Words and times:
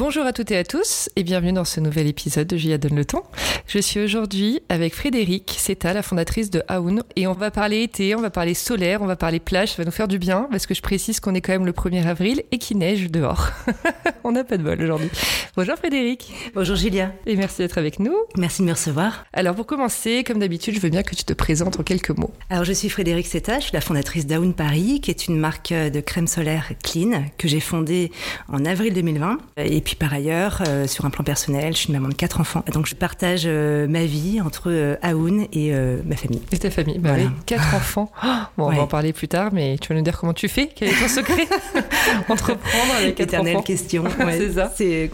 Bonjour 0.00 0.24
à 0.24 0.32
toutes 0.32 0.50
et 0.50 0.56
à 0.56 0.64
tous 0.64 1.10
et 1.14 1.22
bienvenue 1.22 1.52
dans 1.52 1.66
ce 1.66 1.78
nouvel 1.78 2.06
épisode 2.06 2.46
de 2.46 2.56
Julia 2.56 2.78
Donne 2.78 2.96
le 2.96 3.04
temps. 3.04 3.24
Je 3.66 3.78
suis 3.78 4.00
aujourd'hui 4.00 4.62
avec 4.70 4.94
Frédéric 4.94 5.54
Seta, 5.58 5.92
la 5.92 6.00
fondatrice 6.00 6.48
de 6.48 6.62
Aoun 6.68 7.02
et 7.16 7.26
on 7.26 7.34
va 7.34 7.50
parler 7.50 7.82
été, 7.82 8.14
on 8.14 8.22
va 8.22 8.30
parler 8.30 8.54
solaire, 8.54 9.02
on 9.02 9.06
va 9.06 9.16
parler 9.16 9.40
plage, 9.40 9.72
ça 9.72 9.76
va 9.76 9.84
nous 9.84 9.90
faire 9.90 10.08
du 10.08 10.18
bien 10.18 10.48
parce 10.50 10.66
que 10.66 10.72
je 10.72 10.80
précise 10.80 11.20
qu'on 11.20 11.34
est 11.34 11.42
quand 11.42 11.52
même 11.52 11.66
le 11.66 11.72
1er 11.72 12.06
avril 12.06 12.42
et 12.50 12.56
qu'il 12.56 12.78
neige 12.78 13.10
dehors. 13.10 13.50
on 14.24 14.32
n'a 14.32 14.42
pas 14.42 14.56
de 14.56 14.62
bol 14.62 14.80
aujourd'hui. 14.80 15.10
Bonjour 15.54 15.76
Frédéric. 15.76 16.32
Bonjour 16.54 16.76
Julia. 16.76 17.12
Et 17.26 17.36
merci 17.36 17.58
d'être 17.58 17.76
avec 17.76 18.00
nous. 18.00 18.16
Merci 18.38 18.62
de 18.62 18.68
me 18.68 18.72
recevoir. 18.72 19.26
Alors 19.34 19.54
pour 19.54 19.66
commencer, 19.66 20.24
comme 20.24 20.38
d'habitude, 20.38 20.74
je 20.74 20.80
veux 20.80 20.88
bien 20.88 21.02
que 21.02 21.14
tu 21.14 21.24
te 21.24 21.34
présentes 21.34 21.78
en 21.78 21.82
quelques 21.82 22.16
mots. 22.16 22.32
Alors 22.48 22.64
je 22.64 22.72
suis 22.72 22.88
Frédéric 22.88 23.26
Seta, 23.26 23.58
je 23.58 23.64
suis 23.64 23.74
la 23.74 23.82
fondatrice 23.82 24.26
d'Aoun 24.26 24.54
Paris 24.54 25.02
qui 25.02 25.10
est 25.10 25.26
une 25.28 25.38
marque 25.38 25.74
de 25.74 26.00
crème 26.00 26.26
solaire 26.26 26.70
clean 26.82 27.24
que 27.36 27.48
j'ai 27.48 27.60
fondée 27.60 28.10
en 28.48 28.64
avril 28.64 28.94
2020 28.94 29.36
et 29.58 29.82
puis 29.82 29.89
puis 29.90 29.96
par 29.96 30.14
ailleurs, 30.14 30.62
euh, 30.68 30.86
sur 30.86 31.04
un 31.04 31.10
plan 31.10 31.24
personnel, 31.24 31.72
je 31.72 31.78
suis 31.78 31.88
une 31.88 31.94
maman 31.94 32.10
de 32.10 32.14
quatre 32.14 32.40
enfants. 32.40 32.62
Donc 32.72 32.86
je 32.86 32.94
partage 32.94 33.42
euh, 33.46 33.88
ma 33.88 34.04
vie 34.04 34.40
entre 34.40 34.70
euh, 34.70 34.94
Aoun 35.02 35.48
et 35.52 35.72
ma 36.04 36.14
famille. 36.14 36.40
Et 36.52 36.58
ta 36.58 36.70
famille 36.70 36.98
bah 36.98 37.14
oui, 37.16 37.26
quatre 37.44 37.74
enfants. 37.74 38.12
Oh, 38.22 38.62
bon, 38.62 38.66
on 38.66 38.72
va 38.72 38.82
en 38.82 38.86
parler 38.86 39.12
plus 39.12 39.26
tard, 39.26 39.50
mais 39.52 39.76
tu 39.80 39.88
vas 39.88 39.94
nous 39.94 40.04
dire 40.04 40.16
comment 40.18 40.34
tu 40.34 40.48
fais 40.48 40.68
Quel 40.74 40.88
est 40.88 41.00
ton 41.00 41.08
secret 41.08 41.48
Entreprendre 42.28 42.94
avec 42.98 43.14
quatre 43.16 43.28
Éternelle 43.28 43.56
enfants. 43.56 43.64
question. 43.64 44.04
c'est 44.30 44.52
ça. 44.52 44.72
C'est 44.76 45.10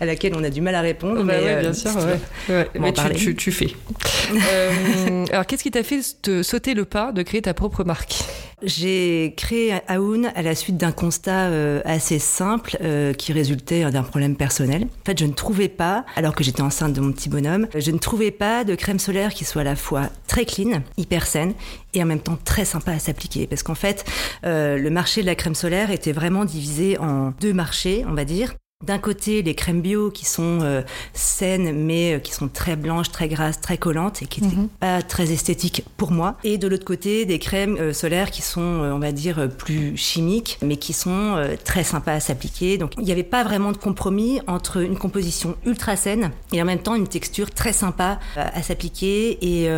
à 0.00 0.06
laquelle 0.06 0.34
on 0.36 0.44
a 0.44 0.50
du 0.50 0.60
mal 0.60 0.74
à 0.74 0.80
répondre. 0.80 1.22
Bah 1.22 1.34
mais 1.38 1.44
ouais, 1.44 1.60
bien 1.60 1.72
sûr, 1.72 1.90
ouais. 2.48 2.68
mais 2.78 2.92
tu, 2.92 3.14
tu, 3.14 3.36
tu, 3.36 3.52
fais. 3.52 3.70
euh, 4.34 5.24
alors, 5.30 5.46
qu'est-ce 5.46 5.62
qui 5.62 5.70
t'a 5.70 5.82
fait 5.82 6.00
te 6.22 6.42
sauter 6.42 6.74
le 6.74 6.84
pas 6.84 7.12
de 7.12 7.22
créer 7.22 7.42
ta 7.42 7.54
propre 7.54 7.84
marque? 7.84 8.24
J'ai 8.62 9.34
créé 9.36 9.74
Aoun 9.88 10.30
à 10.34 10.40
la 10.40 10.54
suite 10.54 10.76
d'un 10.78 10.92
constat 10.92 11.48
euh, 11.48 11.82
assez 11.84 12.18
simple 12.18 12.78
euh, 12.82 13.12
qui 13.12 13.32
résultait 13.32 13.90
d'un 13.90 14.02
problème 14.02 14.36
personnel. 14.36 14.84
En 14.84 15.04
fait, 15.04 15.18
je 15.18 15.26
ne 15.26 15.32
trouvais 15.32 15.68
pas, 15.68 16.06
alors 16.16 16.34
que 16.34 16.42
j'étais 16.42 16.62
enceinte 16.62 16.94
de 16.94 17.00
mon 17.00 17.12
petit 17.12 17.28
bonhomme, 17.28 17.66
je 17.74 17.90
ne 17.90 17.98
trouvais 17.98 18.30
pas 18.30 18.64
de 18.64 18.74
crème 18.74 18.98
solaire 18.98 19.34
qui 19.34 19.44
soit 19.44 19.62
à 19.62 19.64
la 19.64 19.76
fois 19.76 20.08
très 20.28 20.46
clean, 20.46 20.82
hyper 20.96 21.26
saine 21.26 21.52
et 21.92 22.02
en 22.02 22.06
même 22.06 22.20
temps 22.20 22.38
très 22.42 22.64
sympa 22.64 22.92
à 22.92 22.98
s'appliquer. 22.98 23.46
Parce 23.46 23.62
qu'en 23.62 23.74
fait, 23.74 24.04
euh, 24.46 24.78
le 24.78 24.90
marché 24.90 25.20
de 25.20 25.26
la 25.26 25.34
crème 25.34 25.54
solaire 25.54 25.90
était 25.90 26.12
vraiment 26.12 26.44
divisé 26.44 26.98
en 26.98 27.32
deux 27.40 27.52
marchés, 27.52 28.04
on 28.08 28.14
va 28.14 28.24
dire. 28.24 28.54
D'un 28.86 28.98
côté, 28.98 29.42
les 29.42 29.54
crèmes 29.54 29.80
bio 29.80 30.10
qui 30.10 30.26
sont 30.26 30.58
euh, 30.62 30.82
saines 31.14 31.72
mais 31.72 32.14
euh, 32.14 32.18
qui 32.18 32.32
sont 32.32 32.48
très 32.48 32.76
blanches, 32.76 33.10
très 33.10 33.28
grasses, 33.28 33.60
très 33.60 33.78
collantes 33.78 34.20
et 34.22 34.26
qui 34.26 34.42
n'étaient 34.42 34.56
-hmm. 34.56 34.68
pas 34.78 35.00
très 35.00 35.32
esthétiques 35.32 35.84
pour 35.96 36.10
moi. 36.10 36.36
Et 36.44 36.58
de 36.58 36.68
l'autre 36.68 36.84
côté, 36.84 37.24
des 37.24 37.38
crèmes 37.38 37.76
euh, 37.78 37.92
solaires 37.94 38.30
qui 38.30 38.42
sont, 38.42 38.60
on 38.60 38.98
va 38.98 39.12
dire, 39.12 39.48
plus 39.56 39.96
chimiques 39.96 40.58
mais 40.60 40.76
qui 40.76 40.92
sont 40.92 41.22
très 41.64 41.84
sympas 41.84 42.14
à 42.14 42.20
s'appliquer. 42.20 42.76
Donc 42.78 42.92
il 42.98 43.04
n'y 43.04 43.12
avait 43.12 43.22
pas 43.22 43.42
vraiment 43.42 43.72
de 43.72 43.78
compromis 43.78 44.40
entre 44.46 44.74
une 44.82 44.98
composition 44.98 45.56
ultra 45.64 45.96
saine 45.96 46.30
et 46.52 46.60
en 46.60 46.66
même 46.66 46.82
temps 46.86 46.94
une 46.94 47.08
texture 47.08 47.50
très 47.50 47.72
sympa 47.72 48.18
à 48.36 48.62
s'appliquer. 48.62 49.38
Et 49.50 49.68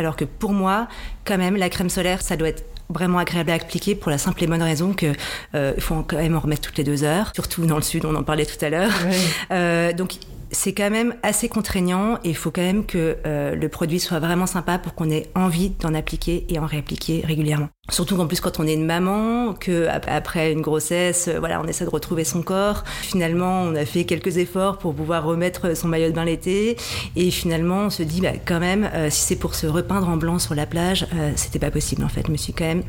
alors 0.00 0.16
que 0.16 0.26
pour 0.26 0.52
moi, 0.52 0.88
quand 1.24 1.38
même, 1.38 1.56
la 1.56 1.68
crème 1.68 1.90
solaire, 1.90 2.20
ça 2.22 2.36
doit 2.36 2.48
être 2.48 2.64
vraiment 2.90 3.18
agréable 3.18 3.50
à 3.50 3.54
appliquer 3.54 3.94
pour 3.94 4.10
la 4.10 4.18
simple 4.18 4.42
et 4.44 4.46
bonne 4.46 4.62
raison 4.62 4.92
que 4.92 5.12
euh, 5.54 5.72
il 5.76 5.82
faut 5.82 6.02
quand 6.06 6.16
même 6.16 6.36
en 6.36 6.40
remettre 6.40 6.62
toutes 6.62 6.78
les 6.78 6.84
deux 6.84 7.04
heures, 7.04 7.32
surtout 7.34 7.66
dans 7.66 7.76
le 7.76 7.82
sud, 7.82 8.04
on 8.04 8.14
en 8.14 8.22
parlait 8.22 8.46
tout 8.46 8.62
à 8.64 8.68
l'heure. 8.68 8.92
Oui. 9.06 9.16
Euh, 9.52 9.92
donc 9.92 10.14
c'est 10.52 10.72
quand 10.72 10.90
même 10.90 11.14
assez 11.22 11.48
contraignant 11.48 12.16
et 12.24 12.30
il 12.30 12.36
faut 12.36 12.50
quand 12.50 12.62
même 12.62 12.84
que 12.84 13.16
euh, 13.26 13.54
le 13.54 13.68
produit 13.68 14.00
soit 14.00 14.18
vraiment 14.18 14.46
sympa 14.46 14.78
pour 14.78 14.94
qu'on 14.94 15.10
ait 15.10 15.28
envie 15.34 15.70
d'en 15.70 15.94
appliquer 15.94 16.46
et 16.48 16.58
en 16.58 16.66
réappliquer 16.66 17.22
régulièrement. 17.24 17.68
Surtout 17.90 18.16
qu'en 18.16 18.26
plus 18.26 18.40
quand 18.40 18.60
on 18.60 18.66
est 18.66 18.74
une 18.74 18.86
maman, 18.86 19.54
que 19.54 19.88
après 19.88 20.52
une 20.52 20.60
grossesse, 20.60 21.28
voilà, 21.38 21.60
on 21.60 21.66
essaie 21.66 21.84
de 21.84 21.90
retrouver 21.90 22.24
son 22.24 22.42
corps. 22.42 22.84
Finalement, 23.02 23.62
on 23.62 23.74
a 23.74 23.84
fait 23.84 24.04
quelques 24.04 24.36
efforts 24.36 24.78
pour 24.78 24.94
pouvoir 24.94 25.24
remettre 25.24 25.76
son 25.76 25.88
maillot 25.88 26.08
de 26.08 26.14
bain 26.14 26.24
l'été 26.24 26.76
et 27.16 27.30
finalement 27.30 27.86
on 27.86 27.90
se 27.90 28.02
dit 28.02 28.20
bah, 28.20 28.32
quand 28.44 28.60
même 28.60 28.88
euh, 28.94 29.10
si 29.10 29.22
c'est 29.22 29.36
pour 29.36 29.54
se 29.54 29.66
repeindre 29.66 30.08
en 30.08 30.16
blanc 30.16 30.38
sur 30.38 30.54
la 30.54 30.66
plage, 30.66 31.06
euh, 31.14 31.32
c'était 31.36 31.58
pas 31.58 31.70
possible 31.70 32.04
en 32.04 32.08
fait. 32.08 32.26
Je 32.26 32.32
me 32.32 32.36
suis 32.36 32.52
quand 32.52 32.64
même 32.64 32.82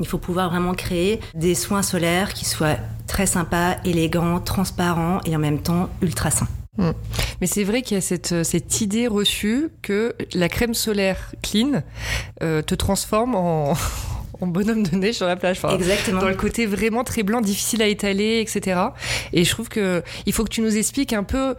il 0.00 0.06
faut 0.06 0.18
pouvoir 0.18 0.50
vraiment 0.50 0.74
créer 0.74 1.20
des 1.34 1.54
soins 1.54 1.82
solaires 1.82 2.32
qui 2.32 2.46
soient 2.46 2.76
très 3.06 3.26
sympas, 3.26 3.76
élégants, 3.84 4.40
transparents 4.40 5.20
et 5.26 5.36
en 5.36 5.38
même 5.38 5.60
temps 5.60 5.90
ultra 6.00 6.30
sains. 6.30 6.48
Mmh. 6.78 6.90
Mais 7.42 7.46
c'est 7.46 7.64
vrai 7.64 7.82
qu'il 7.82 7.96
y 7.96 7.98
a 7.98 8.00
cette, 8.00 8.44
cette, 8.44 8.80
idée 8.80 9.06
reçue 9.06 9.68
que 9.82 10.14
la 10.32 10.48
crème 10.48 10.72
solaire 10.72 11.34
clean 11.42 11.82
euh, 12.42 12.62
te 12.62 12.74
transforme 12.74 13.34
en, 13.34 13.74
en, 14.40 14.46
bonhomme 14.46 14.82
de 14.82 14.96
neige 14.96 15.16
sur 15.16 15.26
la 15.26 15.36
plage. 15.36 15.58
Enfin, 15.62 15.74
Exactement. 15.74 16.22
Dans 16.22 16.28
le 16.28 16.34
côté 16.34 16.64
vraiment 16.64 17.04
très 17.04 17.24
blanc, 17.24 17.42
difficile 17.42 17.82
à 17.82 17.88
étaler, 17.88 18.40
etc. 18.40 18.80
Et 19.34 19.44
je 19.44 19.50
trouve 19.50 19.68
que 19.68 20.02
il 20.24 20.32
faut 20.32 20.44
que 20.44 20.48
tu 20.48 20.62
nous 20.62 20.78
expliques 20.78 21.12
un 21.12 21.24
peu. 21.24 21.56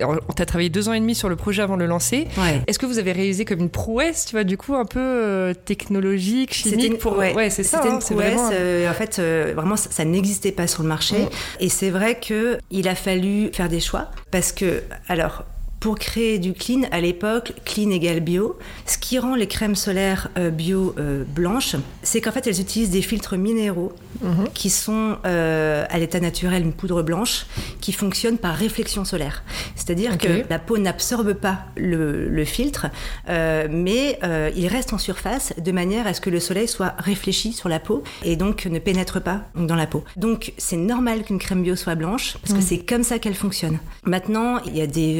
On 0.00 0.32
t'a 0.32 0.46
travaillé 0.46 0.70
deux 0.70 0.88
ans 0.88 0.94
et 0.94 1.00
demi 1.00 1.14
sur 1.14 1.28
le 1.28 1.36
projet 1.36 1.62
avant 1.62 1.76
de 1.76 1.82
le 1.82 1.88
lancer. 1.88 2.26
Ouais. 2.38 2.62
Est-ce 2.66 2.78
que 2.78 2.86
vous 2.86 2.98
avez 2.98 3.12
réalisé 3.12 3.44
comme 3.44 3.60
une 3.60 3.70
prouesse, 3.70 4.24
tu 4.24 4.32
vois, 4.32 4.44
du 4.44 4.56
coup, 4.56 4.74
un 4.74 4.86
peu 4.86 5.00
euh, 5.00 5.54
technologique, 5.54 6.54
chimique 6.54 6.92
une, 6.92 6.98
pour. 6.98 7.18
Ouais, 7.18 7.34
ouais 7.34 7.50
c'est 7.50 7.62
ça. 7.62 7.78
C'était 7.78 7.90
hein, 7.90 7.94
une 7.94 7.98
prouesse. 7.98 8.34
Vraiment... 8.34 8.50
Euh, 8.52 8.90
en 8.90 8.94
fait, 8.94 9.18
euh, 9.18 9.52
vraiment, 9.54 9.76
ça, 9.76 9.90
ça 9.90 10.04
n'existait 10.04 10.52
pas 10.52 10.66
sur 10.66 10.82
le 10.82 10.88
marché. 10.88 11.18
Mmh. 11.18 11.28
Et 11.60 11.68
c'est 11.68 11.90
vrai 11.90 12.18
que 12.18 12.58
il 12.70 12.88
a 12.88 12.94
fallu 12.94 13.50
faire 13.52 13.68
des 13.68 13.80
choix 13.80 14.08
parce 14.30 14.52
que, 14.52 14.82
alors, 15.08 15.44
pour 15.82 15.98
créer 15.98 16.38
du 16.38 16.52
clean, 16.52 16.82
à 16.92 17.00
l'époque, 17.00 17.54
clean 17.64 17.90
égale 17.90 18.20
bio. 18.20 18.56
Ce 18.86 18.98
qui 18.98 19.18
rend 19.18 19.34
les 19.34 19.48
crèmes 19.48 19.74
solaires 19.74 20.30
euh, 20.38 20.50
bio 20.50 20.94
euh, 20.96 21.24
blanches, 21.24 21.74
c'est 22.04 22.20
qu'en 22.20 22.30
fait, 22.30 22.46
elles 22.46 22.60
utilisent 22.60 22.90
des 22.90 23.02
filtres 23.02 23.36
minéraux 23.36 23.92
mmh. 24.22 24.28
-hmm. 24.28 24.52
qui 24.54 24.70
sont 24.70 25.16
euh, 25.26 25.84
à 25.90 25.98
l'état 25.98 26.20
naturel 26.20 26.62
une 26.62 26.72
poudre 26.72 27.02
blanche 27.02 27.46
qui 27.80 27.92
fonctionne 27.92 28.38
par 28.38 28.54
réflexion 28.54 29.04
solaire. 29.04 29.42
C'est-à-dire 29.74 30.12
okay. 30.14 30.28
que 30.28 30.48
la 30.48 30.60
peau 30.60 30.78
n'absorbe 30.78 31.32
pas 31.46 31.56
le, 31.76 32.28
le 32.28 32.44
filtre, 32.44 32.86
euh, 33.28 33.66
mais 33.68 34.20
il 34.60 34.68
reste 34.76 34.92
en 34.92 34.98
surface 34.98 35.46
de 35.68 35.72
manière 35.72 36.06
à 36.06 36.12
ce 36.14 36.20
que 36.24 36.30
le 36.30 36.40
soleil 36.48 36.68
soit 36.76 36.94
réfléchi 37.10 37.52
sur 37.60 37.68
la 37.68 37.80
peau 37.80 38.04
et 38.22 38.36
donc 38.36 38.56
ne 38.76 38.80
pénètre 38.88 39.20
pas 39.28 39.38
dans 39.70 39.78
la 39.82 39.88
peau. 39.92 40.04
Donc 40.24 40.40
c'est 40.64 40.82
normal 40.94 41.24
qu'une 41.24 41.40
crème 41.44 41.62
bio 41.66 41.74
soit 41.74 41.96
blanche 41.96 42.26
parce 42.40 42.52
mmh. 42.52 42.58
que 42.58 42.64
c'est 42.68 42.82
comme 42.90 43.04
ça 43.10 43.18
qu'elle 43.18 43.38
fonctionne. 43.46 43.78
Maintenant, 44.14 44.50
il 44.68 44.74
y 44.80 44.82
a 44.88 44.90
des 45.00 45.12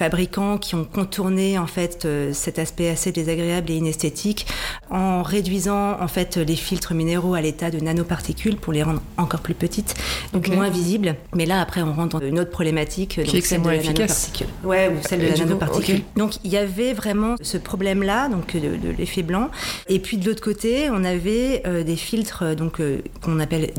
fabricants 0.00 0.56
qui 0.56 0.76
ont 0.76 0.86
contourné 0.86 1.58
en 1.58 1.66
fait 1.66 2.06
euh, 2.06 2.32
cet 2.32 2.58
aspect 2.58 2.88
assez 2.88 3.12
désagréable 3.12 3.70
et 3.70 3.74
inesthétique 3.74 4.46
en 4.88 5.22
réduisant 5.22 6.00
en 6.00 6.08
fait 6.08 6.38
les 6.38 6.56
filtres 6.56 6.94
minéraux 6.94 7.34
à 7.34 7.42
l'état 7.42 7.70
de 7.70 7.78
nanoparticules 7.80 8.56
pour 8.56 8.72
les 8.72 8.82
rendre 8.82 9.02
encore 9.18 9.40
plus 9.40 9.52
petites, 9.52 9.94
donc 10.32 10.46
okay. 10.46 10.56
moins 10.56 10.70
visibles. 10.70 11.16
Mais 11.34 11.44
là 11.44 11.60
après 11.60 11.82
on 11.82 11.92
rentre 11.92 12.18
dans 12.18 12.26
une 12.26 12.40
autre 12.40 12.50
problématique, 12.50 13.20
qui 13.24 13.36
donc 13.36 13.44
celle 13.44 13.60
de 13.60 13.68
la 13.68 13.74
efficace. 13.74 14.30
nanoparticule. 14.30 14.46
Ouais, 14.64 14.88
ou 14.88 15.06
celle 15.06 15.20
de 15.20 15.26
la 15.26 15.36
nanoparticule. 15.36 15.94
Okay. 15.96 16.04
Donc 16.16 16.32
il 16.44 16.50
y 16.50 16.56
avait 16.56 16.94
vraiment 16.94 17.34
ce 17.42 17.58
problème 17.58 18.02
là, 18.02 18.30
donc 18.30 18.56
de, 18.56 18.76
de 18.76 18.96
l'effet 18.96 19.22
blanc. 19.22 19.50
Et 19.90 19.98
puis 19.98 20.16
de 20.16 20.26
l'autre 20.26 20.42
côté, 20.42 20.88
on 20.90 21.04
avait 21.04 21.62
euh, 21.66 21.82
des 21.82 21.96
filtres 21.96 22.56
donc 22.56 22.80
euh, 22.80 23.02
qu'on 23.20 23.38
appelle 23.38 23.70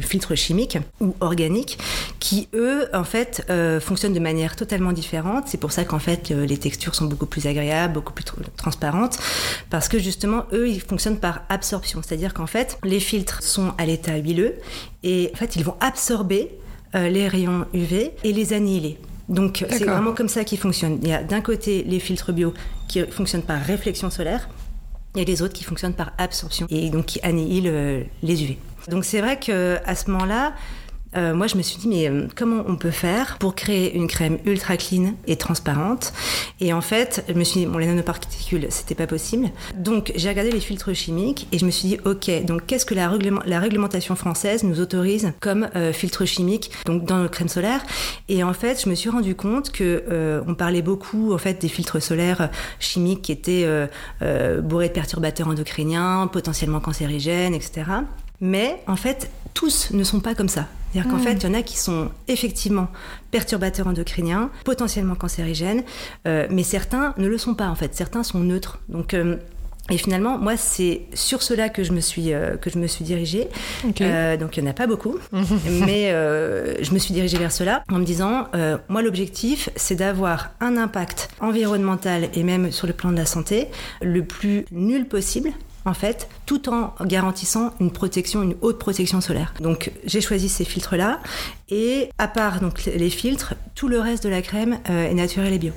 filtres 0.00 0.34
chimiques 0.34 0.78
ou 1.02 1.14
organiques, 1.20 1.76
qui 2.18 2.48
eux 2.54 2.88
en 2.94 3.04
fait 3.04 3.44
euh, 3.50 3.80
fonctionnent 3.80 4.12
de 4.12 4.20
manière 4.20 4.56
totalement 4.56 4.92
différente. 4.92 5.44
C'est 5.46 5.58
pour 5.58 5.72
ça 5.72 5.84
qu'en 5.84 5.98
fait 5.98 6.30
euh, 6.30 6.46
les 6.46 6.58
textures 6.58 6.94
sont 6.94 7.06
beaucoup 7.06 7.26
plus 7.26 7.46
agréables, 7.46 7.94
beaucoup 7.94 8.12
plus 8.12 8.24
transparentes, 8.56 9.18
parce 9.70 9.88
que 9.88 9.98
justement 9.98 10.44
eux 10.52 10.68
ils 10.68 10.80
fonctionnent 10.80 11.18
par 11.18 11.42
absorption, 11.48 12.00
c'est-à-dire 12.02 12.34
qu'en 12.34 12.46
fait 12.46 12.78
les 12.84 13.00
filtres 13.00 13.42
sont 13.42 13.72
à 13.78 13.86
l'état 13.86 14.16
huileux 14.16 14.54
et 15.02 15.30
en 15.34 15.36
fait 15.36 15.56
ils 15.56 15.64
vont 15.64 15.76
absorber 15.80 16.50
euh, 16.94 17.08
les 17.08 17.28
rayons 17.28 17.66
UV 17.74 18.12
et 18.24 18.32
les 18.32 18.52
annihiler. 18.52 18.98
Donc 19.28 19.64
c'est 19.68 19.84
vraiment 19.84 20.12
comme 20.12 20.28
ça 20.28 20.44
qu'il 20.44 20.58
fonctionne. 20.58 20.98
Il 21.02 21.08
y 21.08 21.12
a 21.12 21.22
d'un 21.22 21.42
côté 21.42 21.84
les 21.86 22.00
filtres 22.00 22.32
bio 22.32 22.54
qui 22.88 23.02
fonctionnent 23.10 23.42
par 23.42 23.60
réflexion 23.60 24.08
solaire, 24.08 24.48
et 25.16 25.24
les 25.24 25.42
autres 25.42 25.54
qui 25.54 25.64
fonctionnent 25.64 25.94
par 25.94 26.12
absorption 26.18 26.66
et 26.70 26.90
donc 26.90 27.06
qui 27.06 27.20
annihilent 27.22 27.68
euh, 27.68 28.02
les 28.22 28.42
UV. 28.42 28.58
Donc 28.88 29.04
c'est 29.04 29.20
vrai 29.20 29.38
qu'à 29.38 29.94
ce 29.94 30.10
moment-là, 30.10 30.54
euh, 31.16 31.34
moi, 31.34 31.46
je 31.46 31.56
me 31.56 31.62
suis 31.62 31.78
dit, 31.78 31.88
mais 31.88 32.08
euh, 32.08 32.26
comment 32.36 32.64
on 32.66 32.76
peut 32.76 32.90
faire 32.90 33.38
pour 33.38 33.54
créer 33.54 33.94
une 33.94 34.08
crème 34.08 34.38
ultra 34.44 34.76
clean 34.76 35.14
et 35.26 35.36
transparente? 35.36 36.12
Et 36.60 36.72
en 36.72 36.80
fait, 36.80 37.24
je 37.28 37.34
me 37.34 37.44
suis 37.44 37.60
dit, 37.60 37.66
bon, 37.66 37.78
les 37.78 37.86
nanoparticules, 37.86 38.66
c'était 38.70 38.94
pas 38.94 39.06
possible. 39.06 39.48
Donc, 39.74 40.12
j'ai 40.14 40.28
regardé 40.28 40.50
les 40.50 40.60
filtres 40.60 40.94
chimiques 40.94 41.48
et 41.52 41.58
je 41.58 41.64
me 41.64 41.70
suis 41.70 41.88
dit, 41.88 41.98
ok, 42.04 42.44
donc 42.44 42.66
qu'est-ce 42.66 42.84
que 42.84 42.94
la, 42.94 43.08
réglementation 43.58 44.16
française 44.16 44.64
nous 44.64 44.80
autorise 44.80 45.32
comme 45.40 45.68
euh, 45.76 45.92
filtre 45.92 46.24
chimique 46.24 46.70
dans 46.86 47.18
nos 47.18 47.28
crèmes 47.28 47.48
solaires? 47.48 47.84
Et 48.28 48.44
en 48.44 48.52
fait, 48.52 48.82
je 48.82 48.88
me 48.88 48.94
suis 48.94 49.08
rendu 49.08 49.34
compte 49.34 49.70
que 49.72 50.04
euh, 50.10 50.42
on 50.46 50.54
parlait 50.54 50.82
beaucoup 50.82 51.32
en 51.32 51.38
fait 51.38 51.60
des 51.60 51.68
filtres 51.68 52.02
solaires 52.02 52.50
chimiques 52.80 53.22
qui 53.22 53.32
étaient 53.32 53.66
bourrés 54.62 54.88
de 54.88 54.92
perturbateurs 54.92 55.48
endocriniens, 55.48 56.28
potentiellement 56.30 56.80
cancérigènes, 56.80 57.54
etc. 57.54 57.84
Mais 58.40 58.80
en 58.86 58.96
fait, 58.96 59.30
tous 59.54 59.90
ne 59.92 60.04
sont 60.04 60.20
pas 60.20 60.34
comme 60.34 60.48
ça. 60.48 60.66
C'est-à-dire 60.92 61.10
qu'en 61.10 61.18
hmm. 61.18 61.22
fait, 61.22 61.34
il 61.34 61.42
y 61.44 61.46
en 61.46 61.54
a 61.54 61.62
qui 61.62 61.78
sont 61.78 62.10
effectivement 62.28 62.88
perturbateurs 63.30 63.86
endocriniens, 63.86 64.50
potentiellement 64.64 65.14
cancérigènes, 65.14 65.82
euh, 66.26 66.46
mais 66.50 66.62
certains 66.62 67.14
ne 67.18 67.28
le 67.28 67.38
sont 67.38 67.54
pas 67.54 67.68
en 67.68 67.74
fait. 67.74 67.94
Certains 67.94 68.22
sont 68.22 68.40
neutres. 68.40 68.78
Donc 68.88 69.14
euh, 69.14 69.36
et 69.90 69.96
finalement, 69.96 70.36
moi, 70.36 70.58
c'est 70.58 71.06
sur 71.14 71.42
cela 71.42 71.70
que 71.70 71.82
je 71.82 71.92
me 71.92 72.00
suis, 72.00 72.34
euh, 72.34 72.58
que 72.58 72.68
je 72.68 72.78
me 72.78 72.86
suis 72.86 73.06
dirigée. 73.06 73.48
donc, 73.84 74.00
il 74.00 74.62
n'y 74.62 74.68
en 74.68 74.70
a 74.70 74.74
pas 74.74 74.86
beaucoup. 74.86 75.18
mais 75.32 76.10
je 76.10 76.92
me 76.92 76.98
suis 76.98 77.14
dirigée 77.14 77.38
vers 77.38 77.52
cela 77.52 77.82
en 77.90 77.98
me 77.98 78.04
disant, 78.04 78.48
moi, 78.90 79.00
l'objectif, 79.00 79.70
c'est 79.76 79.94
d'avoir 79.94 80.50
un 80.60 80.76
impact 80.76 81.30
environnemental 81.40 82.28
et 82.34 82.42
même 82.42 82.70
sur 82.70 82.86
le 82.86 82.92
plan 82.92 83.12
de 83.12 83.16
la 83.16 83.24
santé 83.24 83.68
le 84.02 84.22
plus 84.24 84.66
nul 84.72 85.06
possible 85.06 85.52
en 85.88 85.94
fait, 85.94 86.28
tout 86.46 86.68
en 86.68 86.92
garantissant 87.02 87.72
une 87.80 87.90
protection, 87.90 88.42
une 88.42 88.54
haute 88.60 88.78
protection 88.78 89.20
solaire. 89.20 89.54
Donc 89.60 89.90
j'ai 90.04 90.20
choisi 90.20 90.48
ces 90.48 90.64
filtres-là, 90.64 91.20
et 91.68 92.10
à 92.18 92.28
part 92.28 92.60
donc 92.60 92.84
les 92.84 93.10
filtres, 93.10 93.54
tout 93.74 93.88
le 93.88 93.98
reste 93.98 94.22
de 94.24 94.28
la 94.28 94.42
crème 94.42 94.78
euh, 94.90 95.10
est 95.10 95.14
naturel 95.14 95.52
et 95.52 95.58
bio. 95.58 95.72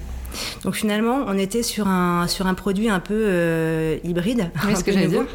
Donc 0.64 0.76
finalement, 0.76 1.26
on 1.28 1.38
était 1.38 1.64
sur 1.64 1.88
un, 1.88 2.28
sur 2.28 2.48
un 2.48 2.54
produit 2.54 2.90
un 2.90 3.00
peu 3.00 3.14
euh, 3.18 3.98
hybride. 4.04 4.50
Oui, 4.66 4.76
ce 4.76 4.84
que 4.84 4.92
j'allais 4.92 5.08
dire. 5.08 5.26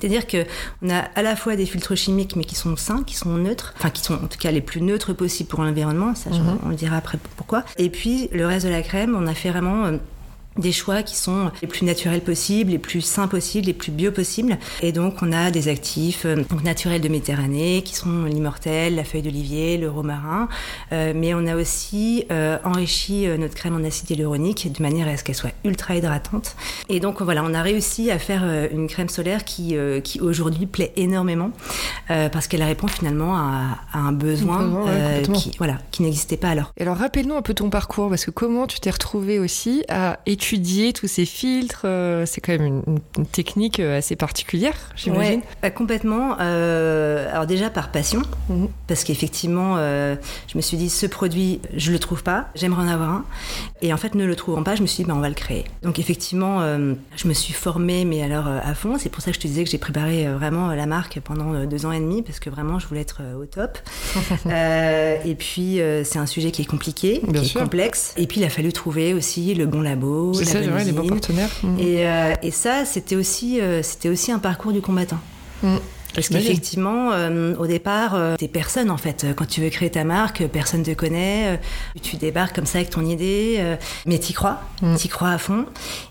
C'est-à-dire 0.00 0.26
qu'on 0.26 0.88
a 0.88 0.98
à 1.14 1.22
la 1.22 1.36
fois 1.36 1.56
des 1.56 1.66
filtres 1.66 1.96
chimiques, 1.96 2.34
mais 2.34 2.44
qui 2.44 2.54
sont 2.54 2.74
sains, 2.76 3.02
qui 3.06 3.16
sont 3.16 3.36
neutres, 3.36 3.74
enfin 3.76 3.90
qui 3.90 4.02
sont 4.02 4.14
en 4.14 4.28
tout 4.28 4.38
cas 4.38 4.50
les 4.50 4.62
plus 4.62 4.80
neutres 4.80 5.12
possibles 5.12 5.48
pour 5.48 5.62
l'environnement, 5.62 6.14
ça 6.14 6.30
mhm. 6.30 6.58
on 6.64 6.68
le 6.70 6.74
dira 6.74 6.96
après 6.96 7.18
pourquoi. 7.36 7.64
Et 7.76 7.90
puis 7.90 8.28
le 8.32 8.46
reste 8.46 8.64
de 8.64 8.70
la 8.70 8.82
crème, 8.82 9.16
on 9.18 9.26
a 9.26 9.34
fait 9.34 9.50
vraiment... 9.50 9.86
Euh, 9.86 9.96
des 10.60 10.72
choix 10.72 11.02
qui 11.02 11.16
sont 11.16 11.50
les 11.62 11.68
plus 11.68 11.84
naturels 11.84 12.20
possibles, 12.20 12.70
les 12.70 12.78
plus 12.78 13.00
sains 13.00 13.28
possibles, 13.28 13.66
les 13.66 13.72
plus 13.72 13.90
bio 13.90 14.12
possibles. 14.12 14.58
Et 14.82 14.92
donc, 14.92 15.16
on 15.22 15.32
a 15.32 15.50
des 15.50 15.68
actifs 15.68 16.24
euh, 16.24 16.36
naturels 16.64 17.00
de 17.00 17.08
Méditerranée 17.08 17.82
qui 17.84 17.94
sont 17.94 18.24
l'immortel, 18.24 18.94
la 18.94 19.04
feuille 19.04 19.22
d'olivier, 19.22 19.78
le 19.78 19.90
romarin. 19.90 20.48
Euh, 20.92 21.12
mais 21.14 21.34
on 21.34 21.46
a 21.46 21.56
aussi 21.56 22.24
euh, 22.30 22.58
enrichi 22.64 23.26
notre 23.38 23.54
crème 23.54 23.74
en 23.74 23.84
acide 23.84 24.10
hyaluronique 24.10 24.70
de 24.72 24.82
manière 24.82 25.08
à 25.08 25.16
ce 25.16 25.24
qu'elle 25.24 25.34
soit 25.34 25.52
ultra 25.64 25.96
hydratante. 25.96 26.54
Et 26.88 27.00
donc, 27.00 27.22
voilà, 27.22 27.42
on 27.44 27.54
a 27.54 27.62
réussi 27.62 28.10
à 28.10 28.18
faire 28.18 28.44
une 28.72 28.86
crème 28.86 29.08
solaire 29.08 29.44
qui, 29.44 29.76
qui 30.04 30.20
aujourd'hui 30.20 30.66
plaît 30.66 30.92
énormément 30.96 31.50
parce 32.08 32.48
qu'elle 32.48 32.62
répond 32.62 32.88
finalement 32.88 33.36
à, 33.36 33.78
un 33.94 34.12
besoin, 34.12 34.84
qui, 35.32 35.52
voilà, 35.58 35.78
qui 35.90 36.02
n'existait 36.02 36.36
pas 36.36 36.50
alors. 36.50 36.72
Et 36.76 36.82
alors, 36.82 36.96
rappelle-nous 36.96 37.34
un 37.34 37.42
peu 37.42 37.54
ton 37.54 37.70
parcours 37.70 38.08
parce 38.08 38.24
que 38.24 38.30
comment 38.30 38.66
tu 38.66 38.80
t'es 38.80 38.90
retrouvé 38.90 39.38
aussi 39.38 39.84
à 39.88 40.18
étudier 40.26 40.49
étudier 40.50 40.92
tous 40.92 41.06
ces 41.06 41.26
filtres 41.26 41.82
euh, 41.84 42.26
C'est 42.26 42.40
quand 42.40 42.52
même 42.58 42.82
une, 43.16 43.26
technique 43.26 43.78
euh, 43.78 43.98
assez 43.98 44.16
particulière, 44.16 44.74
j'imagine. 44.96 45.42
Ouais, 45.62 45.70
complètement. 45.70 46.36
Euh, 46.40 47.30
alors 47.30 47.46
déjà 47.46 47.70
par 47.70 47.92
passion, 47.92 48.22
mhm. 48.48 48.68
parce 48.88 49.04
qu'effectivement, 49.04 49.76
je 49.76 50.56
me 50.56 50.60
suis 50.60 50.76
dit, 50.76 50.90
ce 50.90 51.06
produit, 51.06 51.60
je 51.76 51.92
le 51.92 51.98
trouve 51.98 52.22
pas, 52.22 52.48
j'aimerais 52.56 52.82
en 52.82 52.88
avoir 52.88 53.10
un. 53.10 53.24
Et 53.82 53.92
en 53.92 53.96
fait, 53.96 54.14
ne 54.14 54.24
le 54.24 54.34
trouvant 54.34 54.62
pas, 54.62 54.74
je 54.74 54.82
me 54.82 54.86
suis 54.86 55.04
dit, 55.04 55.08
ben, 55.08 55.16
on 55.16 55.20
va 55.20 55.28
le 55.28 55.34
créer. 55.34 55.64
Donc 55.82 55.98
effectivement, 55.98 56.60
je 57.16 57.28
me 57.28 57.34
suis 57.34 57.52
formée, 57.52 58.04
mais 58.04 58.22
alors 58.22 58.48
à 58.48 58.74
fond. 58.74 58.96
C'est 58.98 59.08
pour 59.08 59.22
ça 59.22 59.30
que 59.30 59.36
je 59.36 59.40
te 59.40 59.46
disais 59.46 59.62
que 59.64 59.70
j'ai 59.70 59.78
préparé 59.78 60.26
vraiment 60.26 60.68
la 60.74 60.86
marque 60.86 61.20
pendant 61.20 61.64
deux 61.64 61.86
ans 61.86 61.92
et 61.92 62.00
demi, 62.00 62.22
parce 62.22 62.40
que 62.40 62.50
vraiment, 62.50 62.78
je 62.78 62.88
voulais 62.88 63.02
être 63.02 63.20
au 63.40 63.46
top. 63.46 63.78
et 64.46 65.34
puis, 65.36 65.80
c'est 66.04 66.18
un 66.18 66.26
sujet 66.26 66.50
qui 66.50 66.62
est 66.62 66.66
compliqué, 66.66 67.22
qui 67.32 67.36
est 67.36 67.58
complexe. 67.58 68.14
Et 68.16 68.26
puis, 68.26 68.40
il 68.40 68.44
a 68.44 68.50
fallu 68.50 68.72
trouver 68.72 69.14
aussi 69.14 69.54
le 69.54 69.66
bon 69.66 69.82
labo, 69.82 70.29
c'est 70.34 70.44
ça, 70.44 70.60
les 70.60 70.92
bons 70.92 71.06
partenaires. 71.06 71.50
Mm. 71.62 71.78
Et, 71.78 72.06
euh, 72.06 72.34
et, 72.42 72.50
ça, 72.50 72.84
c'était 72.84 73.16
aussi, 73.16 73.60
euh, 73.60 73.82
c'était 73.82 74.08
aussi 74.08 74.32
un 74.32 74.38
parcours 74.38 74.72
du 74.72 74.80
combattant. 74.80 75.18
Mm. 75.62 75.76
Parce 76.14 76.28
qu'effectivement, 76.28 77.12
euh, 77.12 77.54
au 77.56 77.66
départ, 77.66 78.14
euh, 78.14 78.36
t'es 78.36 78.48
personne 78.48 78.90
en 78.90 78.96
fait. 78.96 79.26
Quand 79.36 79.46
tu 79.46 79.60
veux 79.60 79.70
créer 79.70 79.90
ta 79.90 80.04
marque, 80.04 80.46
personne 80.48 80.82
te 80.82 80.92
connaît. 80.92 81.60
tu 82.02 82.16
débarques 82.16 82.54
comme 82.54 82.66
ça 82.66 82.78
avec 82.78 82.90
ton 82.90 83.04
idée, 83.04 83.76
mais 84.06 84.18
t'y 84.18 84.32
crois, 84.32 84.60
mm. 84.82 84.96
t'y 84.96 85.08
crois 85.08 85.30
à 85.30 85.38
fond. 85.38 85.66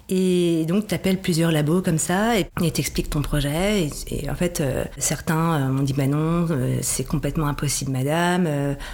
Et 0.10 0.66
donc 0.68 0.88
t'appelles 0.88 1.20
plusieurs 1.20 1.52
labos 1.52 1.82
comme 1.82 2.00
ça 2.00 2.38
et 2.38 2.72
t'expliques 2.72 3.10
ton 3.10 3.22
projet. 3.22 3.90
Et, 4.08 4.30
en 4.30 4.36
fait, 4.36 4.64
certains 4.98 5.70
m'ont 5.70 5.84
dit 5.84 5.94
bah 5.94 6.08
non, 6.08 6.48
c'est 6.82 7.06
complètement 7.06 7.48
impossible, 7.48 7.92
madame. 7.92 8.48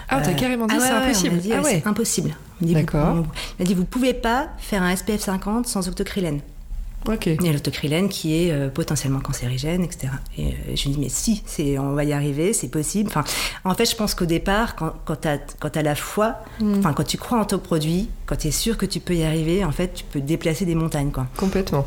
ah, 0.09 0.21
t'as 0.21 0.33
carrément 0.33 0.67
dit 0.67 0.75
ah 0.77 0.81
c'est 0.81 0.93
impossible. 0.93 1.39
ah 1.53 1.61
ouais. 1.61 1.81
C'est 1.81 1.87
impossible. 1.87 2.35
D'accord. 2.61 3.25
Il 3.59 3.63
m'a 3.63 3.65
dit 3.65 3.73
vous 3.73 3.85
pouvez 3.85 4.13
pas 4.13 4.47
faire 4.57 4.81
un 4.81 4.95
SPF 4.95 5.21
50 5.21 5.67
sans 5.67 5.87
octocrylène. 5.87 6.41
Ok. 7.07 7.27
Il 7.27 7.43
y 7.43 7.49
a 7.49 7.53
l'octocrylène 7.53 8.09
qui 8.09 8.35
est 8.35 8.51
euh, 8.51 8.69
potentiellement 8.69 9.19
cancérigène, 9.19 9.83
etc. 9.83 10.07
Et 10.37 10.47
euh, 10.47 10.51
je 10.75 10.83
lui 10.85 10.91
dis 10.91 10.99
mais 10.99 11.09
si, 11.09 11.43
c'est, 11.45 11.77
on 11.77 11.93
va 11.93 12.03
y 12.03 12.13
arriver, 12.13 12.53
c'est 12.53 12.69
possible. 12.69 13.09
Enfin, 13.09 13.23
en 13.63 13.73
fait, 13.75 13.89
je 13.89 13.95
pense 13.95 14.15
qu'au 14.15 14.25
départ, 14.25 14.75
quand, 14.75 14.93
quand 15.05 15.17
tu 15.21 15.79
as, 15.79 15.81
la 15.83 15.95
foi, 15.95 16.35
hmm. 16.59 16.79
enfin 16.79 16.93
quand 16.93 17.03
tu 17.03 17.17
crois 17.17 17.39
en 17.39 17.45
ton 17.45 17.59
produit, 17.59 18.09
quand 18.25 18.35
tu 18.37 18.47
es 18.47 18.51
sûr 18.51 18.77
que 18.77 18.85
tu 18.85 18.99
peux 18.99 19.15
y 19.15 19.23
arriver, 19.23 19.63
en 19.63 19.71
fait, 19.71 19.93
tu 19.93 20.03
peux 20.03 20.21
déplacer 20.21 20.65
des 20.65 20.75
montagnes, 20.75 21.11
quoi. 21.11 21.27
Complètement. 21.37 21.85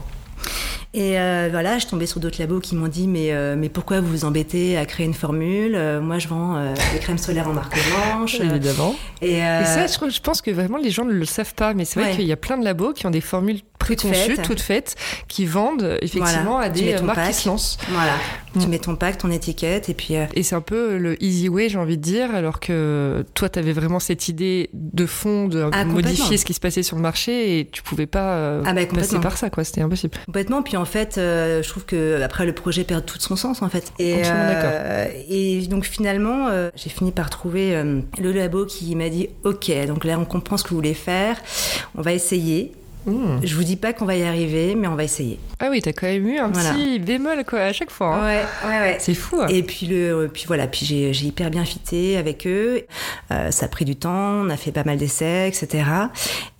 Et 0.95 1.19
euh, 1.19 1.49
voilà, 1.51 1.79
je 1.79 1.87
tombais 1.87 2.07
sur 2.07 2.19
d'autres 2.19 2.39
labos 2.39 2.61
qui 2.61 2.75
m'ont 2.75 2.89
dit 2.89 3.09
mais, 3.09 3.33
euh, 3.33 3.57
mais 3.59 3.69
pourquoi 3.69 4.01
vous 4.01 4.09
vous 4.09 4.25
embêtez 4.25 4.79
à 4.79 4.87
créer 4.87 5.05
une 5.05 5.15
formule? 5.15 5.75
Euh, 5.75 6.01
Moi, 6.01 6.19
je 6.19 6.29
vends 6.29 6.73
des 6.93 6.99
crèmes 6.99 7.19
solaires 7.19 7.49
en 7.49 7.53
marque 7.53 7.79
blanche. 7.91 8.41
Évidemment. 8.41 8.95
Et, 9.21 9.41
ça, 9.41 9.87
je, 9.87 10.21
pense 10.21 10.41
que 10.41 10.51
vraiment 10.51 10.79
les 10.79 10.91
gens 10.91 11.05
ne 11.05 11.13
le 11.13 11.25
savent 11.27 11.55
pas, 11.55 11.75
mais 11.75 11.85
c'est 11.85 12.01
vrai 12.01 12.13
qu'il 12.13 12.27
y 12.27 12.33
a 12.33 12.37
plein 12.37 12.57
de 12.57 12.65
labos 12.65 12.95
qui 12.95 13.07
ont 13.07 13.11
des 13.11 13.21
formules 13.21 13.61
préconçues, 13.79 14.39
toutes 14.43 14.61
faites, 14.61 14.97
qui 15.29 15.45
vendent 15.45 15.99
effectivement 16.01 16.59
à 16.59 16.69
des 16.71 16.99
marques 17.03 17.27
qui 17.29 17.35
se 17.35 17.49
lancent. 17.49 17.79
Voilà. 17.91 18.15
Tu 18.59 18.67
mm. 18.67 18.71
mets 18.71 18.79
ton 18.79 18.97
pack, 18.97 19.19
ton 19.19 19.31
étiquette, 19.31 19.91
et 19.91 19.95
puis. 19.95 20.15
Et 20.35 20.43
c'est 20.43 20.55
un 20.55 20.63
peu 20.63 20.97
le 20.97 21.23
easy 21.23 21.49
way, 21.49 21.69
j'ai 21.69 21.79
envie 21.79 21.99
de 21.99 22.03
dire, 22.03 22.35
alors 22.35 22.61
que 22.61 23.25
toi, 23.35 23.49
tu 23.51 23.59
avais 23.59 23.73
vraiment 23.73 24.01
cette 24.01 24.29
idée 24.29 24.71
de 24.73 25.05
fond 25.05 25.49
de 25.49 25.69
ah, 25.71 25.85
modifier 25.85 26.39
ce 26.39 26.47
qui 26.47 26.55
se 26.55 26.61
passait 26.61 26.83
sur 26.83 26.97
le 26.97 27.03
marché 27.03 27.61
et 27.61 27.67
tu 27.67 27.83
pouvais 27.83 28.07
pas 28.07 28.61
ah, 28.65 28.73
bah, 28.73 28.87
passer 28.87 29.21
par 29.21 29.37
ça, 29.37 29.51
quoi. 29.51 29.65
C'était 29.65 29.83
impossible. 29.83 30.17
Complètement. 30.27 30.63
Puis 30.63 30.77
en 30.79 30.85
fait, 30.89 31.17
euh, 31.19 31.63
je 31.63 31.69
trouve 31.69 31.85
que 31.85 32.21
après 32.23 32.45
le 32.45 32.53
projet 32.53 32.83
perd 32.83 33.07
tout 33.07 33.19
son 33.21 33.37
sens 33.37 33.63
en 33.63 33.69
fait. 33.69 33.93
Et, 34.01 34.23
euh, 34.25 35.07
et 35.29 35.61
donc 35.69 35.85
finalement, 35.85 36.49
euh, 36.49 36.71
j'ai 36.75 36.91
fini 36.91 37.13
par 37.13 37.31
trouver 37.31 37.81
le 38.19 38.33
labo 38.33 38.67
qui 38.67 38.97
m'a 38.97 39.09
dit 39.09 39.29
OK, 39.45 39.71
donc 39.87 40.05
là 40.05 40.19
on 40.19 40.25
comprend 40.25 40.57
ce 40.57 40.65
que 40.65 40.71
vous 40.71 40.77
voulez 40.77 40.95
faire, 40.95 41.41
on 41.97 42.03
va 42.03 42.13
essayer. 42.13 42.73
Hmm. 43.09 43.41
Je 43.43 43.55
vous 43.55 43.65
dis 43.65 43.77
pas 43.77 43.93
qu'on 43.93 44.05
va 44.05 44.17
y 44.17 44.23
arriver, 44.23 44.75
mais 44.75 44.87
on 44.87 44.95
va 44.95 45.05
essayer. 45.05 45.39
Ah 45.61 45.69
oui, 45.71 45.81
t'as 45.81 45.93
quand 45.93 46.07
même 46.07 46.27
eu 46.29 46.39
un 46.39 46.51
petit 46.51 46.99
bémol 46.99 47.45
quoi 47.45 47.61
à 47.61 47.73
chaque 47.73 47.91
fois. 47.91 48.15
Hein. 48.15 48.27
Ouais, 48.27 48.69
ouais, 48.69 48.81
ouais. 48.81 48.97
C'est 49.01 49.15
fou. 49.15 49.41
Hein. 49.41 49.47
Et 49.49 49.63
puis 49.63 49.87
le, 49.87 50.31
puis 50.33 50.45
voilà, 50.47 50.67
puis 50.67 50.85
j'ai, 50.85 51.11
hyper 51.11 51.51
bien 51.51 51.65
fité 51.65 52.17
avec 52.17 52.47
eux. 52.47 52.83
Euh, 53.33 53.51
ça 53.51 53.67
a 53.67 53.69
pris 53.69 53.85
du 53.85 53.97
temps, 53.97 54.45
on 54.45 54.51
a 54.51 54.57
fait 54.57 54.73
pas 54.73 54.85
mal 54.85 54.99
d'essais, 54.99 55.49
etc. 55.49 55.85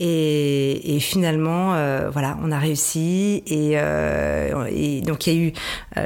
Et, 0.01 0.97
et 0.97 1.01
finalement, 1.01 1.75
euh, 1.75 2.09
voilà, 2.11 2.39
on 2.43 2.51
a 2.51 2.59
réussi. 2.59 3.43
Et, 3.47 3.73
euh, 3.75 4.67
et 4.71 5.03
donc 5.03 5.27
il 5.27 5.33
y 5.33 5.37
a 5.37 5.49
eu 5.49 5.53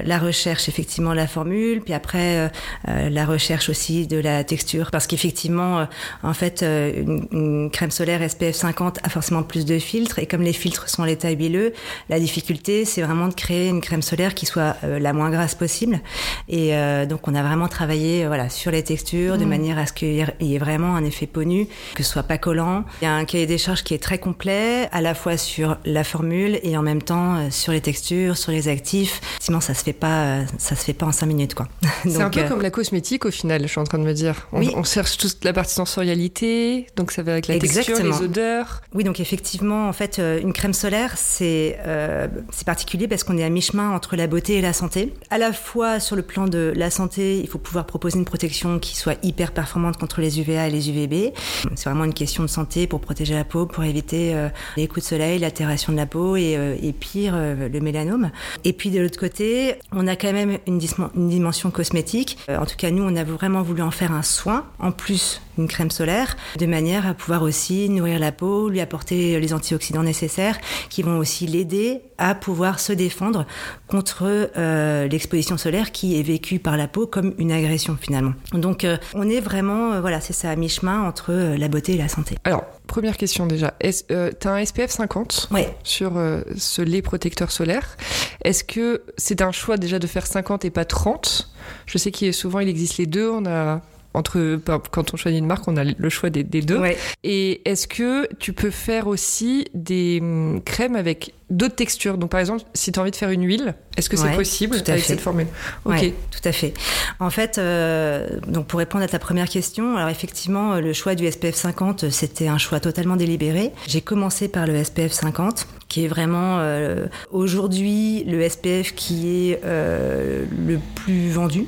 la 0.05 0.19
recherche 0.19 0.69
effectivement 0.69 1.15
la 1.15 1.27
formule, 1.27 1.81
puis 1.83 1.95
après 1.95 2.51
la 2.87 3.27
recherche 3.27 3.69
aussi 3.69 4.07
de 4.07 4.19
la 4.19 4.43
texture, 4.43 4.91
parce 4.91 5.07
qu'effectivement, 5.07 5.87
en 6.23 6.35
fait, 6.35 6.63
une, 6.63 7.27
une 7.31 7.71
crème 7.71 7.91
solaire 7.91 8.29
SPF 8.29 8.55
50 8.55 9.01
a 9.03 9.09
forcément 9.09 9.43
plus 9.43 9.65
de 9.67 9.79
filtres 9.79 10.19
et 10.19 10.27
comme 10.33 10.43
les 10.43 10.55
filtres 10.55 10.89
sont 10.89 11.03
à 11.03 11.07
l'état 11.07 11.31
huileux, 11.31 11.75
la 12.09 12.19
difficulté, 12.19 12.87
c'est 12.87 13.03
vraiment 13.03 13.29
de 13.29 13.35
créer 13.35 13.69
une 13.69 13.83
crème 13.83 14.01
solaire 14.01 14.35
qui 14.35 14.47
soit 14.47 14.77
la 14.83 15.13
moins 15.13 15.31
grasse 15.31 15.55
possible. 15.55 16.01
Et 16.49 16.73
donc, 17.07 17.29
on 17.29 17.35
a 17.35 17.43
vraiment 17.43 17.69
travaillé 17.69 18.27
voilà, 18.27 18.49
sur 18.49 18.71
les 18.71 18.83
textures 18.83 19.37
de 19.37 19.45
mmh. 19.45 19.49
manière 19.49 19.79
à 19.79 19.87
ce 19.87 19.93
qu'il 19.93 20.27
y 20.41 20.55
ait 20.55 20.59
vraiment 20.59 20.97
un 20.97 21.05
effet 21.05 21.27
peau 21.27 21.45
nue, 21.45 21.67
que 21.95 22.03
ce 22.03 22.11
soit 22.11 22.23
pas 22.23 22.39
collant. 22.39 22.85
Il 23.03 23.05
y 23.05 23.09
a 23.09 23.13
un 23.13 23.25
cahier 23.27 23.47
des 23.47 23.59
charges 23.59 23.83
qui 23.83 23.93
est 23.93 24.03
très 24.03 24.19
complet, 24.19 24.89
à 24.91 25.03
la 25.03 25.15
fois 25.15 25.37
sur 25.37 25.77
la 25.85 26.03
formule 26.03 26.59
et 26.63 26.77
en 26.77 26.83
même 26.83 27.03
temps 27.03 27.51
sur 27.51 27.73
les 27.73 27.81
textures, 27.83 28.39
sur 28.39 28.53
les 28.53 28.69
actifs. 28.69 29.21
Sinon, 29.39 29.61
ça 29.61 29.75
se 29.75 29.85
fait 29.85 29.93
pas, 29.93 30.39
ça 30.57 30.75
se 30.77 30.85
fait 30.85 30.95
pas 30.95 31.07
en 31.07 31.13
cinq 31.13 31.27
minutes, 31.27 31.55
quoi. 31.55 31.69
C'est 32.05 32.23
un 32.23 32.31
peu 32.31 32.45
comme 32.45 32.63
la 32.63 32.71
cosmétique 32.71 33.27
au 33.27 33.31
final, 33.31 33.63
je 33.63 33.67
suis 33.67 33.81
en 33.81 33.85
train 33.85 33.99
de 33.99 34.05
me 34.05 34.15
dire. 34.15 34.49
On, 34.53 34.63
on 34.77 34.85
cherche 34.85 35.19
toute 35.19 35.45
la 35.45 35.53
partie 35.53 35.75
sensorialité, 35.75 36.87
donc 36.97 37.13
ça 37.13 37.23
va 37.23 37.33
avec 37.33 37.49
la 37.49 37.59
texture, 37.59 38.03
les 38.03 38.23
odeurs. 38.23 38.83
Oui, 38.95 39.05
donc 39.05 39.21
effectivement, 39.21 39.89
en 39.89 39.93
fait, 39.93 40.19
euh, 40.19 40.22
une 40.43 40.53
crème 40.53 40.73
solaire, 40.73 41.13
c'est 41.17 41.79
euh, 41.87 42.27
c'est 42.51 42.67
particulier 42.67 43.09
parce 43.09 43.25
qu'on 43.25 43.39
est 43.39 43.45
à 43.45 43.51
mi-chemin 43.51 43.91
entre 43.91 44.17
la 44.17 44.27
beauté 44.27 44.55
et 44.55 44.61
la 44.61 44.73
santé. 44.73 45.15
À 45.31 45.39
la 45.39 45.53
fois 45.53 46.01
sur 46.01 46.17
le 46.17 46.23
plan 46.23 46.47
de 46.47 46.73
la 46.75 46.91
santé, 46.91 47.39
il 47.39 47.49
faut 47.49 47.59
pouvoir 47.59 47.87
proposer 47.87 48.19
une 48.19 48.25
protection 48.25 48.79
qui 48.79 48.97
soit 48.97 49.17
hyper 49.23 49.53
performante 49.53 49.97
contre 49.97 50.21
les 50.21 50.41
UVA 50.41 50.69
et 50.69 50.71
les 50.71 50.91
UVB. 50.91 51.33
C'est 51.75 51.89
vraiment 51.89 52.05
une 52.05 52.15
question 52.15 52.43
de 52.43 52.49
santé 52.49 52.87
pour 52.87 53.01
protéger 53.01 53.35
la 53.35 53.45
peau, 53.45 53.67
pour 53.67 53.85
éviter 53.85 54.35
euh, 54.35 54.49
les 54.77 54.89
coups 54.89 55.05
de 55.05 55.09
soleil, 55.09 55.39
l'altération 55.39 55.93
de 55.93 55.97
la 55.97 56.07
peau 56.07 56.37
et, 56.37 56.95
pire, 56.99 57.35
le 57.37 57.81
mélanome. 57.81 58.31
Et 58.65 58.73
puis 58.73 58.91
de 58.91 59.01
l'autre 59.01 59.19
côté, 59.19 59.75
on 59.93 60.07
a 60.07 60.17
quand 60.17 60.33
même 60.33 60.59
une, 60.67 60.79
dimension 60.79 61.71
cosmétique. 61.71 62.39
en 62.49 62.67
tout 62.67 62.77
cas, 62.77 62.91
nous, 62.91 63.03
on 63.03 63.17
a 63.17 63.25
vraiment 63.25 63.63
voulu 63.63 63.83
en 63.83 63.91
faire 63.91 64.13
un 64.13 64.23
soin, 64.23 64.67
en 64.79 64.93
plus 64.93 65.41
une 65.59 65.69
crème 65.69 65.91
solaire, 65.91 66.37
de 66.59 66.67
manière 66.67 67.07
à 67.07 67.15
pouvoir 67.15 67.43
aussi 67.43 67.89
nourrir 67.89 68.19
la 68.19 68.33
peau, 68.33 68.69
lui 68.69 68.81
apporter 68.81 69.39
les 69.39 69.53
antioxydants 69.53 70.02
nécessaires 70.03 70.59
qui 70.89 71.03
vont 71.03 71.19
aussi 71.19 71.47
l'aider 71.47 72.01
à 72.19 72.35
pouvoir 72.35 72.81
se 72.81 72.93
défendre 72.93 73.47
contre 73.89 74.51
euh, 74.57 75.09
l'exposition 75.09 75.57
solaire 75.57 75.93
qui 75.93 76.19
est 76.19 76.23
vécue 76.23 76.59
par 76.59 76.77
la 76.77 76.89
peau 76.89 77.07
comme 77.07 77.35
une 77.39 77.53
agression 77.53 77.97
finalement. 78.01 78.33
Donc 78.53 78.85
euh, 78.85 78.97
on 79.15 79.29
est 79.29 79.41
vraiment, 79.41 79.93
euh, 79.93 80.01
voilà, 80.01 80.21
c'est 80.21 80.33
ça, 80.33 80.51
à 80.51 80.57
mi-chemin 80.57 81.03
entre 81.03 81.33
la 81.33 81.69
beauté 81.69 81.95
et 81.95 81.99
la 81.99 82.09
santé. 82.09 82.37
Alors, 82.45 82.65
première 82.87 83.17
question 83.17 83.47
déjà, 83.47 83.75
tu 83.81 84.15
as 84.49 84.53
un 84.53 84.65
SPF 84.65 84.91
50 84.91 85.51
sur 85.83 86.13
ce 86.57 86.83
lait 86.83 87.03
protecteur 87.03 87.51
solaire? 87.51 87.97
Est-ce 88.45 88.65
que 88.65 89.03
c'est 89.17 89.43
un 89.43 89.53
choix 89.53 89.77
déjà 89.77 89.99
de 89.99 90.07
faire 90.07 90.27
50 90.27 90.65
et 90.65 90.71
pas 90.71 90.85
30 90.85 91.51
Je 91.87 91.99
sais 91.99 92.11
qu'il 92.11 92.33
souvent 92.33 92.61
il 92.61 92.69
existe 92.69 92.99
les 92.99 93.07
deux, 93.07 93.29
on 93.29 93.47
a 93.47 93.81
entre 94.15 94.61
quand 94.91 95.15
on 95.15 95.17
choisit 95.17 95.39
une 95.39 95.47
marque, 95.47 95.67
on 95.69 95.77
a 95.77 95.85
le 95.85 96.09
choix 96.09 96.31
des, 96.31 96.45
deux. 96.45 96.81
Et 97.25 97.69
est-ce 97.69 97.87
que 97.87 98.29
tu 98.37 98.53
peux 98.53 98.71
faire 98.71 99.07
aussi 99.07 99.67
des 99.75 100.19
hum, 100.21 100.61
crèmes 100.65 100.97
avec 100.97 101.35
d'autres 101.51 101.77
textures? 101.77 102.19
Donc 102.19 102.31
par 102.31 102.41
exemple, 102.41 102.63
si 102.75 102.93
tu 102.93 102.99
as 102.99 103.03
envie 103.03 103.11
de 103.11 103.17
faire 103.17 103.31
une 103.31 103.45
huile, 103.45 103.75
est-ce 103.97 104.09
que 104.09 104.17
c'est 104.17 104.35
possible 104.35 104.77
avec 104.87 105.05
cette 105.05 105.21
formule? 105.21 105.47
Ok, 105.85 106.13
tout 106.31 106.49
à 106.49 106.53
fait. 106.53 106.75
En 107.21 107.31
fait, 107.31 107.59
euh, 107.59 108.29
donc 108.47 108.67
pour 108.67 108.79
répondre 108.79 109.05
à 109.05 109.09
ta 109.09 109.19
première 109.19 109.49
question, 109.49 109.97
alors 109.97 110.09
effectivement, 110.09 110.77
le 110.77 110.93
choix 110.93 111.15
du 111.15 111.31
SPF 111.31 111.55
50, 111.55 112.11
c'était 112.11 112.49
un 112.49 112.59
choix 112.59 112.81
totalement 112.81 113.17
délibéré. 113.17 113.73
J'ai 113.87 114.01
commencé 114.01 114.49
par 114.49 114.67
le 114.67 114.83
SPF 114.83 115.13
50, 115.13 115.67
qui 115.89 116.05
est 116.05 116.09
vraiment 116.09 116.59
euh, 116.59 117.07
aujourd'hui 117.31 118.25
le 118.25 118.49
SPF 118.49 118.95
qui 118.95 119.51
est 119.51 119.61
euh, 119.65 120.45
le 120.67 120.79
plus 120.95 121.31
vendu 121.31 121.67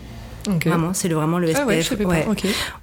Vraiment, 0.65 0.93
c'est 0.95 1.09
vraiment 1.09 1.39
le 1.39 1.49
SPF. 1.49 1.95
Ah 2.09 2.33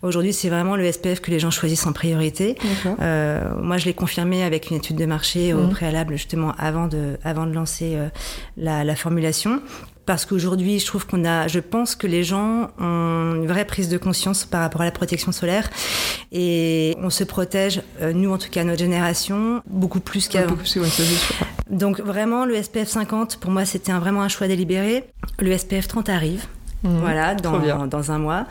Aujourd'hui, 0.01 0.33
c'est 0.33 0.49
vraiment 0.49 0.75
le 0.75 0.91
SPF 0.91 1.21
que 1.21 1.31
les 1.31 1.39
gens 1.39 1.51
choisissent 1.51 1.85
en 1.85 1.93
priorité. 1.93 2.57
Euh, 3.01 3.53
moi, 3.61 3.77
je 3.77 3.85
l'ai 3.85 3.93
confirmé 3.93 4.43
avec 4.43 4.69
une 4.69 4.77
étude 4.77 4.95
de 4.95 5.05
marché 5.05 5.53
au 5.53 5.63
mhm. 5.63 5.69
préalable, 5.69 6.13
justement, 6.13 6.53
avant 6.57 6.87
de, 6.87 7.17
avant 7.23 7.45
de 7.45 7.53
lancer 7.53 7.93
euh, 7.95 8.09
la, 8.57 8.83
la 8.83 8.95
formulation 8.95 9.61
parce 10.05 10.25
qu'aujourd'hui, 10.25 10.79
je 10.79 10.85
trouve 10.85 11.05
qu'on 11.05 11.23
a, 11.25 11.47
je 11.47 11.59
pense 11.59 11.95
que 11.95 12.07
les 12.07 12.23
gens 12.23 12.71
ont 12.79 13.35
une 13.35 13.47
vraie 13.47 13.65
prise 13.65 13.87
de 13.87 13.97
conscience 13.97 14.45
par 14.45 14.61
rapport 14.61 14.81
à 14.81 14.85
la 14.85 14.91
protection 14.91 15.31
solaire 15.31 15.69
et 16.31 16.95
on 16.99 17.09
se 17.09 17.23
protège, 17.23 17.81
euh, 18.01 18.11
nous 18.11 18.31
en 18.31 18.37
tout 18.37 18.49
cas 18.49 18.63
notre 18.63 18.79
génération, 18.79 19.61
beaucoup 19.67 19.99
plus 19.99 20.27
qu'avant. 20.27 20.57
Donc 21.69 22.01
vraiment, 22.01 22.45
le 22.45 22.61
SPF 22.61 22.89
50, 22.89 23.37
pour 23.37 23.51
moi, 23.51 23.63
c'était 23.65 23.93
vraiment 23.93 24.21
un 24.21 24.27
choix 24.27 24.47
délibéré. 24.47 25.05
Le 25.39 25.57
SPF 25.57 25.87
30 25.87 26.09
arrive. 26.09 26.45
Mhm. 26.83 26.99
voilà, 26.99 27.35
dans, 27.35 27.85
dans, 27.85 28.11
un 28.11 28.17
mois. 28.17 28.45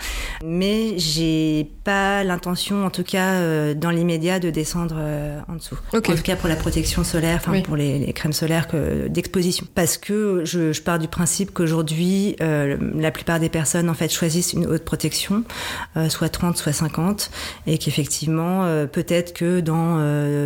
Mais 0.44 0.98
j'ai 0.98 1.68
pas 1.84 2.22
l'intention, 2.22 2.86
en 2.86 2.90
tout 2.90 3.02
cas 3.02 3.32
euh, 3.32 3.74
dans 3.74 3.90
l'immédiat, 3.90 4.38
de 4.38 4.50
descendre 4.50 4.94
euh, 4.98 5.40
en 5.48 5.56
dessous. 5.56 5.76
En 5.92 6.00
tout 6.00 6.22
cas 6.22 6.36
pour 6.36 6.48
la 6.48 6.56
protection 6.56 7.02
solaire, 7.02 7.40
enfin 7.44 7.60
pour 7.62 7.76
les, 7.76 8.12
crèmes 8.12 8.32
solaires 8.32 8.68
d'exposition. 9.08 9.66
Parce 9.74 9.98
que 9.98 10.42
je, 10.44 10.72
je, 10.72 10.82
pars 10.82 10.98
du 10.98 11.08
principe 11.08 11.52
qu'aujourd'hui, 11.52 12.36
euh, 12.40 12.76
la 12.94 13.10
plupart 13.10 13.40
des 13.40 13.48
personnes 13.48 13.88
en 13.90 13.94
fait 13.94 14.12
choisissent 14.12 14.52
une 14.52 14.66
haute 14.66 14.84
protection, 14.84 15.44
soit 16.08 16.28
30, 16.28 16.56
soit 16.56 16.72
50, 16.72 17.30
et 17.66 17.78
qu'effectivement, 17.78 18.64
peut-être 18.92 19.32
que 19.32 19.60
dans 19.60 19.98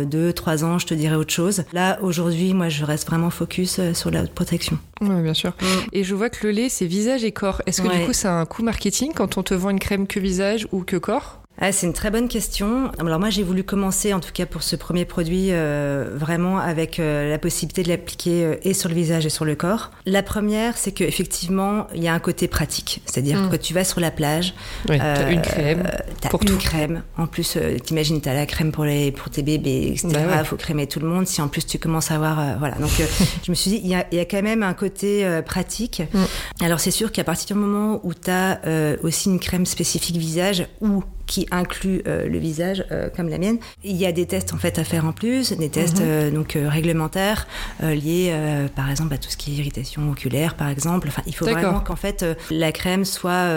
2-3 0.05 0.63
ans, 0.63 0.79
je 0.79 0.87
te 0.87 0.93
dirai 0.93 1.15
autre 1.15 1.33
chose. 1.33 1.63
Là, 1.73 1.99
aujourd'hui, 2.01 2.53
moi, 2.53 2.69
je 2.69 2.83
reste 2.83 3.07
vraiment 3.07 3.29
focus 3.29 3.79
sur 3.93 4.11
la 4.11 4.23
haute 4.23 4.33
protection. 4.33 4.79
Oui, 5.01 5.21
bien 5.21 5.33
sûr. 5.33 5.51
Mm. 5.61 5.65
Et 5.93 6.03
je 6.03 6.15
vois 6.15 6.29
que 6.29 6.45
le 6.47 6.51
lait, 6.51 6.69
c'est 6.69 6.85
visage 6.85 7.23
et 7.23 7.31
corps. 7.31 7.61
Est-ce 7.65 7.81
que 7.81 7.87
du 7.87 8.05
coup, 8.05 8.13
c'est 8.13 8.27
un 8.27 8.45
coût 8.45 8.63
marketing 8.63 9.11
quand 9.13 9.37
on 9.37 9.43
te 9.43 9.53
vend 9.53 9.69
une 9.69 9.79
crème 9.79 10.07
que 10.07 10.19
visage 10.19 10.67
ou 10.71 10.83
que 10.83 10.97
corps? 10.97 11.41
Ah, 11.57 11.71
c'est 11.71 11.87
une 11.87 11.93
très 11.93 12.11
bonne 12.11 12.27
question. 12.27 12.91
Alors 12.99 13.19
moi, 13.19 13.29
j'ai 13.29 13.43
voulu 13.43 13.63
commencer, 13.63 14.13
en 14.13 14.19
tout 14.19 14.31
cas 14.33 14.45
pour 14.45 14.61
ce 14.61 14.75
premier 14.75 15.05
produit, 15.05 15.47
euh, 15.51 16.09
vraiment 16.13 16.57
avec 16.59 16.99
euh, 16.99 17.29
la 17.29 17.37
possibilité 17.37 17.81
de 17.83 17.87
l'appliquer 17.89 18.43
euh, 18.43 18.55
et 18.63 18.73
sur 18.73 18.89
le 18.89 18.95
visage 18.95 19.25
et 19.25 19.29
sur 19.29 19.45
le 19.45 19.55
corps. 19.55 19.91
La 20.05 20.21
première, 20.21 20.77
c'est 20.77 20.91
qu'effectivement, 20.91 21.87
il 21.95 22.03
y 22.03 22.09
a 22.09 22.13
un 22.13 22.19
côté 22.19 22.49
pratique. 22.49 23.01
C'est-à-dire 23.05 23.43
mm. 23.43 23.49
que 23.49 23.55
tu 23.55 23.73
vas 23.73 23.85
sur 23.85 24.01
la 24.01 24.11
plage, 24.11 24.53
oui, 24.89 24.99
as 24.99 25.31
une 25.31 25.41
crème 25.41 25.83
as 26.23 26.29
pour 26.29 26.41
une 26.41 26.49
tout. 26.49 26.57
crème. 26.57 27.03
En 27.17 27.25
plus, 27.25 27.57
t'imagines, 27.85 28.19
t'as 28.19 28.33
la 28.33 28.45
crème 28.45 28.73
pour, 28.73 28.83
les, 28.83 29.11
pour 29.13 29.29
tes 29.29 29.41
bébés, 29.41 29.93
etc. 29.93 30.07
Il 30.09 30.27
bah 30.27 30.43
faut 30.43 30.57
crémer 30.57 30.87
tout 30.87 30.99
le 30.99 31.07
monde. 31.07 31.25
Si 31.25 31.41
en 31.41 31.47
plus 31.47 31.65
tu 31.65 31.79
commences 31.79 32.11
à 32.11 32.15
avoir... 32.15 32.59
voilà. 32.59 32.75
Donc 32.75 32.91
je 33.43 33.51
me 33.51 33.55
suis 33.55 33.71
dit, 33.71 33.81
il 33.81 33.89
y 33.89 33.95
a, 33.95 34.05
y 34.11 34.19
a, 34.19 34.25
quand 34.25 34.41
même 34.41 34.61
un 34.61 34.73
côté 34.73 35.25
pratique. 35.45 36.03
Mm. 36.13 36.65
Alors 36.65 36.81
c'est 36.81 36.91
sûr 36.91 37.13
qu'à 37.13 37.23
partir 37.23 37.55
du 37.55 37.61
moment 37.61 38.01
où 38.03 38.13
tu 38.13 38.29
as 38.29 38.59
aussi 39.03 39.29
une 39.29 39.39
crème 39.39 39.65
spécifique 39.65 40.17
visage 40.17 40.67
ou 40.81 41.03
qui 41.25 41.47
inclut 41.51 42.01
euh, 42.07 42.27
le 42.27 42.37
visage 42.37 42.85
euh, 42.91 43.09
comme 43.15 43.29
la 43.29 43.37
mienne. 43.37 43.57
Il 43.83 43.95
y 43.95 44.05
a 44.05 44.11
des 44.11 44.25
tests 44.25 44.53
en 44.53 44.57
fait 44.57 44.79
à 44.79 44.83
faire 44.83 45.05
en 45.05 45.11
plus, 45.11 45.53
des 45.53 45.69
tests 45.69 45.99
mhm. 45.99 46.05
euh, 46.05 46.31
donc 46.31 46.57
réglementaires 46.67 47.47
liés 47.81 48.33
par 48.75 48.89
exemple 48.89 49.13
à 49.13 49.17
tout 49.17 49.29
ce 49.29 49.37
qui 49.37 49.51
est 49.51 49.55
irritation 49.55 50.09
oculaire 50.09 50.55
par 50.55 50.69
exemple. 50.69 51.07
Enfin, 51.07 51.21
il 51.25 51.35
faut 51.35 51.45
vraiment 51.45 51.79
qu'en 51.79 51.95
fait 51.95 52.25
la 52.51 52.71
crème 52.71 53.05
soit 53.05 53.49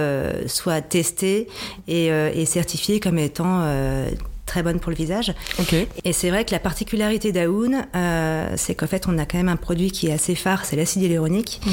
soit 0.46 0.80
testée 0.80 1.48
et, 1.86 2.06
et 2.06 2.46
certifiée 2.46 3.00
comme 3.00 3.18
étant 3.18 3.64
très 4.48 4.62
bonne 4.62 4.80
pour 4.80 4.90
le 4.90 4.96
visage. 4.96 5.32
Et 6.04 6.12
c'est 6.12 6.30
vrai 6.30 6.44
que 6.44 6.50
la 6.50 6.58
particularité 6.58 7.30
d'Aoun, 7.30 7.86
euh, 7.94 8.52
c'est 8.56 8.74
qu'en 8.74 8.86
fait, 8.86 9.06
on 9.06 9.18
a 9.18 9.26
quand 9.26 9.38
même 9.38 9.48
un 9.48 9.56
produit 9.56 9.90
qui 9.90 10.08
est 10.08 10.12
assez 10.12 10.34
phare, 10.34 10.64
c'est 10.64 10.74
l'acide 10.74 11.02
hyaluronique. 11.02 11.60
Mhm. 11.64 11.72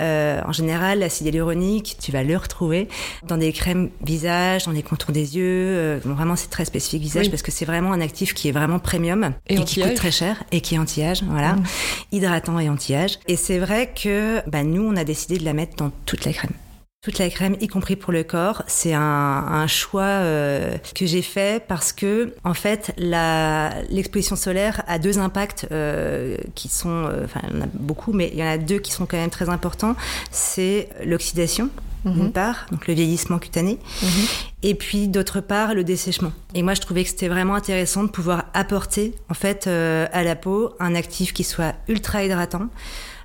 Euh, 0.00 0.40
en 0.46 0.52
général, 0.52 1.00
l'acide 1.00 1.26
hyaluronique, 1.26 1.96
tu 2.00 2.12
vas 2.12 2.22
le 2.22 2.36
retrouver 2.36 2.88
dans 3.26 3.36
des 3.36 3.52
crèmes 3.52 3.90
visage, 4.04 4.64
dans 4.64 4.72
des 4.72 4.82
contours 4.82 5.12
des 5.12 5.36
yeux. 5.36 5.42
Euh, 5.44 5.98
vraiment, 6.04 6.36
c'est 6.36 6.48
très 6.48 6.64
spécifique 6.64 7.02
visage 7.02 7.30
parce 7.30 7.42
que 7.42 7.50
c'est 7.50 7.64
vraiment 7.64 7.92
un 7.92 8.00
actif 8.00 8.32
qui 8.32 8.48
est 8.48 8.52
vraiment 8.52 8.78
premium 8.78 9.32
et, 9.48 9.56
qui 9.56 9.82
coûte 9.82 9.94
très 9.94 10.12
cher 10.12 10.44
et 10.52 10.60
qui 10.60 10.76
est 10.76 10.78
anti-âge, 10.78 11.22
voilà, 11.28 11.54
mhm. 11.54 11.64
hydratant 12.12 12.58
et 12.58 12.68
anti-âge. 12.68 13.18
Et 13.26 13.36
c'est 13.36 13.58
vrai 13.58 13.92
que 13.92 14.40
bah, 14.46 14.62
nous, 14.62 14.82
on 14.82 14.96
a 14.96 15.04
décidé 15.04 15.38
de 15.38 15.44
la 15.44 15.52
mettre 15.52 15.76
dans 15.76 15.90
toute 16.06 16.24
la 16.24 16.32
crème. 16.32 16.52
Toute 17.04 17.18
la 17.18 17.28
crème, 17.30 17.56
y 17.60 17.66
compris 17.66 17.96
pour 17.96 18.12
le 18.12 18.22
corps, 18.22 18.62
c'est 18.68 18.94
un, 18.94 19.00
un, 19.00 19.66
choix 19.66 20.04
euh, 20.04 20.78
que 20.94 21.04
j'ai 21.04 21.22
fait 21.22 21.60
parce 21.66 21.92
que, 21.92 22.32
en 22.44 22.54
fait, 22.54 22.94
l'exposition 22.96 24.36
solaire 24.36 24.84
a 24.86 25.00
deux 25.00 25.18
impacts 25.18 25.66
euh, 25.72 26.36
qui 26.54 26.68
sont, 26.68 27.06
euh, 27.06 27.24
enfin, 27.24 27.40
il 27.50 27.56
y 27.56 27.58
en 27.58 27.64
a 27.64 27.68
beaucoup, 27.74 28.12
mais 28.12 28.30
il 28.32 28.38
y 28.38 28.42
en 28.44 28.46
a 28.46 28.56
deux 28.56 28.78
qui 28.78 28.92
sont 28.92 29.04
quand 29.06 29.16
même 29.16 29.30
très 29.30 29.48
importants. 29.48 29.96
C'est 30.30 30.90
l'oxydation, 31.04 31.70
mhm. 32.04 32.12
d'une 32.12 32.30
part, 32.30 32.66
donc 32.70 32.86
le 32.86 32.94
vieillissement 32.94 33.40
cutané, 33.40 33.80
mhm. 34.00 34.08
et 34.62 34.76
puis 34.76 35.08
d'autre 35.08 35.40
part 35.40 35.74
le 35.74 35.82
dessèchement. 35.82 36.30
Et 36.54 36.62
moi, 36.62 36.74
je 36.74 36.82
trouvais 36.82 37.02
que 37.02 37.10
c'était 37.10 37.26
vraiment 37.26 37.56
intéressant 37.56 38.04
de 38.04 38.10
pouvoir 38.10 38.44
apporter, 38.54 39.12
en 39.28 39.34
fait, 39.34 39.66
à 39.66 40.22
la 40.22 40.36
peau 40.36 40.76
un 40.78 40.94
actif 40.94 41.32
qui 41.32 41.42
soit 41.42 41.74
ultra 41.88 42.22
hydratant, 42.22 42.68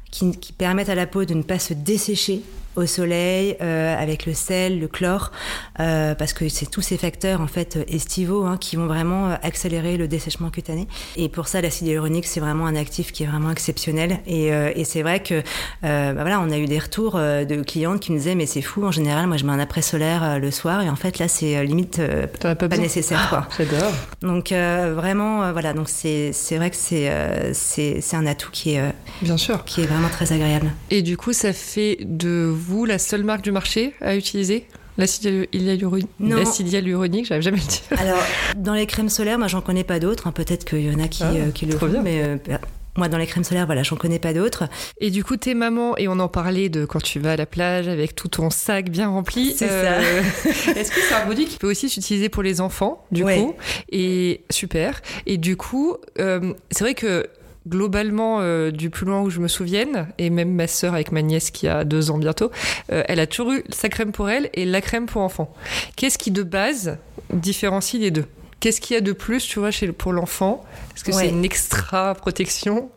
qui, 0.09 0.35
qui 0.39 0.51
permette 0.51 0.89
à 0.89 0.95
la 0.95 1.05
peau 1.05 1.25
de 1.25 1.35
ne 1.35 1.43
pas 1.43 1.59
se 1.59 1.75
dessécher 1.75 2.41
au 2.77 2.85
soleil, 2.85 3.57
avec 3.59 4.25
le 4.25 4.33
sel, 4.33 4.79
le 4.79 4.87
chlore, 4.87 5.31
parce 5.75 6.33
que 6.33 6.47
c'est 6.47 6.67
tous 6.67 6.81
ces 6.81 6.97
facteurs 6.97 7.41
en 7.41 7.47
fait 7.47 7.77
estivaux 7.87 8.45
hein, 8.45 8.57
qui 8.57 8.75
vont 8.75 8.87
vraiment 8.87 9.37
accélérer 9.43 9.97
le 9.97 10.07
dessèchement 10.07 10.49
cutané. 10.49 10.87
Et 11.15 11.27
pour 11.27 11.47
ça, 11.47 11.59
l'acide 11.59 11.87
hyaluronique, 11.87 12.25
c'est 12.25 12.39
vraiment 12.39 12.65
un 12.65 12.75
actif 12.75 13.11
qui 13.11 13.23
est 13.23 13.27
vraiment 13.27 13.51
exceptionnel. 13.51 14.19
Et, 14.27 14.47
et 14.47 14.83
c'est 14.85 15.01
vrai 15.01 15.21
que 15.21 15.41
bah 15.81 16.13
voilà, 16.13 16.39
on 16.39 16.49
a 16.51 16.57
eu 16.57 16.65
des 16.65 16.79
retours 16.79 17.15
de 17.15 17.61
clientes 17.63 17.99
qui 17.99 18.11
me 18.11 18.17
disaient 18.17 18.35
mais 18.35 18.45
c'est 18.45 18.61
fou, 18.61 18.85
en 18.85 18.91
général, 18.91 19.27
moi 19.27 19.37
je 19.37 19.45
mets 19.45 19.51
un 19.51 19.59
après 19.59 19.81
solaire 19.81 20.39
le 20.39 20.51
soir 20.51 20.81
et 20.81 20.89
en 20.89 20.95
fait 20.95 21.19
là 21.19 21.27
c'est 21.27 21.65
limite 21.65 22.01
pas, 22.39 22.55
pas 22.55 22.77
nécessaire 22.77 23.27
quoi. 23.29 23.47
J'adore. 23.57 23.91
Donc 24.21 24.51
vraiment 24.51 25.51
voilà, 25.51 25.73
donc 25.73 25.89
c'est 25.89 26.31
vrai 26.51 26.69
que 26.69 26.75
c'est 26.75 27.11
c'est 27.53 28.15
un 28.15 28.25
atout 28.25 28.51
qui 28.51 28.75
est 28.75 28.93
bien 29.21 29.37
sûr 29.37 29.65
qui 29.65 29.81
est 29.81 29.85
vraiment 29.85 30.09
très 30.09 30.31
agréable. 30.31 30.71
Et 30.89 31.01
du 31.01 31.17
coup, 31.17 31.33
ça 31.33 31.53
fait 31.53 31.97
de 32.01 32.53
vous 32.67 32.85
la 32.85 32.99
seule 32.99 33.23
marque 33.23 33.41
du 33.41 33.51
marché 33.51 33.93
à 34.01 34.15
utiliser? 34.15 34.67
L'acide 34.97 35.47
hyaluronique, 35.53 37.25
j'arrive 37.27 37.43
jamais 37.43 37.59
à 37.59 37.61
le 37.61 37.67
dire. 37.67 37.81
Alors, 37.99 38.23
dans 38.57 38.73
les 38.73 38.87
crèmes 38.87 39.09
solaires, 39.09 39.37
moi, 39.37 39.47
j'en 39.47 39.61
connais 39.61 39.83
pas 39.83 39.99
d'autres. 39.99 40.27
Hein. 40.27 40.31
Peut-être 40.31 40.65
qu'il 40.65 40.81
y 40.81 40.93
en 40.93 40.99
a 40.99 41.07
qui, 41.07 41.23
ah, 41.23 41.31
euh, 41.33 41.51
qui 41.51 41.67
le 41.67 41.77
font, 41.77 42.01
mais 42.03 42.23
euh, 42.23 42.37
moi, 42.95 43.07
dans 43.07 43.19
les 43.19 43.27
crèmes 43.27 43.43
solaires, 43.43 43.67
voilà, 43.67 43.83
j'en 43.83 43.95
connais 43.95 44.17
pas 44.17 44.33
d'autres. 44.33 44.67
Et 44.99 45.11
du 45.11 45.23
coup, 45.23 45.37
t'es 45.37 45.53
maman, 45.53 45.95
et 45.97 46.07
on 46.07 46.19
en 46.19 46.27
parlait 46.27 46.69
de 46.69 46.85
quand 46.85 47.01
tu 47.01 47.19
vas 47.19 47.33
à 47.33 47.35
la 47.35 47.45
plage 47.45 47.87
avec 47.87 48.15
tout 48.15 48.27
ton 48.27 48.49
sac 48.49 48.89
bien 48.89 49.07
rempli. 49.07 49.53
C'est 49.55 49.67
ça. 49.67 49.73
Euh, 49.73 50.21
est-ce 50.45 50.91
que 50.91 50.99
c'est 50.99 51.13
un 51.13 51.21
produit 51.21 51.45
qui 51.45 51.57
peut 51.57 51.69
aussi 51.69 51.89
s'utiliser 51.89 52.29
pour 52.29 52.41
les 52.41 52.59
enfants, 52.59 53.05
du 53.11 53.23
coup 53.23 53.55
Et 53.89 54.41
super. 54.49 55.01
Et 55.27 55.37
du 55.37 55.57
coup, 55.57 55.97
c'est 56.17 56.81
vrai 56.81 56.95
que 56.95 57.27
globalement, 57.67 58.39
euh, 58.41 58.71
du 58.71 58.89
plus 58.89 59.05
loin 59.05 59.21
où 59.21 59.29
je 59.29 59.39
me 59.39 59.47
souvienne, 59.47 60.07
et 60.17 60.29
même 60.29 60.53
ma 60.53 60.67
sœur 60.67 60.93
avec 60.93 61.11
ma 61.11 61.21
nièce 61.21 61.51
qui 61.51 61.67
a 61.67 61.83
deux 61.83 62.11
ans 62.11 62.17
bientôt, 62.17 62.51
euh, 62.91 63.03
elle 63.07 63.19
a 63.19 63.27
toujours 63.27 63.53
eu 63.53 63.63
sa 63.69 63.89
crème 63.89 64.11
pour 64.11 64.29
elle 64.29 64.49
et 64.53 64.65
la 64.65 64.81
crème 64.81 65.05
pour 65.05 65.21
enfant. 65.21 65.53
Qu'est-ce 65.95 66.17
qui 66.17 66.31
de 66.31 66.43
base 66.43 66.97
différencie 67.31 68.01
les 68.01 68.11
deux? 68.11 68.25
Qu'est-ce 68.59 68.81
qu'il 68.81 68.95
y 68.95 68.97
a 68.97 69.01
de 69.01 69.11
plus, 69.11 69.45
tu 69.45 69.59
vois, 69.59 69.71
chez, 69.71 69.91
pour 69.91 70.13
l'enfant? 70.13 70.65
Est-ce 70.97 71.03
que 71.03 71.11
c'est 71.11 71.29
une 71.29 71.45
extra 71.45 72.15
protection? 72.15 72.89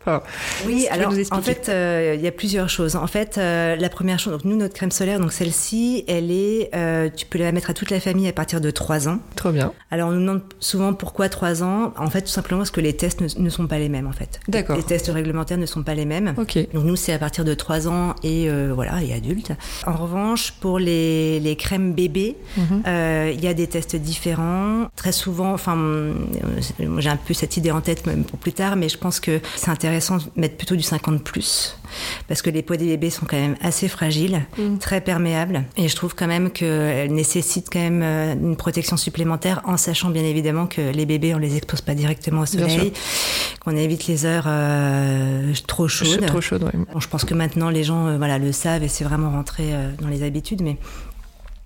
Oui, 0.65 0.87
alors 0.89 1.13
en 1.29 1.41
fait, 1.41 1.69
euh, 1.69 2.15
il 2.17 2.21
y 2.23 2.27
a 2.27 2.31
plusieurs 2.31 2.67
choses. 2.67 2.95
En 2.95 3.05
fait, 3.05 3.37
euh, 3.37 3.75
la 3.75 3.89
première 3.89 4.17
chose, 4.17 4.33
donc 4.33 4.45
nous, 4.45 4.55
notre 4.55 4.73
crème 4.73 4.89
solaire, 4.89 5.19
donc 5.19 5.31
celle-ci, 5.31 6.03
elle 6.07 6.31
est, 6.31 6.71
euh, 6.73 7.09
tu 7.15 7.27
peux 7.27 7.37
la 7.37 7.51
mettre 7.51 7.69
à 7.69 7.73
toute 7.75 7.91
la 7.91 7.99
famille 7.99 8.27
à 8.27 8.33
partir 8.33 8.59
de 8.59 8.71
3 8.71 9.07
ans. 9.07 9.19
Trop 9.35 9.51
bien. 9.51 9.71
Alors 9.91 10.09
on 10.09 10.13
nous 10.13 10.21
demande 10.21 10.41
souvent 10.59 10.95
pourquoi 10.95 11.29
3 11.29 11.61
ans. 11.61 11.93
En 11.95 12.09
fait, 12.09 12.21
tout 12.21 12.27
simplement 12.27 12.61
parce 12.61 12.71
que 12.71 12.81
les 12.81 12.93
tests 12.93 13.21
ne, 13.21 13.49
sont 13.49 13.67
pas 13.67 13.77
les 13.77 13.89
mêmes, 13.89 14.07
en 14.07 14.13
fait. 14.13 14.39
D'accord. 14.47 14.77
Les 14.77 14.83
tests 14.83 15.09
réglementaires 15.09 15.59
ne 15.59 15.67
sont 15.67 15.83
pas 15.83 15.93
les 15.93 16.05
mêmes. 16.05 16.33
Ok. 16.37 16.57
Donc 16.73 16.85
nous, 16.85 16.95
c'est 16.95 17.13
à 17.13 17.19
partir 17.19 17.45
de 17.45 17.53
3 17.53 17.87
ans 17.87 18.15
et 18.23 18.49
voilà, 18.73 19.03
et 19.03 19.13
adultes. 19.13 19.51
En 19.85 19.93
revanche, 19.93 20.53
pour 20.53 20.79
les, 20.79 21.39
les 21.39 21.55
crèmes 21.55 21.93
bébés, 21.93 22.35
mhm. 22.57 22.83
il 23.31 23.43
y 23.43 23.47
a 23.47 23.53
des 23.53 23.67
tests 23.67 23.95
différents. 23.95 24.87
Très 24.95 25.11
souvent, 25.11 25.50
enfin, 25.53 25.77
j'ai 26.97 27.09
un 27.09 27.17
peu 27.17 27.33
cette 27.33 27.57
idée 27.57 27.71
en 27.71 27.81
tête 27.81 28.05
même 28.05 28.23
pour 28.23 28.39
plus 28.39 28.53
tard, 28.53 28.75
mais 28.75 28.89
je 28.89 28.97
pense 28.97 29.19
que 29.19 29.39
c'est 29.55 29.69
intéressant 29.69 30.17
de 30.17 30.23
mettre 30.35 30.57
plutôt 30.57 30.75
du 30.75 30.83
50 30.83 31.23
plus 31.23 31.77
parce 32.27 32.41
que 32.41 32.49
les 32.49 32.61
peaux 32.61 32.75
des 32.75 32.85
bébés 32.85 33.09
sont 33.09 33.25
quand 33.25 33.37
même 33.37 33.55
assez 33.61 33.87
fragiles, 33.87 34.41
mm. 34.57 34.77
très 34.77 35.01
perméables, 35.01 35.63
et 35.77 35.87
je 35.87 35.95
trouve 35.95 36.15
quand 36.15 36.27
même 36.27 36.51
qu'elles 36.51 37.13
nécessitent 37.13 37.67
quand 37.71 37.79
même 37.79 38.01
euh, 38.03 38.33
une 38.33 38.55
protection 38.55 38.97
supplémentaire, 38.97 39.61
en 39.65 39.77
sachant 39.77 40.09
bien 40.09 40.23
évidemment 40.23 40.67
que 40.67 40.81
les 40.81 41.05
bébés 41.05 41.33
on 41.35 41.37
les 41.37 41.57
expose 41.57 41.81
pas 41.81 41.95
directement 41.95 42.41
au 42.41 42.45
soleil, 42.45 42.93
qu'on 43.63 43.75
évite 43.75 44.07
les 44.07 44.25
heures 44.25 44.45
euh, 44.47 45.53
trop 45.67 45.87
chaudes. 45.87 46.25
Trop 46.25 46.41
chaudes, 46.41 46.69
je 46.97 47.07
pense 47.07 47.25
que 47.25 47.33
maintenant 47.33 47.69
les 47.69 47.83
gens 47.83 48.07
euh, 48.07 48.17
voilà 48.17 48.37
le 48.37 48.51
savent 48.51 48.83
et 48.83 48.87
c'est 48.87 49.03
vraiment 49.03 49.31
rentré 49.31 49.73
dans 49.99 50.07
les 50.07 50.23
habitudes, 50.23 50.61
mais 50.61 50.77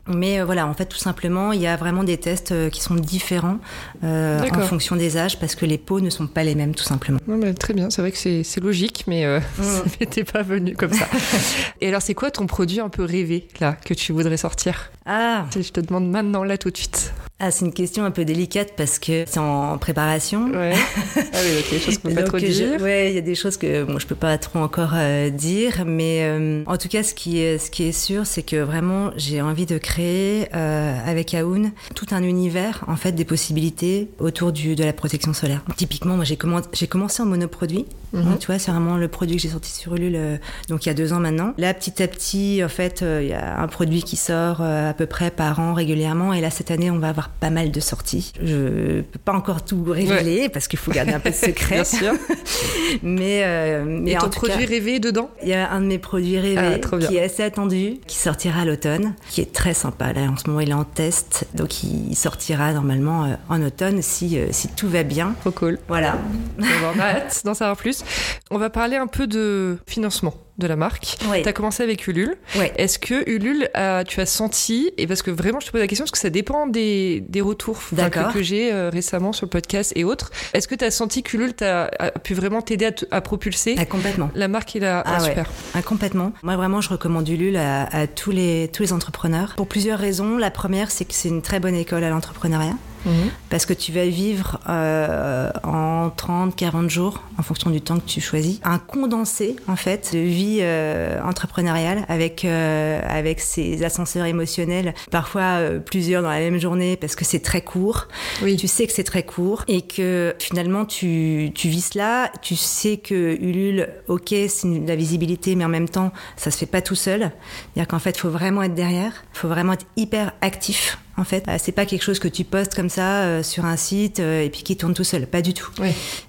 mais 0.08 0.40
euh, 0.40 0.46
voilà, 0.46 0.68
en 0.68 0.74
fait, 0.74 0.86
tout 0.86 0.98
simplement, 0.98 1.52
il 1.52 1.62
y 1.62 1.68
a 1.68 1.76
vraiment 1.76 2.04
des 2.04 2.18
tests 2.18 2.52
euh, 2.52 2.70
qui 2.70 2.82
sont 2.82 2.96
différents 2.96 3.58
euh, 4.04 4.40
en 4.54 4.62
fonction 4.62 4.96
des 4.96 5.18
âges 5.18 5.40
parce 5.40 5.56
que 5.56 5.66
les 5.66 5.80
peaux 5.80 6.00
ne 6.00 6.12
sont 6.12 6.28
pas 6.28 6.44
les 6.44 6.54
mêmes, 6.54 6.76
tout 6.76 6.84
simplement. 6.84 7.20
Non, 7.28 7.38
mais 7.38 7.54
très 7.54 7.74
bien, 7.74 7.90
c'est 7.90 8.02
vrai 8.02 8.12
que 8.12 8.18
c'est 8.18 8.60
logique, 8.62 9.06
mais 9.08 9.26
euh, 9.26 9.40
mm. 9.40 9.64
ça 9.64 9.84
n'était 10.00 10.24
pas 10.24 10.44
venu 10.44 10.76
comme 10.76 10.94
ça. 10.94 11.08
Et 11.82 11.88
alors, 11.88 12.02
c'est 12.02 12.14
quoi 12.14 12.30
ton 12.30 12.46
produit 12.46 12.80
un 12.80 12.90
peu 12.90 13.04
rêvé, 13.04 13.48
là, 13.60 13.74
que 13.74 13.94
tu 13.94 14.12
voudrais 14.12 14.38
sortir? 14.38 14.92
Ah 15.08 15.46
Je 15.56 15.70
te 15.70 15.80
demande 15.80 16.10
maintenant, 16.10 16.44
là, 16.44 16.58
tout 16.58 16.70
de 16.70 16.78
suite. 16.78 17.14
Ah, 17.38 17.52
c'est 17.52 17.66
une 17.66 17.74
question 17.74 18.06
un 18.06 18.12
peu 18.12 18.24
délicate 18.24 18.74
parce 18.78 18.98
que 18.98 19.26
c'est 19.28 19.40
en 19.40 19.78
préparation. 19.78 20.52
Ouais. 20.52 20.74
Ah 21.18 21.38
oui, 21.44 21.60
ok, 21.60 21.70
des 21.70 21.80
choses 21.80 21.98
qu'on 21.98 22.10
peut 22.10 22.16
pas 22.16 22.24
trop 22.24 22.40
dire. 22.40 22.82
Ouais, 22.82 23.12
il 23.12 23.16
y 23.16 23.18
a 23.18 23.22
des 23.22 23.36
choses 23.36 23.58
que 23.58 23.84
bon, 23.84 24.00
je 24.00 24.08
peux 24.08 24.16
pas 24.16 24.38
trop 24.38 24.60
encore 24.60 24.94
euh, 24.96 25.30
dire, 25.30 25.84
mais 25.86 26.64
en 26.66 26.78
tout 26.78 26.88
cas, 26.88 27.04
ce 27.04 27.14
qui 27.14 27.40
est, 27.40 27.58
ce 27.58 27.70
qui 27.70 27.84
est 27.84 27.92
sûr, 27.92 28.26
c'est 28.26 28.44
que 28.44 28.56
vraiment, 28.56 29.12
j'ai 29.18 29.42
envie 29.42 29.66
de 29.66 29.78
créer 29.78 29.95
euh, 30.00 30.98
avec 31.06 31.34
Aoun 31.34 31.72
tout 31.94 32.08
un 32.12 32.24
univers, 32.24 32.84
en 32.88 32.96
fait, 32.96 33.12
des 33.14 33.25
possibilités 33.25 34.10
autour 34.20 34.52
de 34.52 34.84
la 34.84 34.94
protection 34.94 35.34
solaire. 35.34 35.64
Typiquement, 35.78 36.16
moi, 36.16 36.25
j'ai 36.25 36.38
commencé, 36.38 36.68
j'ai 36.74 36.88
commencé 36.88 37.22
en 37.22 37.25
monoproduit. 37.25 37.86
Mhm. 38.16 38.38
tu 38.40 38.48
vois, 38.48 38.60
c'est 38.60 38.72
vraiment 38.72 38.98
le 38.98 39.08
produit 39.08 39.36
que 39.36 39.42
j'ai 39.42 39.50
sorti 39.50 39.72
sur 39.72 39.96
Ulule, 39.96 40.16
euh, 40.16 40.38
donc 40.70 40.86
il 40.86 40.90
y 40.90 40.92
a 40.92 40.96
deux 40.96 41.14
ans 41.14 41.20
maintenant. 41.20 41.54
Là, 41.58 41.74
petit 41.74 42.02
à 42.02 42.08
petit, 42.08 42.62
en 42.64 42.70
fait, 42.70 43.04
il 43.04 43.28
y 43.28 43.34
a 43.34 43.60
un 43.60 43.68
produit 43.68 44.04
qui 44.04 44.16
sort 44.16 44.62
à 44.62 44.94
peu 44.94 45.06
près 45.06 45.32
par 45.32 45.60
an 45.60 45.74
régulièrement, 45.74 46.34
et 46.34 46.42
là, 46.42 46.50
cette 46.50 46.72
année, 46.72 46.92
on 46.92 47.00
va 47.00 47.10
avoir 47.10 47.30
pas 47.30 47.50
mal 47.50 47.72
de 47.72 47.80
sorties. 47.80 48.34
Je 48.42 49.02
peux 49.02 49.20
pas 49.24 49.34
encore 49.34 49.64
tout 49.64 49.84
révéler 49.88 50.50
parce 50.50 50.68
qu'il 50.68 50.80
faut 50.80 50.92
garder 50.92 51.14
un 51.14 51.20
peu 51.20 51.30
de 51.30 51.36
secret. 51.36 51.76
Bien 51.76 51.84
sûr. 51.84 52.14
mais, 53.04 53.42
euh, 53.44 53.84
mais 53.86 54.12
Et 54.12 54.18
ton 54.18 54.30
produit 54.30 54.66
rêvé 54.66 55.00
dedans? 55.00 55.30
Il 55.42 55.50
y 55.50 55.54
a 55.54 55.72
un 55.72 55.82
de 55.82 55.88
mes 55.88 56.00
produits 56.00 56.40
rêvés 56.40 56.82
ah, 56.92 56.98
qui 56.98 57.18
est 57.18 57.24
assez 57.24 57.44
attendu, 57.44 58.00
qui 58.08 58.18
sortira 58.18 58.62
à 58.62 58.66
l'automne, 58.66 59.16
qui 59.30 59.42
est 59.42 59.51
très 59.51 59.74
sympa. 59.74 60.14
Là, 60.14 60.22
en 60.22 60.38
ce 60.38 60.48
moment, 60.48 60.62
il 60.62 60.70
est 60.70 60.74
en 60.74 60.84
test, 60.84 61.48
donc 61.54 61.84
il 61.84 62.16
sortira 62.16 62.74
normalement 62.74 63.25
euh, 63.25 63.36
en 63.50 63.62
automne 63.62 64.01
si, 64.01 64.38
euh, 64.38 64.48
si 64.51 64.70
tout 64.70 64.88
va 64.88 65.04
bien. 65.04 65.36
Trop 65.42 65.51
cool. 65.51 65.80
Voilà. 65.88 66.18
On 66.60 66.98
va 66.98 67.10
hâte 67.10 67.42
d'en 67.44 67.54
savoir 67.54 67.78
plus. 67.78 68.04
On 68.51 68.57
va 68.57 68.70
parler 68.70 68.98
un 68.98 69.07
peu 69.07 69.27
de 69.27 69.77
financement 69.87 70.33
de 70.57 70.68
la 70.68 70.75
marque. 70.75 71.18
Tu 71.20 71.48
as 71.48 71.53
commencé 71.53 71.83
avec 71.83 72.07
Ulule. 72.07 72.35
Est-ce 72.77 73.00
que 73.00 73.29
Ulule, 73.29 73.70
tu 74.07 74.22
as 74.22 74.25
senti, 74.25 74.91
et 74.98 75.07
parce 75.07 75.22
que 75.22 75.31
vraiment 75.31 75.59
je 75.59 75.68
te 75.68 75.72
pose 75.72 75.81
la 75.81 75.87
question, 75.87 76.03
parce 76.03 76.11
que 76.11 76.18
ça 76.18 76.29
dépend 76.29 76.68
des, 76.68 77.24
des 77.27 77.41
retours 77.41 77.79
que, 77.89 78.33
que 78.33 78.41
j'ai 78.41 78.72
euh, 78.72 78.89
récemment 78.89 79.33
sur 79.33 79.46
le 79.46 79.50
podcast 79.50 79.94
et 79.96 80.03
autres, 80.03 80.31
est-ce 80.53 80.68
que 80.68 80.75
tu 80.75 80.85
as 80.85 80.91
senti 80.91 81.24
qu'Ulule 81.24 81.53
a, 81.61 81.89
a 82.00 82.11
pu 82.11 82.33
vraiment 82.33 82.61
t'aider 82.61 82.89
à, 83.11 83.22
propulser 83.22 83.75
ah, 83.77 83.85
complètement. 83.85 84.29
la 84.35 84.48
marque 84.48 84.75
il 84.75 84.85
a 84.85 85.01
ah, 85.05 85.20
super 85.20 85.51
ah, 85.74 85.81
Complètement. 85.81 86.31
Moi 86.44 86.55
vraiment 86.55 86.81
je 86.81 86.89
recommande 86.89 87.27
Ulule 87.27 87.57
à, 87.57 87.83
à, 87.85 88.07
tous, 88.07 88.31
les, 88.31 88.70
tous 88.72 88.83
les 88.83 88.94
entrepreneurs 88.94 89.53
pour 89.55 89.68
plusieurs 89.68 90.00
raisons. 90.00 90.37
La 90.37 90.51
première 90.51 90.91
c'est 90.91 91.05
que 91.05 91.13
c'est 91.13 91.29
une 91.29 91.41
très 91.41 91.59
bonne 91.59 91.75
école 91.75 92.03
à 92.03 92.09
l'entrepreneuriat. 92.09 92.75
Mhm. 93.05 93.29
Parce 93.50 93.65
que 93.65 93.74
tu 93.74 93.91
vas 93.91 94.05
vivre 94.05 94.59
euh, 94.68 95.50
en 95.63 96.09
30, 96.09 96.55
40 96.55 96.89
jours, 96.89 97.24
en 97.37 97.44
fonction 97.44 97.70
du 97.70 97.81
temps 97.81 97.98
que 97.98 98.05
tu 98.07 98.22
choisis, 98.22 98.59
un 98.63 98.79
condensé, 98.79 99.55
en 99.68 99.75
fait, 99.75 100.11
de 100.13 100.20
vie 100.20 100.59
euh, 100.61 101.20
entrepreneuriale 101.24 102.05
avec, 102.07 102.46
euh, 102.46 103.00
avec 103.07 103.39
ces 103.39 103.83
ascenseurs 103.83 104.25
émotionnels, 104.25 104.94
parfois 105.11 105.59
plusieurs 105.85 106.22
dans 106.22 106.29
la 106.29 106.39
même 106.39 106.59
journée 106.59 106.98
parce 106.98 107.15
que 107.15 107.25
c'est 107.25 107.39
très 107.39 107.61
court. 107.61 108.07
Oui. 108.41 108.55
Tu 108.57 108.68
sais 108.68 108.87
que 108.87 108.94
c'est 108.94 109.03
très 109.03 109.24
court 109.24 109.63
et 109.68 109.81
que 109.81 110.35
finalement 110.39 110.85
tu, 110.85 111.51
tu 111.53 111.70
vis 111.70 111.81
cela. 111.81 112.31
Tu 112.41 112.55
sais 112.55 112.98
que 112.98 113.35
Ulule, 113.39 113.89
ok, 114.07 114.33
c'est 114.48 114.65
de 114.65 114.87
la 114.87 114.96
visibilité, 114.96 115.55
mais 115.55 115.65
en 115.65 115.70
même 115.70 115.89
temps, 115.89 116.11
ça 116.37 116.51
se 116.51 116.57
fait 116.57 116.65
pas 116.65 116.81
tout 116.81 116.96
seul. 116.96 117.31
C'est-à-dire 117.74 117.87
qu'en 117.87 118.00
fait, 118.00 118.11
il 118.11 118.20
faut 118.20 118.29
vraiment 118.29 118.63
être 118.63 118.75
derrière, 118.75 119.24
il 119.33 119.37
faut 119.37 119.48
vraiment 119.48 119.74
être 119.74 119.85
hyper 119.96 120.33
actif 120.41 120.98
en 121.18 121.24
fait. 121.24 121.46
C'est 121.60 121.72
pas 121.72 121.86
quelque 121.86 122.04
chose 122.04 122.20
que 122.20 122.28
tu 122.28 122.44
postes 122.44 122.75
comme 122.75 122.90
ça 122.90 123.24
euh, 123.24 123.44
sur 123.44 123.66
un 123.66 123.78
site 123.78 124.20
euh, 124.20 124.44
et 124.44 124.50
puis 124.50 124.64
qui 124.64 124.78
tourne 124.78 124.94
tout 124.94 125.04
seul, 125.04 125.28
pas 125.28 125.42
du 125.42 125.54
tout. 125.54 125.72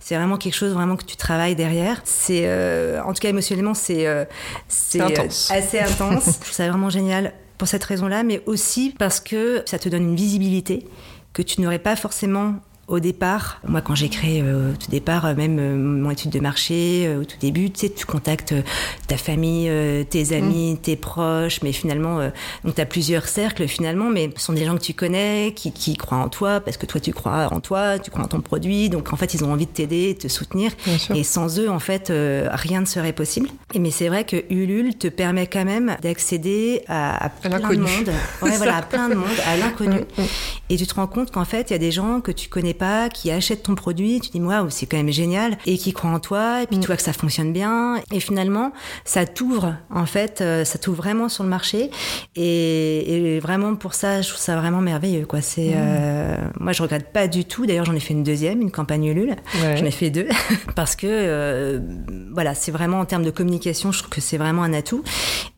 C'est 0.01 0.17
vraiment 0.17 0.37
quelque 0.37 0.55
chose 0.55 0.73
vraiment 0.73 0.97
que 0.97 1.05
tu 1.05 1.17
travailles 1.17 1.57
derrière. 1.57 2.01
C'est, 2.05 2.43
euh, 2.45 3.01
en 3.03 3.13
tout 3.13 3.21
cas 3.21 3.29
émotionnellement, 3.29 3.75
c'est 3.75 4.07
c'est 4.69 5.01
assez 5.01 5.79
intense. 5.81 6.27
Je 6.27 6.41
trouve 6.41 6.53
ça 6.53 6.69
vraiment 6.69 6.91
génial 6.91 7.33
pour 7.59 7.69
cette 7.69 7.85
raison-là, 7.85 8.23
mais 8.23 8.43
aussi 8.47 8.95
parce 8.99 9.21
que 9.21 9.63
ça 9.67 9.79
te 9.79 9.89
donne 9.89 10.03
une 10.03 10.17
visibilité 10.17 10.87
que 11.33 11.43
tu 11.43 11.61
n'aurais 11.61 11.79
pas 11.79 11.97
forcément 11.97 12.55
au 12.89 13.01
départ, 13.01 13.61
moi 13.67 13.81
quand 13.81 13.97
j'ai 13.97 14.09
créé 14.09 14.43
euh, 14.43 14.73
au 14.73 14.77
tout 14.77 14.91
départ, 14.91 15.27
euh, 15.27 15.35
même 15.35 15.59
euh, 15.59 15.77
mon 15.77 16.11
étude 16.11 16.31
de 16.31 16.39
marché, 16.39 17.17
au 17.21 17.25
tout 17.25 17.37
début, 17.41 17.71
tu 17.71 17.81
sais, 17.81 17.93
tu 17.93 18.07
contactes 18.07 18.55
ta 19.09 19.17
famille, 19.17 19.71
tes 20.07 20.33
amis, 20.33 20.75
mm. 20.75 20.79
tes 20.79 20.97
proches, 20.97 21.61
mais 21.63 21.73
finalement, 21.73 22.21
donc 22.65 22.77
tu 22.77 22.81
as 22.81 22.87
plusieurs 22.87 23.27
cercles 23.27 23.67
finalement, 23.67 24.09
mais 24.11 24.31
ce 24.37 24.45
sont 24.45 24.53
des 24.53 24.65
gens 24.65 24.77
que 24.77 24.83
tu 24.83 24.95
connais, 24.95 25.53
qui, 25.55 25.73
qui, 25.73 25.97
croient 25.97 26.19
en 26.19 26.29
toi, 26.29 26.61
parce 26.61 26.77
que 26.77 26.87
toi 26.87 27.01
tu 27.01 27.13
crois 27.13 27.49
en 27.53 27.61
toi, 27.61 27.99
tu 27.99 28.11
crois 28.11 28.25
en 28.25 28.29
ton 28.29 28.41
produit, 28.41 28.89
donc 28.89 29.13
en 29.13 29.17
fait 29.17 29.35
ils 29.35 29.45
ont 29.45 29.53
envie 29.53 29.67
de 29.67 29.71
t'aider, 29.71 30.15
de 30.15 30.21
te 30.21 30.29
soutenir, 30.29 30.71
et 31.15 31.25
sans 31.25 31.59
eux 31.59 31.69
en 31.69 31.81
fait 31.81 32.13
rien 32.53 32.81
ne 32.81 32.87
serait 32.87 33.13
possible. 33.13 33.49
Et 33.75 33.79
mais 33.81 33.91
c'est 33.91 34.09
vrai 34.09 34.25
que 34.25 34.45
Ulule 34.51 34.97
te 34.97 35.09
permet 35.09 35.47
quand 35.47 35.65
même 35.65 35.97
d'accéder 36.03 36.83
à, 36.89 37.31
plein 37.43 37.59
de 37.59 37.77
monde, 37.77 38.13
ouais, 38.43 38.57
voilà, 38.57 38.77
à 38.77 38.83
plein 38.83 39.09
de 39.09 39.15
monde, 39.15 39.27
à 39.45 39.57
l'inconnu, 39.57 40.01
mm, 40.01 40.23
mm. 40.23 40.27
et 40.71 40.77
tu 40.77 40.87
te 40.87 40.95
rends 40.95 41.09
compte 41.09 41.33
qu'en 41.33 41.45
fait 41.45 41.71
il 41.71 41.73
y 41.73 41.77
a 41.77 41.81
des 41.81 41.91
gens 41.93 42.21
que 42.21 42.31
tu 42.31 42.49
connais 42.49 42.75
pas, 42.77 43.09
qui 43.09 43.31
achètent 43.31 43.65
ton 43.65 43.75
produit, 43.75 44.21
tu 44.21 44.31
dis 44.31 44.41
waouh, 44.41 44.71
c'est 44.71 44.87
quand 44.87 44.97
même 44.97 45.11
génial, 45.13 45.59
et 45.67 45.77
qui 45.79 45.93
croient 45.93 46.11
en 46.11 46.21
toi, 46.21 46.63
et 46.63 46.67
puis 46.67 46.77
Mm. 46.77 46.81
tu 46.81 46.87
vois 46.87 46.97
que 46.97 47.03
ça 47.03 47.13
fonctionne 47.13 47.53
bien, 47.53 47.97
et 48.13 48.21
finalement, 48.21 48.73
ça 49.05 49.27
t'ouvre, 49.27 49.75
en 49.91 50.07
fait, 50.07 50.41
euh, 50.41 50.65
ça 50.65 50.79
t'ouvre 50.79 50.99
vraiment 50.99 51.29
sur 51.29 51.43
le 51.45 51.51
marché, 51.51 51.91
et, 52.37 53.35
et 53.37 53.41
vraiment 53.41 53.75
pour 53.75 53.95
ça, 53.95 54.23
je 54.23 54.29
trouve 54.29 54.41
ça 54.41 54.57
vraiment 54.57 54.81
merveilleux, 54.81 55.27
quoi. 55.27 55.41
C'est, 55.41 55.73
euh, 55.75 56.37
moi, 56.61 56.73
je 56.73 56.83
regrette 56.83 57.13
pas 57.13 57.29
du 57.29 57.45
tout. 57.45 57.67
D'ailleurs, 57.67 57.85
j'en 57.85 57.95
ai 57.95 58.01
fait 58.01 58.15
une 58.15 58.23
deuxième, 58.23 58.61
une 58.61 58.71
campagne 58.71 59.05
Ulule. 59.07 59.37
Ouais. 59.63 59.77
J'en 59.77 59.85
ai 59.85 59.91
fait 59.91 60.11
deux 60.11 60.29
parce 60.77 60.97
que 60.97 61.07
euh, 61.09 61.81
voilà, 62.33 62.55
c'est 62.55 62.71
vraiment 62.73 63.01
en 63.01 63.05
termes 63.05 63.25
de 63.25 63.31
communication, 63.31 63.93
je 63.93 63.99
trouve 64.01 64.11
que 64.11 64.21
c'est 64.21 64.37
vraiment 64.39 64.63
un 64.63 64.73
atout. 64.73 65.03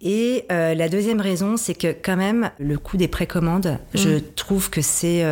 Et 0.00 0.44
euh, 0.52 0.74
la 0.74 0.88
deuxième 0.88 1.20
raison, 1.20 1.56
c'est 1.56 1.74
que 1.74 1.88
quand 2.00 2.16
même 2.16 2.50
le 2.58 2.78
coût 2.78 2.96
des 2.96 3.08
précommandes, 3.08 3.78
je 3.94 4.18
trouve 4.18 4.70
que 4.70 4.80
c'est 4.82 5.24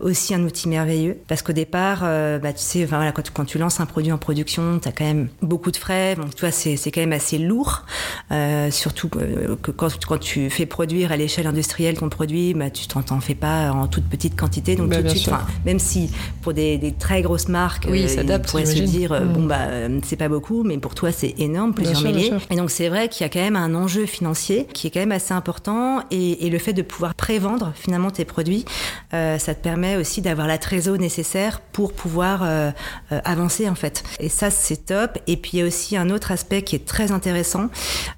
aussi 0.00 0.34
un 0.34 0.42
outil 0.44 0.68
merveilleux 0.68 1.19
parce 1.28 1.42
qu'au 1.42 1.52
départ, 1.52 2.00
euh, 2.02 2.38
bah, 2.38 2.52
tu 2.52 2.62
sais, 2.62 2.84
enfin, 2.84 2.96
voilà, 2.96 3.12
quand, 3.12 3.22
tu- 3.22 3.30
quand 3.32 3.44
tu 3.44 3.58
lances 3.58 3.80
un 3.80 3.86
produit 3.86 4.12
en 4.12 4.18
production, 4.18 4.78
tu 4.80 4.88
as 4.88 4.92
quand 4.92 5.04
même 5.04 5.28
beaucoup 5.42 5.70
de 5.70 5.76
frais. 5.76 6.16
Donc 6.16 6.34
toi, 6.34 6.50
c'est 6.50 6.76
c'est 6.76 6.90
quand 6.90 7.00
même 7.00 7.12
assez 7.12 7.38
lourd, 7.38 7.84
euh, 8.32 8.70
surtout 8.70 9.10
euh, 9.16 9.56
que 9.62 9.70
quand, 9.70 9.88
quand 10.06 10.18
tu 10.18 10.50
fais 10.50 10.66
produire 10.66 11.12
à 11.12 11.16
l'échelle 11.16 11.46
industrielle 11.46 11.96
ton 11.96 12.08
produit, 12.08 12.54
bah, 12.54 12.70
tu 12.70 12.86
t'en 12.86 13.20
fais 13.20 13.34
pas 13.34 13.70
en 13.72 13.86
toute 13.86 14.04
petite 14.08 14.38
quantité, 14.38 14.76
donc 14.76 14.88
Bah, 14.88 14.96
tout 14.96 15.02
de 15.02 15.06
bien 15.08 15.14
suite, 15.16 15.34
même 15.64 15.78
si 15.78 16.10
pour 16.42 16.52
des, 16.52 16.78
des 16.78 16.92
très 16.92 17.22
grosses 17.22 17.48
marques, 17.48 17.86
Oui, 17.90 18.04
euh, 18.04 18.22
ils 18.22 18.40
pourraient 18.42 18.66
se 18.66 18.80
dire 18.82 19.12
Mm. 19.20 19.32
bon 19.32 19.44
bah 19.44 19.58
c'est 20.04 20.16
pas 20.16 20.28
beaucoup, 20.28 20.62
mais 20.62 20.78
pour 20.78 20.94
toi 20.94 21.12
c'est 21.12 21.34
énorme, 21.38 21.72
Bien 21.72 21.84
plusieurs 21.84 22.02
bien 22.02 22.12
milliers. 22.12 22.28
sûr. 22.28 22.40
Et 22.50 22.56
donc 22.56 22.70
c'est 22.70 22.88
vrai 22.88 23.08
qu'il 23.08 23.24
y 23.24 23.26
a 23.26 23.28
quand 23.28 23.40
même 23.40 23.56
un 23.56 23.74
enjeu 23.74 24.06
financier 24.06 24.66
qui 24.72 24.86
est 24.86 24.90
quand 24.90 25.00
même 25.00 25.12
assez 25.12 25.34
important 25.34 26.02
et, 26.10 26.46
et 26.46 26.50
le 26.50 26.58
fait 26.58 26.72
de 26.72 26.82
pouvoir 26.82 27.14
prévendre 27.14 27.72
finalement 27.74 28.10
tes 28.10 28.24
produits, 28.24 28.64
euh, 29.14 29.38
ça 29.38 29.54
te 29.54 29.62
permet 29.62 29.96
aussi 29.96 30.22
d'avoir 30.22 30.46
la 30.46 30.58
trésor 30.58 30.96
nécessaire 30.96 31.09
pour 31.72 31.92
pouvoir 31.92 32.42
euh, 32.42 32.70
euh, 33.12 33.20
avancer 33.24 33.68
en 33.68 33.74
fait. 33.74 34.02
Et 34.18 34.28
ça 34.28 34.50
c'est 34.50 34.86
top. 34.86 35.18
Et 35.26 35.36
puis 35.36 35.52
il 35.54 35.60
y 35.60 35.62
a 35.62 35.66
aussi 35.66 35.96
un 35.96 36.10
autre 36.10 36.32
aspect 36.32 36.62
qui 36.62 36.76
est 36.76 36.86
très 36.86 37.12
intéressant, 37.12 37.68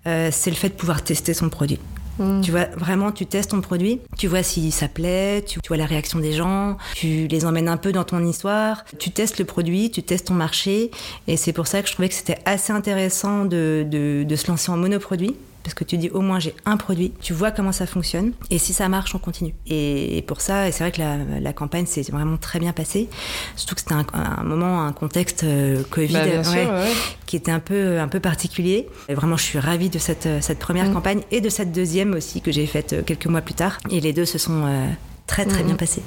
euh, 0.06 0.28
c'est 0.32 0.50
le 0.50 0.56
fait 0.56 0.68
de 0.68 0.74
pouvoir 0.74 1.02
tester 1.02 1.34
son 1.34 1.48
produit. 1.48 1.78
Mm. 2.18 2.42
Tu 2.42 2.50
vois, 2.50 2.66
vraiment, 2.76 3.10
tu 3.10 3.24
testes 3.24 3.50
ton 3.50 3.60
produit, 3.60 4.00
tu 4.18 4.28
vois 4.28 4.42
si 4.42 4.70
ça 4.70 4.88
plaît, 4.88 5.42
tu, 5.46 5.60
tu 5.60 5.68
vois 5.68 5.78
la 5.78 5.86
réaction 5.86 6.18
des 6.18 6.32
gens, 6.32 6.76
tu 6.94 7.26
les 7.26 7.44
emmènes 7.46 7.68
un 7.68 7.78
peu 7.78 7.90
dans 7.90 8.04
ton 8.04 8.24
histoire, 8.24 8.84
tu 8.98 9.10
testes 9.10 9.38
le 9.38 9.46
produit, 9.46 9.90
tu 9.90 10.02
testes 10.02 10.28
ton 10.28 10.34
marché. 10.34 10.90
Et 11.26 11.36
c'est 11.36 11.52
pour 11.52 11.66
ça 11.66 11.80
que 11.82 11.88
je 11.88 11.94
trouvais 11.94 12.08
que 12.08 12.14
c'était 12.14 12.38
assez 12.44 12.72
intéressant 12.72 13.44
de, 13.44 13.86
de, 13.88 14.24
de 14.28 14.36
se 14.36 14.48
lancer 14.48 14.70
en 14.70 14.76
monoproduit. 14.76 15.36
Parce 15.64 15.74
que 15.74 15.84
tu 15.84 15.96
dis 15.96 16.10
au 16.10 16.20
moins 16.20 16.38
j'ai 16.40 16.54
un 16.64 16.76
produit, 16.76 17.12
tu 17.20 17.32
vois 17.32 17.50
comment 17.50 17.72
ça 17.72 17.86
fonctionne, 17.86 18.32
et 18.50 18.58
si 18.58 18.72
ça 18.72 18.88
marche, 18.88 19.14
on 19.14 19.18
continue. 19.18 19.54
Et, 19.66 20.22
pour 20.26 20.40
ça, 20.40 20.70
c'est 20.72 20.84
vrai 20.84 20.92
que 20.92 21.00
la, 21.00 21.16
la 21.40 21.52
campagne 21.52 21.86
s'est 21.86 22.02
vraiment 22.10 22.36
très 22.36 22.58
bien 22.58 22.72
passée, 22.72 23.08
surtout 23.56 23.74
que 23.74 23.80
c'était 23.80 23.94
un, 23.94 24.06
un 24.12 24.42
moment, 24.44 24.82
un 24.84 24.92
contexte 24.92 25.44
euh, 25.44 25.82
Covid 25.90 26.12
Bah, 26.12 26.44
sûr, 26.44 26.54
ouais, 26.54 26.92
qui 27.26 27.36
était 27.36 27.50
un 27.52 27.60
peu, 27.60 27.98
un 28.00 28.08
peu 28.08 28.20
particulier. 28.20 28.88
Et 29.08 29.14
vraiment, 29.14 29.36
je 29.36 29.42
suis 29.44 29.58
ravie 29.58 29.88
de 29.88 29.98
cette, 29.98 30.28
cette 30.40 30.58
première 30.58 30.82
Mm. 30.88 30.92
campagne 30.94 31.20
et 31.30 31.40
de 31.40 31.48
cette 31.48 31.72
deuxième 31.72 32.14
aussi 32.14 32.40
que 32.40 32.50
j'ai 32.50 32.66
faite 32.66 32.92
euh, 32.92 33.02
quelques 33.02 33.26
mois 33.26 33.40
plus 33.40 33.54
tard. 33.54 33.78
Et 33.90 34.00
les 34.00 34.12
deux 34.12 34.24
se 34.24 34.38
sont 34.38 34.64
euh, 34.66 34.86
très 35.26 35.44
très 35.46 35.62
Mm. 35.62 35.66
bien 35.66 35.74
passés. 35.76 36.02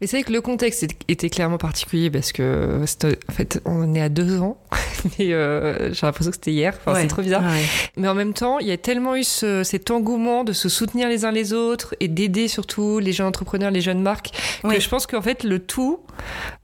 Mais 0.00 0.06
c'est 0.06 0.16
vrai 0.18 0.24
que 0.24 0.32
le 0.32 0.40
contexte 0.40 0.86
était 1.08 1.28
clairement 1.30 1.58
particulier 1.58 2.10
parce 2.10 2.30
que 2.32 2.80
en 2.82 3.32
fait 3.32 3.60
on 3.64 3.94
est 3.94 4.00
à 4.00 4.08
deux 4.08 4.38
ans, 4.40 4.56
mais 5.18 5.32
euh, 5.32 5.92
j'ai 5.92 6.06
l'impression 6.06 6.30
que 6.30 6.36
c'était 6.36 6.52
hier. 6.52 6.74
Enfin, 6.78 6.94
Ouais. 6.94 7.02
c'est 7.02 7.08
trop 7.08 7.22
bizarre. 7.22 7.42
Ouais. 7.42 7.62
Mais 7.96 8.06
en 8.08 8.14
même 8.14 8.32
temps, 8.34 8.58
il 8.60 8.66
y 8.68 8.72
a 8.72 8.76
tellement 8.76 9.16
eu 9.16 9.24
ce- 9.24 9.64
cet 9.64 9.90
engouement 9.90 10.44
de 10.44 10.52
se 10.52 10.68
soutenir 10.68 11.08
les 11.08 11.24
uns 11.24 11.32
les 11.32 11.52
autres 11.52 11.94
et 12.00 12.06
d'aider 12.08 12.46
surtout 12.48 12.98
les 13.00 13.12
jeunes 13.12 13.26
entrepreneurs, 13.26 13.70
les 13.70 13.80
jeunes 13.80 14.02
marques, 14.02 14.30
que 14.62 14.78
je 14.78 14.88
pense 14.88 15.06
qu'en 15.06 15.22
fait 15.22 15.42
le 15.44 15.58
tout 15.58 16.00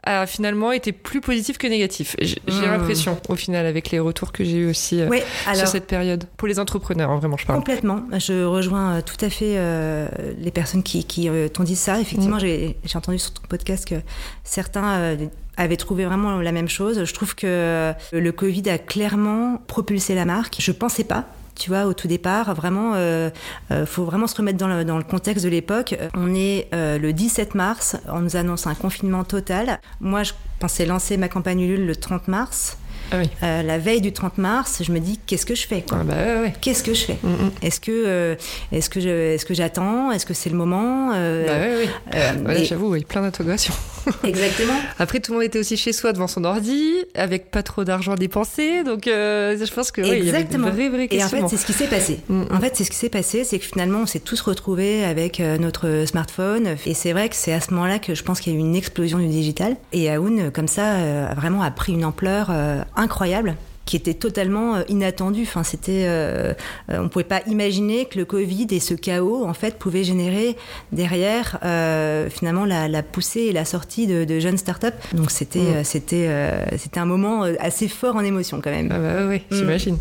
a 0.04 0.26
finalement 0.26 0.72
été 0.72 0.92
plus 0.92 1.20
positif 1.20 1.58
que 1.58 1.66
négatif. 1.66 2.14
J'ai 2.20 2.36
j'ai 2.46 2.60
Mm. 2.66 2.70
l'impression 2.70 3.18
au 3.28 3.36
final 3.36 3.66
avec 3.66 3.90
les 3.90 3.98
retours 3.98 4.30
que 4.32 4.44
j'ai 4.44 4.58
eu 4.58 4.68
aussi 4.70 5.00
euh, 5.00 5.08
sur 5.54 5.66
cette 5.68 5.86
période. 5.86 6.24
Pour 6.36 6.46
les 6.48 6.58
entrepreneurs, 6.60 7.10
hein, 7.10 7.18
vraiment, 7.18 7.36
je 7.36 7.46
parle. 7.46 7.58
complètement. 7.58 8.02
Je 8.18 8.44
rejoins 8.44 9.00
tout 9.02 9.22
à 9.24 9.30
fait 9.30 9.54
euh, 9.56 10.06
les 10.38 10.50
personnes 10.50 10.82
qui, 10.82 11.04
qui 11.04 11.28
t'ont 11.52 11.64
dit 11.64 11.76
ça. 11.76 11.93
Effectivement, 12.00 12.38
j'ai 12.38 12.76
j'ai 12.84 12.98
entendu 12.98 13.18
sur 13.18 13.32
ton 13.32 13.42
podcast 13.48 13.86
que 13.86 13.96
certains 14.42 14.98
euh, 14.98 15.16
avaient 15.56 15.76
trouvé 15.76 16.04
vraiment 16.04 16.40
la 16.40 16.52
même 16.52 16.68
chose. 16.68 17.04
Je 17.04 17.14
trouve 17.14 17.34
que 17.34 17.46
euh, 17.46 17.92
le 18.12 18.32
Covid 18.32 18.68
a 18.68 18.78
clairement 18.78 19.58
propulsé 19.66 20.14
la 20.14 20.24
marque. 20.24 20.56
Je 20.60 20.72
pensais 20.72 21.04
pas. 21.04 21.26
Tu 21.54 21.70
vois, 21.70 21.86
au 21.86 21.94
tout 21.94 22.08
départ, 22.08 22.52
vraiment, 22.54 22.94
euh, 22.94 23.30
euh, 23.70 23.86
faut 23.86 24.04
vraiment 24.04 24.26
se 24.26 24.36
remettre 24.36 24.58
dans 24.58 24.66
le, 24.66 24.84
dans 24.84 24.98
le 24.98 25.04
contexte 25.04 25.44
de 25.44 25.50
l'époque. 25.50 25.94
On 26.14 26.34
est 26.34 26.68
euh, 26.74 26.98
le 26.98 27.12
17 27.12 27.54
mars, 27.54 27.96
on 28.08 28.20
nous 28.20 28.36
annonce 28.36 28.66
un 28.66 28.74
confinement 28.74 29.22
total. 29.22 29.78
Moi, 30.00 30.24
je 30.24 30.32
pensais 30.58 30.84
lancer 30.84 31.16
ma 31.16 31.28
campagne 31.28 31.60
Ulule 31.60 31.86
le 31.86 31.94
30 31.94 32.26
mars. 32.26 32.76
Ah 33.14 33.18
oui. 33.20 33.30
Euh, 33.42 33.62
la 33.62 33.78
veille 33.78 34.00
du 34.00 34.12
30 34.12 34.38
mars, 34.38 34.82
je 34.84 34.90
me 34.92 34.98
dis 34.98 35.18
qu'est-ce 35.26 35.46
que 35.46 35.54
je 35.54 35.66
fais 35.66 35.82
quoi 35.82 35.98
Ah 36.00 36.04
bah 36.04 36.14
ouais, 36.14 36.40
ouais. 36.42 36.52
Qu'est-ce 36.60 36.82
que 36.82 36.94
je 36.94 37.04
fais 37.04 37.18
Mm, 37.22 37.28
mm. 37.28 37.50
Est-ce 37.62 37.80
que 37.80 37.90
euh, 37.92 38.34
est-ce 38.72 38.90
que 38.90 38.98
est-ce 38.98 39.44
que 39.44 39.54
j'attends 39.54 40.10
Est-ce 40.10 40.26
que 40.26 40.34
c'est 40.34 40.50
le 40.50 40.56
moment 40.56 41.12
Euh, 41.14 41.46
Bah 41.46 41.52
ouais, 41.78 41.88
euh, 42.14 42.32
Voilà, 42.42 42.58
et- 42.60 42.64
j'avoue, 42.64 42.90
oui, 42.92 43.04
plein 43.04 43.22
d'interrogations. 43.22 43.74
Exactement. 44.24 44.74
Après, 44.98 45.20
tout 45.20 45.32
le 45.32 45.38
monde 45.38 45.44
était 45.46 45.58
aussi 45.58 45.76
chez 45.76 45.92
soi 45.92 46.12
devant 46.12 46.26
son 46.26 46.44
ordi, 46.44 46.92
avec 47.14 47.50
pas 47.50 47.62
trop 47.62 47.84
d'argent 47.84 48.16
dépensé, 48.16 48.82
donc 48.84 49.06
euh, 49.06 49.56
je 49.64 49.72
pense 49.72 49.90
que 49.92 50.02
ouais, 50.02 50.18
il 50.18 50.24
y 50.26 50.28
avait 50.28 50.40
Exactement. 50.40 50.70
vrais, 50.70 50.88
vrais 50.88 51.08
Et 51.10 51.24
en 51.24 51.28
fait, 51.28 51.42
c'est 51.48 51.56
ce 51.56 51.64
qui 51.66 51.72
s'est 51.72 51.86
passé. 51.86 52.18
Mm. 52.28 52.42
En 52.50 52.60
fait, 52.60 52.76
c'est 52.76 52.84
ce 52.84 52.90
qui 52.90 52.96
s'est 52.96 53.08
passé, 53.08 53.44
c'est 53.44 53.58
que 53.58 53.64
finalement, 53.64 54.00
on 54.00 54.06
s'est 54.06 54.20
tous 54.20 54.40
retrouvés 54.40 55.04
avec 55.04 55.40
euh, 55.40 55.56
notre 55.58 56.04
smartphone. 56.06 56.76
Et 56.86 56.94
c'est 56.94 57.12
vrai 57.12 57.28
que 57.28 57.36
c'est 57.36 57.52
à 57.52 57.60
ce 57.60 57.72
moment-là 57.72 57.98
que 57.98 58.14
je 58.14 58.22
pense 58.22 58.40
qu'il 58.40 58.52
y 58.52 58.56
a 58.56 58.58
eu 58.58 58.60
une 58.62 58.76
explosion 58.76 59.18
du 59.18 59.28
digital. 59.28 59.76
Et 59.92 60.10
Aoun, 60.10 60.50
comme 60.50 60.68
ça, 60.68 60.94
euh, 60.96 61.30
a 61.30 61.34
vraiment 61.34 61.62
a 61.62 61.70
pris 61.70 61.92
une 61.92 62.04
ampleur 62.04 62.48
euh, 62.50 62.82
incroyable 63.04 63.54
qui 63.86 63.96
était 63.96 64.14
totalement 64.14 64.76
euh, 64.76 64.82
inattendue. 64.88 65.42
Enfin, 65.42 65.62
c'était, 65.62 66.04
euh, 66.06 66.54
euh, 66.90 66.98
on 67.02 67.10
pouvait 67.10 67.22
pas 67.36 67.42
imaginer 67.46 68.06
que 68.06 68.16
le 68.18 68.24
Covid 68.24 68.66
et 68.70 68.80
ce 68.80 68.94
chaos, 68.94 69.44
en 69.44 69.52
fait, 69.52 69.78
pouvaient 69.78 70.04
générer 70.04 70.56
derrière 70.90 71.58
euh, 71.64 72.30
finalement 72.30 72.64
la, 72.64 72.88
la 72.88 73.02
poussée 73.02 73.40
et 73.42 73.52
la 73.52 73.66
sortie 73.66 74.06
de, 74.06 74.24
de 74.24 74.40
jeunes 74.40 74.56
startups. 74.56 74.86
Donc 75.12 75.30
c'était, 75.30 75.58
Mm. 75.80 75.84
c'était, 75.84 76.26
euh, 76.28 76.64
c'était 76.78 76.98
un 76.98 77.04
moment 77.04 77.42
assez 77.60 77.88
fort 77.88 78.16
en 78.16 78.24
émotion 78.24 78.62
quand 78.62 78.70
même. 78.70 78.88
Ah 78.90 78.98
bah 78.98 79.26
ouais, 79.28 79.42
Mm. 79.50 79.54
j'imagine. 79.54 79.98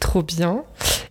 Trop 0.00 0.22
bien. 0.22 0.62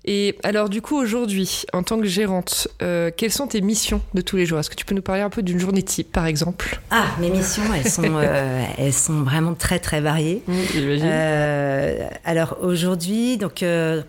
Et 0.05 0.37
alors 0.43 0.69
du 0.69 0.81
coup 0.81 0.95
aujourd'hui, 0.97 1.63
en 1.73 1.83
tant 1.83 1.99
que 1.99 2.05
gérante, 2.07 2.67
euh, 2.81 3.11
quelles 3.15 3.31
sont 3.31 3.47
tes 3.47 3.61
missions 3.61 4.01
de 4.15 4.21
tous 4.21 4.37
les 4.37 4.45
jours? 4.45 4.57
Est-ce 4.57 4.69
que 4.69 4.75
tu 4.75 4.85
peux 4.85 4.95
nous 4.95 5.01
parler 5.03 5.21
un 5.21 5.29
peu 5.29 5.43
d'une 5.43 5.59
journée 5.59 5.83
type, 5.83 6.11
par 6.11 6.25
exemple? 6.25 6.79
Ah, 6.89 7.05
mes 7.19 7.29
missions, 7.29 7.61
elles 7.75 7.87
sont, 7.89 8.03
euh, 8.15 8.63
elles 8.77 8.93
sont 8.93 9.21
vraiment 9.23 9.53
très 9.53 9.77
très 9.77 10.01
variées. 10.01 10.41
J'imagine. 10.73 11.05
Euh, 11.05 12.07
alors 12.25 12.57
aujourd'hui, 12.61 13.37
donc 13.37 13.61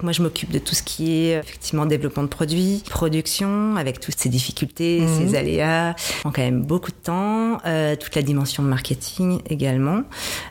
moi 0.02 0.12
je 0.12 0.22
m'occupe 0.22 0.50
de 0.50 0.58
tout 0.58 0.74
ce 0.74 0.82
qui 0.82 1.12
est 1.26 1.38
effectivement 1.38 1.84
développement 1.86 2.22
de 2.22 2.28
produits, 2.28 2.82
production, 2.88 3.76
avec 3.76 4.00
toutes 4.00 4.18
ces 4.18 4.28
difficultés, 4.30 5.00
Mhm. 5.00 5.28
ces 5.28 5.34
aléas, 5.36 5.94
prend 6.20 6.30
quand 6.32 6.42
même 6.42 6.62
beaucoup 6.62 6.90
de 6.90 6.96
temps. 6.96 7.58
toute 8.00 8.14
la 8.14 8.22
dimension 8.22 8.62
de 8.62 8.68
marketing 8.68 9.40
également 9.48 10.02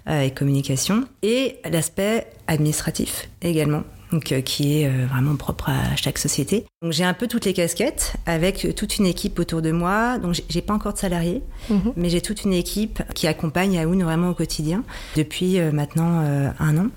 et 0.10 0.32
communication 0.32 1.06
et 1.24 1.58
l'aspect 1.70 2.28
administratif 2.48 3.30
également. 3.42 3.84
Donc, 4.12 4.32
euh, 4.32 4.42
qui 4.42 4.82
est 4.82 4.88
euh, 4.88 5.06
vraiment 5.08 5.36
propre 5.36 5.70
à 5.70 5.96
chaque 5.96 6.18
société. 6.18 6.66
Donc 6.82 6.94
j'ai 6.94 7.04
un 7.04 7.14
peu 7.14 7.28
toutes 7.28 7.46
les 7.46 7.54
casquettes 7.54 8.14
avec 8.26 8.76
toute 8.76 8.98
une 8.98 9.06
équipe 9.06 9.38
autour 9.40 9.62
de 9.62 9.72
moi. 9.72 10.18
Donc 10.18 10.36
j'ai- 10.50 10.62
pas 10.62 10.74
encore 10.74 10.94
de 10.94 10.98
salariés, 10.98 11.42
Mhm. 11.70 11.94
mais 11.96 12.10
j'ai 12.10 12.22
toute 12.22 12.44
une 12.44 12.54
équipe 12.54 13.02
qui 13.16 13.28
accompagne 13.28 13.78
Aoun 13.80 14.04
vraiment 14.04 14.30
au 14.30 14.34
quotidien 14.34 14.84
depuis 15.16 15.60
euh, 15.60 15.72
maintenant 15.72 16.22
euh, 16.24 16.50
un 16.60 16.78
an, 16.78 16.88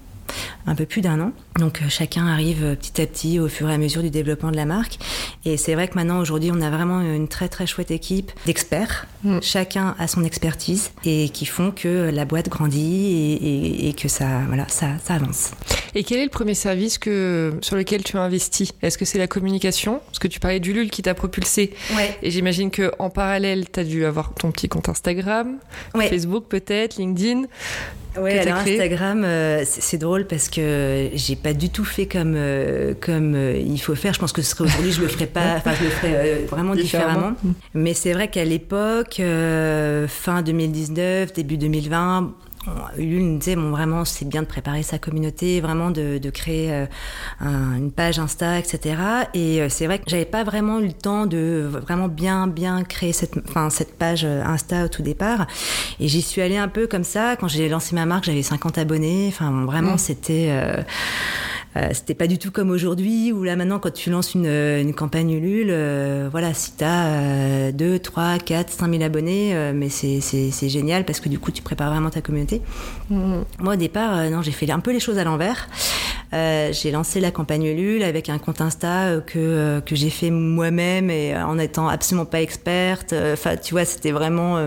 un 0.67 0.75
peu 0.75 0.87
plus 0.87 1.01
d'un 1.01 1.21
an. 1.21 1.33
Donc 1.59 1.81
euh, 1.83 1.87
chacun 1.89 2.27
arrive 2.27 2.65
euh, 2.65 2.75
petit 2.75 3.01
à 3.03 3.07
petit 3.07 3.39
au 3.39 3.49
fur 3.49 3.69
et 3.71 3.75
à 3.75 3.79
mesure 3.79 4.03
du 4.03 4.11
développement 4.11 4.51
de 4.51 4.57
la 4.57 4.65
marque. 4.65 4.99
Et 5.45 5.57
c'est 5.57 5.75
vrai 5.75 5.89
que 5.89 5.95
maintenant 5.95 6.19
aujourd'hui 6.21 6.51
on 6.53 6.61
a 6.61 6.71
vraiment 6.71 7.01
une 7.01 7.29
très 7.29 7.49
très 7.49 7.67
chouette 7.67 7.91
équipe 7.91 8.33
d'experts. 8.47 9.07
Mm. 9.25 9.39
Chacun 9.43 9.95
a 9.99 10.07
son 10.09 10.25
expertise 10.25 10.91
et 11.05 11.29
qui 11.29 11.47
font 11.47 11.71
que 11.71 12.11
la 12.13 12.25
boîte 12.25 12.49
grandit 12.49 13.07
et, 13.07 13.33
et- 13.35 13.89
et 13.89 13.93
que 13.95 14.09
ça 14.09 14.27
voilà 14.49 14.67
ça, 14.69 14.89
ça 15.05 15.15
avance. 15.15 15.53
Et 15.95 16.05
quel 16.05 16.19
est 16.21 16.25
le 16.25 16.31
premier 16.31 16.55
service 16.55 16.97
que, 16.99 17.53
sur 17.61 17.77
lequel 17.77 18.03
tu 18.03 18.17
as 18.17 18.23
investi? 18.23 18.73
Est-ce 18.81 18.97
que 18.97 19.05
c'est 19.05 19.19
la 19.19 19.27
communication? 19.27 20.01
Parce 20.07 20.19
que 20.19 20.29
tu 20.29 20.41
parlais 20.41 20.59
du 20.61 20.73
LUL 20.73 20.91
qui 20.91 21.03
t'a 21.03 21.13
propulsé. 21.15 21.75
Ouais. 21.95 22.17
Et 22.23 22.31
j'imagine 22.31 22.71
que 22.71 22.91
en 22.99 23.11
parallèle, 23.11 23.67
tu 23.71 23.81
as 23.81 23.85
dû 23.85 24.05
avoir 24.07 24.33
ton 24.33 24.51
petit 24.53 24.69
compte 24.71 24.89
Instagram, 24.89 25.59
Ouais. 25.95 26.09
Facebook 26.09 26.45
peut-être, 26.49 26.97
LinkedIn. 26.97 27.43
T'as 28.15 28.41
alors 28.43 28.59
Instagram, 28.59 29.25
euh, 29.25 29.63
c'est 29.65 29.99
drôle 29.99 30.27
parce 30.27 30.49
que 30.49 31.11
j'ai 31.15 31.37
pas 31.37 31.55
du 31.55 31.71
tout 31.71 31.85
fait 31.85 32.07
comme 32.07 32.35
euh, 32.37 32.95
comme 33.01 33.35
euh, 33.35 33.57
il 33.57 33.81
faut 33.81 33.95
faire. 33.95 34.13
Je 34.13 34.19
pense 34.21 34.33
que 34.33 34.43
ce 34.43 34.51
serait 34.51 34.65
aujourd'hui, 34.65 34.93
je 34.93 35.01
le 35.01 35.09
ferais 35.09 35.27
pas. 35.27 35.57
Enfin, 35.57 35.73
je 35.79 35.85
le 35.85 35.91
ferais 35.91 36.35
vraiment 36.51 36.75
Différemment. 36.75 37.31
différemment. 37.33 37.55
Mais 37.75 37.95
c'est 37.95 38.13
vrai 38.13 38.29
qu'à 38.29 38.45
l'époque, 38.45 39.17
fin 39.17 40.43
2019, 40.43 41.33
début 41.33 41.57
2020. 41.57 42.35
Ulule 42.99 43.25
nous 43.33 43.39
disait, 43.39 43.57
bon, 43.57 43.71
vraiment, 43.71 44.05
c'est 44.05 44.25
bien 44.27 44.43
de 44.43 44.47
préparer 44.47 44.83
sa 44.83 44.99
communauté, 44.99 45.61
vraiment 45.61 45.91
de, 45.91 46.19
de 46.19 46.31
créer 46.31 46.73
euh, 46.73 46.87
un- 47.41 47.77
une 47.77 47.91
page 47.93 48.19
Insta, 48.19 48.59
etc. 48.59 48.97
Et 49.35 49.61
euh, 49.61 49.69
c'est 49.69 49.87
vrai 49.87 49.99
que 49.99 50.05
j'avais 50.07 50.25
pas 50.25 50.45
vraiment 50.45 50.79
eu 50.81 50.87
le 50.87 50.93
temps 50.93 51.27
de 51.27 51.69
vraiment 51.71 52.09
bien, 52.09 52.47
bien 52.47 52.85
créer 52.85 53.13
cette, 53.13 53.35
enfin, 53.49 53.71
cette 53.71 53.99
page 53.99 54.25
euh, 54.25 54.43
Insta 54.45 54.85
au 54.85 54.89
tout 54.89 55.03
départ. 55.03 55.47
Et 56.01 56.09
j'y 56.09 56.23
suis 56.23 56.41
allée 56.43 56.57
un 56.59 56.69
peu 56.69 56.87
comme 56.87 57.05
ça. 57.05 57.37
Quand 57.37 57.49
j'ai 57.49 57.69
lancé 57.69 57.95
ma 57.95 58.07
marque, 58.07 58.25
j'avais 58.25 58.43
50 58.43 58.79
abonnés. 58.79 59.27
Enfin, 59.29 59.51
bon, 59.51 59.65
vraiment, 59.65 59.95
Mm. 59.95 59.99
c'était. 59.99 60.49
euh, 60.51 60.83
euh, 61.77 61.89
c'était 61.93 62.15
pas 62.15 62.27
du 62.27 62.39
tout 62.39 62.51
comme 62.51 62.71
aujourd'hui 62.71 63.33
où 63.33 63.45
là 63.45 63.57
maintenant 63.57 63.79
quand 63.79 63.93
tu 63.93 64.11
lances 64.11 64.35
une, 64.35 64.47
euh, 64.47 64.81
une 64.81 64.95
campagne 64.95 65.31
Ulule, 65.31 65.69
euh, 65.71 66.29
voilà, 66.31 66.53
si 66.53 66.73
t'as 66.73 67.07
euh, 67.07 67.73
2, 67.73 67.99
3, 67.99 68.39
4, 68.39 68.71
5 68.71 68.91
000 68.91 69.03
abonnés, 69.03 69.55
euh, 69.55 69.73
mais 69.75 69.89
c'est, 69.89 70.21
c'est, 70.21 70.51
c'est 70.51 70.69
génial 70.69 71.05
parce 71.05 71.21
que 71.21 71.29
du 71.29 71.39
coup 71.39 71.51
tu 71.51 71.63
prépares 71.63 71.91
vraiment 71.91 72.11
ta 72.11 72.21
communauté. 72.21 72.61
Mhm. 73.11 73.45
Moi 73.61 73.75
au 73.75 73.77
départ, 73.77 74.19
euh, 74.19 74.31
non, 74.31 74.43
j'ai 74.43 74.53
fait 74.53 74.71
un 74.71 74.81
peu 74.81 74.93
les 74.93 75.01
choses 75.01 75.19
à 75.19 75.25
l'envers. 75.25 75.69
Euh, 76.33 76.73
j'ai 76.73 76.91
lancé 76.91 77.21
la 77.21 77.31
campagne 77.31 77.65
Ulule 77.65 78.03
avec 78.03 78.29
un 78.29 78.39
compte 78.39 78.61
Insta 78.61 79.05
euh, 79.05 79.21
que, 79.21 79.39
euh, 79.39 79.81
que 79.81 79.95
j'ai 79.95 80.11
fait 80.11 80.31
moi-même 80.31 81.11
et 81.11 81.37
en 81.37 81.59
étant 81.59 81.89
absolument 81.89 82.25
pas 82.25 82.41
experte. 82.41 83.15
Enfin, 83.33 83.57
tu 83.57 83.75
vois, 83.75 83.85
c'était 83.85 84.13
vraiment, 84.13 84.59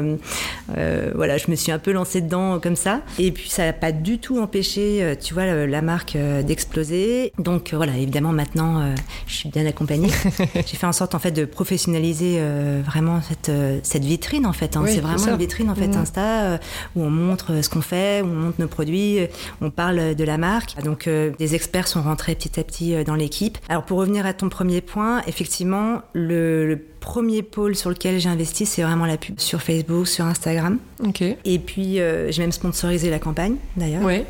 voilà, 1.15 1.37
je 1.37 1.49
me 1.49 1.55
suis 1.55 1.71
un 1.71 1.79
peu 1.79 1.91
lancée 1.91 2.21
dedans 2.21 2.59
comme 2.59 2.75
ça. 2.75 3.01
Et 3.19 3.31
puis 3.31 3.49
ça 3.49 3.65
n'a 3.65 3.73
pas 3.73 3.91
du 3.91 4.19
tout 4.19 4.39
empêché, 4.39 5.15
tu 5.21 5.33
vois, 5.33 5.45
la 5.65 5.81
marque 5.81 6.17
d'exploser. 6.45 7.31
Donc 7.39 7.73
voilà, 7.73 7.93
évidemment 7.97 8.31
maintenant, 8.31 8.93
je 9.27 9.33
suis 9.33 9.49
bien 9.49 9.65
accompagnée. 9.65 10.09
j'ai 10.55 10.61
fait 10.77 10.87
en 10.87 10.91
sorte 10.93 11.15
en 11.15 11.19
fait 11.19 11.31
de 11.31 11.45
professionnaliser 11.45 12.35
euh, 12.39 12.81
vraiment 12.85 13.19
cette, 13.21 13.51
cette 13.83 14.03
vitrine 14.03 14.45
en 14.45 14.53
fait. 14.53 14.75
hein. 14.77 14.81
Oui, 14.83 14.91
c'est 14.93 15.01
vraiment 15.01 15.27
une 15.27 15.37
vitrine 15.37 15.69
en 15.69 15.75
fait 15.75 15.85
Mhm. 15.87 15.97
Insta 15.97 16.59
où 16.95 17.03
on 17.03 17.09
montre 17.09 17.61
ce 17.61 17.69
qu'on 17.69 17.81
fait, 17.81 18.21
où 18.21 18.25
on 18.25 18.35
montre 18.35 18.59
nos 18.59 18.67
produits, 18.67 19.19
on 19.61 19.69
parle 19.69 20.15
de 20.15 20.23
la 20.23 20.37
marque. 20.37 20.75
Donc 20.83 21.07
euh, 21.07 21.31
experts 21.55 21.87
sont 21.87 22.01
rentrés 22.01 22.35
petit 22.35 22.59
à 22.59 22.63
petit 22.63 22.93
euh, 22.95 23.03
dans 23.03 23.15
l'équipe. 23.15 23.57
Alors 23.69 23.83
pour 23.83 23.97
revenir 23.97 24.25
à 24.25 24.33
ton 24.33 24.49
premier 24.49 24.81
point, 24.81 25.21
effectivement, 25.27 26.01
le, 26.13 26.67
le 26.67 26.77
premier 26.99 27.43
pôle 27.43 27.75
sur 27.75 27.89
lequel 27.89 28.19
j'ai 28.19 28.29
investi, 28.29 28.65
c'est 28.65 28.81
vraiment 28.81 29.05
la 29.05 29.17
pub 29.17 29.39
sur 29.39 29.61
Facebook, 29.61 30.07
sur 30.07 30.25
Instagram. 30.25 30.79
Ok. 31.03 31.21
Et 31.21 31.59
puis 31.59 31.99
euh, 31.99 32.31
j'ai 32.31 32.41
même 32.41 32.51
sponsorisé 32.51 33.09
la 33.09 33.19
campagne 33.19 33.55
d'ailleurs. 33.77 34.03
Ouais, 34.03 34.25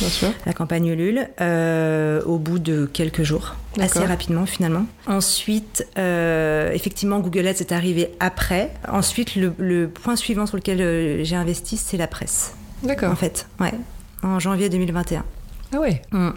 bien 0.00 0.08
sûr. 0.08 0.28
La 0.44 0.52
campagne 0.52 0.86
Ulule, 0.86 1.28
euh, 1.40 2.20
au 2.24 2.38
bout 2.38 2.58
de 2.58 2.86
quelques 2.86 3.22
jours, 3.22 3.54
assez 3.80 4.04
rapidement 4.04 4.44
finalement. 4.46 4.86
Ensuite, 5.06 5.86
euh, 5.98 6.72
effectivement, 6.72 7.20
Google 7.20 7.46
Ads 7.46 7.60
est 7.60 7.72
arrivé 7.72 8.10
après. 8.20 8.72
Ensuite, 8.88 9.36
le, 9.36 9.52
le 9.58 9.88
point 9.88 10.16
suivant 10.16 10.46
sur 10.46 10.56
lequel 10.56 11.24
j'ai 11.24 11.36
investi, 11.36 11.76
c'est 11.76 11.96
la 11.96 12.08
presse. 12.08 12.54
D'accord. 12.82 13.10
En 13.12 13.16
fait, 13.16 13.46
ouais, 13.60 13.72
en 14.22 14.38
janvier 14.40 14.68
2021. 14.68 15.24
Ah 15.72 15.80
ouais. 15.80 16.02
Mm. 16.12 16.30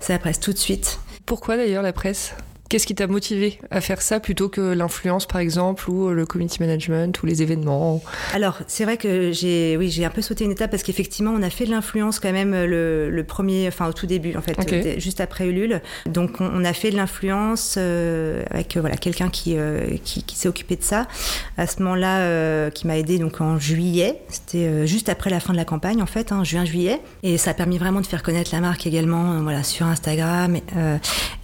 C'est 0.00 0.12
la 0.12 0.18
presse 0.18 0.40
tout 0.40 0.52
de 0.52 0.58
suite. 0.58 0.98
Pourquoi 1.24 1.56
d'ailleurs 1.56 1.82
la 1.82 1.92
presse? 1.92 2.34
Qu'est-ce 2.68 2.86
qui 2.86 2.94
t'a 2.94 3.06
motivé 3.06 3.58
à 3.70 3.80
faire 3.80 4.02
ça 4.02 4.18
plutôt 4.20 4.48
que 4.48 4.60
l'influence 4.60 5.26
par 5.26 5.40
exemple 5.40 5.88
ou 5.88 6.10
le 6.10 6.26
community 6.26 6.60
management 6.60 7.22
ou 7.22 7.26
les 7.26 7.42
événements 7.42 8.02
Alors, 8.34 8.58
c'est 8.66 8.84
vrai 8.84 8.96
que 8.96 9.30
j'ai, 9.32 9.76
oui, 9.76 9.88
j'ai 9.90 10.04
un 10.04 10.10
peu 10.10 10.22
sauté 10.22 10.44
une 10.44 10.50
étape 10.50 10.70
parce 10.70 10.82
qu'effectivement, 10.82 11.32
on 11.36 11.42
a 11.42 11.50
fait 11.50 11.64
de 11.64 11.70
l'influence 11.70 12.18
quand 12.18 12.32
même 12.32 12.52
le, 12.52 13.10
le 13.10 13.24
premier, 13.24 13.68
enfin 13.68 13.88
au 13.88 13.92
tout 13.92 14.06
début, 14.06 14.36
en 14.36 14.42
fait, 14.42 14.56
euh, 14.72 14.98
juste 14.98 15.20
après 15.20 15.46
Ulule. 15.46 15.80
Donc, 16.06 16.40
on, 16.40 16.50
on 16.52 16.64
a 16.64 16.72
fait 16.72 16.90
de 16.90 16.96
l'influence 16.96 17.76
euh, 17.78 18.42
avec 18.50 18.76
euh, 18.76 18.80
voilà 18.80 18.96
quelqu'un 18.96 19.28
qui, 19.28 19.56
euh, 19.56 19.96
qui, 20.04 20.22
qui 20.24 20.36
s'est 20.36 20.48
occupé 20.48 20.76
de 20.76 20.82
ça. 20.82 21.06
À 21.56 21.66
ce 21.66 21.82
moment-là, 21.82 22.18
euh, 22.18 22.70
qui 22.70 22.86
m'a 22.86 22.98
aidé 22.98 23.18
donc 23.18 23.40
en 23.40 23.58
juillet. 23.58 24.20
C'était 24.28 24.66
euh, 24.66 24.86
juste 24.86 25.08
après 25.08 25.30
la 25.30 25.40
fin 25.40 25.52
de 25.52 25.58
la 25.58 25.64
campagne, 25.64 26.02
en 26.02 26.06
fait, 26.06 26.32
hein, 26.32 26.44
juin-juillet, 26.44 27.00
et 27.22 27.38
ça 27.38 27.50
a 27.50 27.54
permis 27.54 27.78
vraiment 27.78 28.00
de 28.00 28.06
faire 28.06 28.22
connaître 28.22 28.50
la 28.52 28.60
marque 28.60 28.86
également, 28.86 29.32
euh, 29.34 29.40
voilà, 29.40 29.62
sur 29.62 29.86
Instagram. 29.86 30.56
Et, 30.56 30.62
euh, 30.76 30.96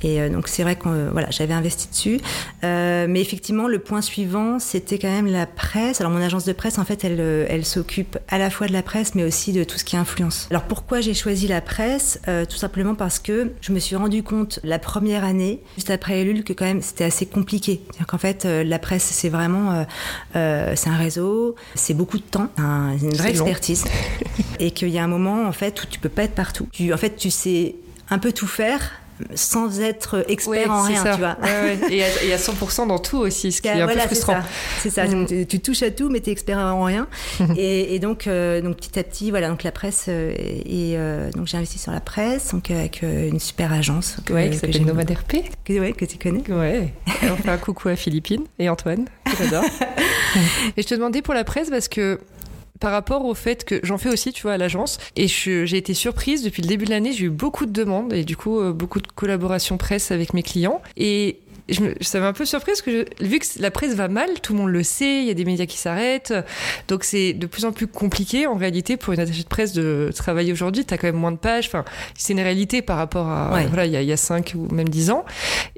et 0.03 0.21
euh, 0.21 0.29
donc, 0.29 0.49
c'est 0.49 0.63
vrai 0.63 0.77
que 0.77 1.12
voilà, 1.13 1.31
j'avais 1.31 1.55
investi 1.55 1.89
dessus. 1.89 2.21
Euh, 2.65 3.07
mais 3.09 3.21
effectivement, 3.21 3.69
le 3.69 3.79
point 3.79 4.01
suivant, 4.03 4.59
c'était 4.59 4.99
quand 4.99 5.11
même 5.11 5.27
la 5.27 5.47
presse. 5.47 6.01
Alors, 6.01 6.13
mon 6.13 6.21
agence 6.23 6.45
de 6.45 6.53
presse, 6.53 6.79
en 6.79 6.85
fait, 6.85 7.05
elle, 7.05 7.19
euh, 7.21 7.47
elle 7.49 7.65
s'occupe 7.65 8.19
à 8.29 8.39
la 8.39 8.51
fois 8.51 8.67
de 8.67 8.73
la 8.73 8.83
presse, 8.83 9.15
mais 9.15 9.25
aussi 9.25 9.53
de 9.53 9.65
tout 9.65 9.79
ce 9.79 9.85
qui 9.85 9.97
influence. 9.97 10.47
Alors, 10.51 10.63
pourquoi 10.65 11.01
j'ai 11.01 11.15
choisi 11.15 11.47
la 11.49 11.61
presse? 11.61 12.21
Euh, 12.29 12.45
Tout 12.45 12.57
simplement 12.57 12.95
parce 12.95 13.19
que 13.19 13.53
je 13.61 13.73
me 13.73 13.79
suis 13.79 13.97
rendu 13.97 14.23
compte 14.23 14.59
la 14.65 14.79
première 14.79 15.25
année, 15.25 15.61
juste 15.77 15.91
après 15.91 16.23
Ulule, 16.23 16.45
que 16.45 16.53
quand 16.53 16.65
même 16.65 16.83
c'était 16.83 17.05
assez 17.05 17.27
compliqué. 17.27 17.81
C'est-à-dire 17.87 18.07
qu'en 18.07 18.19
fait, 18.19 18.45
la 18.45 18.79
presse, 18.79 19.05
c'est 19.05 19.29
vraiment, 19.29 19.87
c'est 20.35 20.89
un 20.89 20.97
réseau, 20.97 21.55
c'est 21.75 21.95
beaucoup 21.95 22.19
de 22.19 22.23
temps, 22.23 22.49
un- 22.59 22.97
une 22.99 23.15
vraie 23.15 23.31
expertise, 23.31 23.85
et 24.61 24.71
qu'il 24.71 24.89
y 24.89 24.99
a 24.99 25.05
un 25.05 25.09
moment 25.09 25.47
en 25.47 25.53
fait 25.53 25.83
où 25.83 25.87
tu 25.87 25.99
peux 25.99 26.09
pas 26.09 26.25
être 26.25 26.35
partout. 26.35 26.69
Tu, 26.73 26.93
en 26.93 26.97
fait, 26.97 27.17
tu 27.17 27.31
sais 27.31 27.77
un 28.11 28.19
peu 28.19 28.33
tout 28.33 28.47
faire 28.47 28.81
sans 29.35 29.81
être 29.81 30.25
expert 30.29 30.71
en 30.71 30.83
rien, 30.83 31.03
ça. 31.03 31.13
tu 31.15 31.19
vois. 31.21 31.37
Ouais, 31.43 31.79
ouais. 31.81 31.95
Et, 31.95 32.05
à, 32.05 32.07
et 32.25 32.33
à 32.33 32.37
100% 32.37 32.89
dans 32.89 32.99
tout 32.99 33.19
aussi, 33.19 33.53
ce 33.53 33.63
qui 33.63 33.69
est 33.69 33.73
un 33.73 33.85
voilà, 33.85 34.03
peu 34.03 34.09
frustrant. 34.09 34.41
C'est 34.81 34.91
ça. 34.91 35.05
Mm. 35.07 35.27
Tu, 35.27 35.47
tu 35.47 35.61
touches 35.61 35.83
à 35.83 35.91
tout, 35.91 36.09
mais 36.09 36.21
t'es 36.21 36.31
expert 36.31 36.59
en 36.59 36.85
rien. 36.85 37.07
et, 37.57 37.95
et 37.95 37.99
donc, 37.99 38.27
euh, 38.27 38.61
donc 38.61 38.77
petit 38.77 38.99
à 38.99 39.03
petit, 39.03 39.31
voilà, 39.31 39.49
donc 39.49 39.63
la 39.63 39.73
presse 39.73 40.07
euh, 40.09 40.33
et 40.37 40.95
euh, 40.97 41.31
donc 41.33 41.47
j'ai 41.47 41.57
investi 41.57 41.79
sur 41.79 41.93
la 41.93 42.01
presse, 42.01 42.53
donc 42.53 42.71
avec 42.71 43.03
une 43.03 43.41
super 43.41 43.73
agence 43.73 44.17
que, 44.25 44.33
Ouais, 44.33 44.51
qui 44.51 44.59
s'appelle 44.59 44.85
Nomad 44.85 45.11
RP. 45.11 45.37
que, 45.65 45.79
ouais, 45.79 45.93
que 45.93 46.05
tu 46.05 46.19
connais. 46.19 46.43
Ouais. 46.51 46.93
Et 47.23 47.27
on 47.31 47.37
fait 47.37 47.51
un 47.51 47.59
coucou 47.59 47.89
à 47.89 47.97
Philippine 47.97 48.45
et 48.59 48.69
Antoine, 48.69 49.07
que 49.25 49.37
j'adore. 49.39 49.65
et 50.77 50.83
je 50.83 50.87
te 50.87 50.95
demandais 50.95 51.23
pour 51.23 51.35
la 51.35 51.45
presse 51.45 51.71
parce 51.71 51.89
que 51.89 52.21
par 52.81 52.93
rapport 52.93 53.25
au 53.25 53.35
fait 53.35 53.65
que 53.65 53.81
j'en 53.83 53.99
fais 53.99 54.09
aussi, 54.09 54.33
tu 54.33 54.43
vois, 54.43 54.55
à 54.55 54.59
l'agence, 54.59 54.99
et 55.17 55.29
j'ai 55.29 55.77
été 55.77 55.95
surprise 55.95 56.43
depuis 56.43 56.63
le 56.63 56.69
début 56.69 56.85
de 56.85 56.91
l'année, 56.91 57.13
j'ai 57.13 57.27
eu 57.27 57.31
beaucoup 57.31 57.67
de 57.67 57.73
demandes 57.73 58.13
et 58.13 58.25
du 58.25 58.37
coup 58.37 58.61
euh, 58.61 58.73
beaucoup 58.73 59.01
de 59.01 59.07
collaborations 59.07 59.79
presse 59.79 60.11
avec 60.11 60.35
mes 60.35 60.43
clients. 60.43 60.83
Et 60.97 61.39
je 61.69 61.81
me, 61.81 61.95
ça 62.01 62.21
m'a 62.21 62.29
un 62.29 62.33
peu 62.33 62.45
surprise 62.45 62.75
parce 62.81 62.83
que 62.83 63.07
je- 63.21 63.25
vu 63.27 63.39
que 63.39 63.47
la 63.61 63.71
presse 63.71 63.95
va 63.95 64.09
mal, 64.09 64.29
tout 64.43 64.53
le 64.53 64.59
monde 64.61 64.71
le 64.71 64.83
sait, 64.83 65.21
il 65.23 65.27
y 65.27 65.31
a 65.31 65.35
des 65.35 65.45
médias 65.45 65.67
qui 65.67 65.79
s'arrêtent, 65.79 66.35
donc 66.89 67.05
c'est 67.05 67.33
de 67.33 67.47
plus 67.47 67.65
en 67.65 67.73
plus 67.73 67.87
compliqué 67.87 68.47
en 68.47 68.55
réalité 68.57 68.97
pour 68.97 69.13
une 69.13 69.21
attachée 69.21 69.43
de 69.43 69.49
presse 69.49 69.73
de 69.73 70.11
travailler 70.15 70.53
aujourd'hui. 70.53 70.85
Tu 70.85 70.93
as 70.95 70.99
quand 70.99 71.07
même 71.09 71.17
moins 71.17 71.33
de 71.33 71.37
pages, 71.37 71.67
enfin 71.67 71.85
c'est 72.17 72.33
une 72.33 72.41
réalité 72.41 72.83
par 72.83 72.97
rapport 72.97 73.29
à 73.29 73.53
Ouais. 73.55 73.67
voilà 73.67 73.87
il 73.87 73.93
y, 73.93 73.97
a, 73.97 74.03
il 74.03 74.09
y 74.09 74.13
a 74.13 74.17
5 74.17 74.55
ou 74.57 74.73
même 74.75 74.89
10 74.89 75.11
ans. 75.11 75.25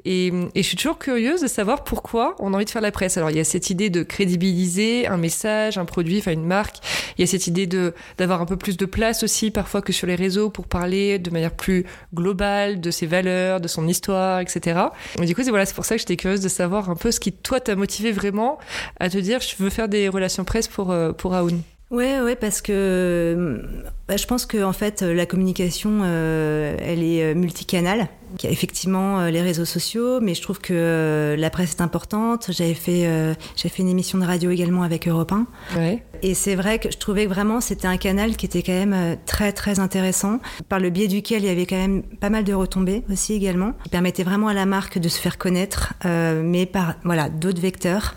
Et, 0.05 0.27
et 0.27 0.61
je 0.61 0.67
suis 0.67 0.77
toujours 0.77 0.97
curieuse 0.99 1.41
de 1.41 1.47
savoir 1.47 1.83
pourquoi 1.83 2.35
on 2.39 2.53
a 2.53 2.55
envie 2.57 2.65
de 2.65 2.69
faire 2.69 2.81
la 2.81 2.91
presse. 2.91 3.17
Alors 3.17 3.29
il 3.31 3.37
y 3.37 3.39
a 3.39 3.43
cette 3.43 3.69
idée 3.69 3.89
de 3.89 4.03
crédibiliser 4.03 5.07
un 5.07 5.17
message, 5.17 5.77
un 5.77 5.85
produit, 5.85 6.19
enfin 6.19 6.31
une 6.31 6.45
marque. 6.45 6.77
Il 7.17 7.21
y 7.21 7.23
a 7.23 7.27
cette 7.27 7.47
idée 7.47 7.67
de 7.67 7.93
d'avoir 8.17 8.41
un 8.41 8.45
peu 8.45 8.57
plus 8.57 8.77
de 8.77 8.85
place 8.85 9.23
aussi 9.23 9.51
parfois 9.51 9.81
que 9.81 9.93
sur 9.93 10.07
les 10.07 10.15
réseaux 10.15 10.49
pour 10.49 10.67
parler 10.67 11.19
de 11.19 11.29
manière 11.31 11.51
plus 11.51 11.85
globale 12.13 12.81
de 12.81 12.91
ses 12.91 13.05
valeurs, 13.05 13.59
de 13.61 13.67
son 13.67 13.87
histoire, 13.87 14.39
etc. 14.41 14.79
Et 15.21 15.25
du 15.25 15.35
coup 15.35 15.41
c'est 15.43 15.49
voilà 15.49 15.65
c'est 15.75 15.79
pour 15.79 15.85
ça 15.85 15.95
que 15.95 15.99
j'étais 15.99 16.15
curieuse 16.15 16.39
de 16.39 16.47
savoir 16.47 16.89
un 16.89 16.95
peu 16.95 17.11
ce 17.11 17.19
qui 17.19 17.33
toi 17.33 17.59
t'a 17.59 17.75
motivé 17.75 18.13
vraiment 18.13 18.59
à 19.01 19.09
te 19.09 19.17
dire 19.17 19.41
je 19.41 19.61
veux 19.61 19.69
faire 19.69 19.89
des 19.89 20.07
relations 20.07 20.45
presse 20.45 20.69
pour 20.69 20.91
euh, 20.91 21.11
pour 21.11 21.35
Aoun. 21.35 21.61
Ouais, 21.91 22.21
ouais, 22.21 22.37
parce 22.37 22.61
que 22.61 22.71
euh, 22.71 23.61
bah, 24.07 24.15
je 24.15 24.25
pense 24.25 24.45
que 24.45 24.63
en 24.63 24.71
fait 24.71 25.01
la 25.01 25.25
communication, 25.25 25.99
euh, 26.03 26.77
elle 26.79 27.03
est 27.03 27.35
multicanale. 27.35 28.07
Il 28.39 28.45
y 28.45 28.47
a 28.47 28.51
effectivement 28.51 29.19
euh, 29.19 29.29
les 29.29 29.41
réseaux 29.41 29.65
sociaux, 29.65 30.19
mais 30.21 30.33
je 30.33 30.41
trouve 30.41 30.59
que 30.59 30.73
euh, 30.73 31.35
la 31.35 31.49
presse 31.49 31.71
est 31.71 31.81
importante. 31.81 32.47
J'avais 32.49 32.73
fait, 32.73 33.05
euh, 33.07 33.33
fait 33.55 33.79
une 33.79 33.89
émission 33.89 34.17
de 34.17 34.25
radio 34.25 34.51
également 34.51 34.83
avec 34.83 35.07
Europe 35.07 35.31
1. 35.31 35.47
Ouais. 35.77 36.03
Et 36.21 36.33
c'est 36.33 36.55
vrai 36.55 36.79
que 36.79 36.91
je 36.91 36.97
trouvais 36.97 37.25
que 37.25 37.29
vraiment 37.29 37.61
c'était 37.61 37.87
un 37.87 37.97
canal 37.97 38.35
qui 38.35 38.45
était 38.45 38.63
quand 38.63 38.71
même 38.71 38.93
euh, 38.93 39.15
très 39.25 39.51
très 39.51 39.79
intéressant, 39.79 40.39
par 40.69 40.79
le 40.79 40.89
biais 40.89 41.07
duquel 41.07 41.43
il 41.43 41.47
y 41.47 41.49
avait 41.49 41.65
quand 41.65 41.75
même 41.75 42.01
pas 42.03 42.29
mal 42.29 42.43
de 42.43 42.53
retombées 42.53 43.03
aussi 43.11 43.33
également, 43.33 43.73
qui 43.83 43.89
permettait 43.89 44.23
vraiment 44.23 44.47
à 44.47 44.53
la 44.53 44.65
marque 44.65 44.97
de 44.97 45.07
se 45.07 45.19
faire 45.19 45.37
connaître, 45.37 45.93
euh, 46.05 46.41
mais 46.43 46.65
par 46.65 46.95
voilà 47.03 47.29
d'autres 47.29 47.61
vecteurs. 47.61 48.15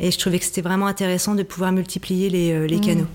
Et 0.00 0.10
je 0.10 0.18
trouvais 0.18 0.38
que 0.38 0.44
c'était 0.44 0.62
vraiment 0.62 0.86
intéressant 0.86 1.34
de 1.34 1.42
pouvoir 1.42 1.70
multiplier 1.72 2.28
les, 2.28 2.52
euh, 2.52 2.66
les 2.66 2.78
Mmh. 2.78 2.80
canaux. 2.80 3.06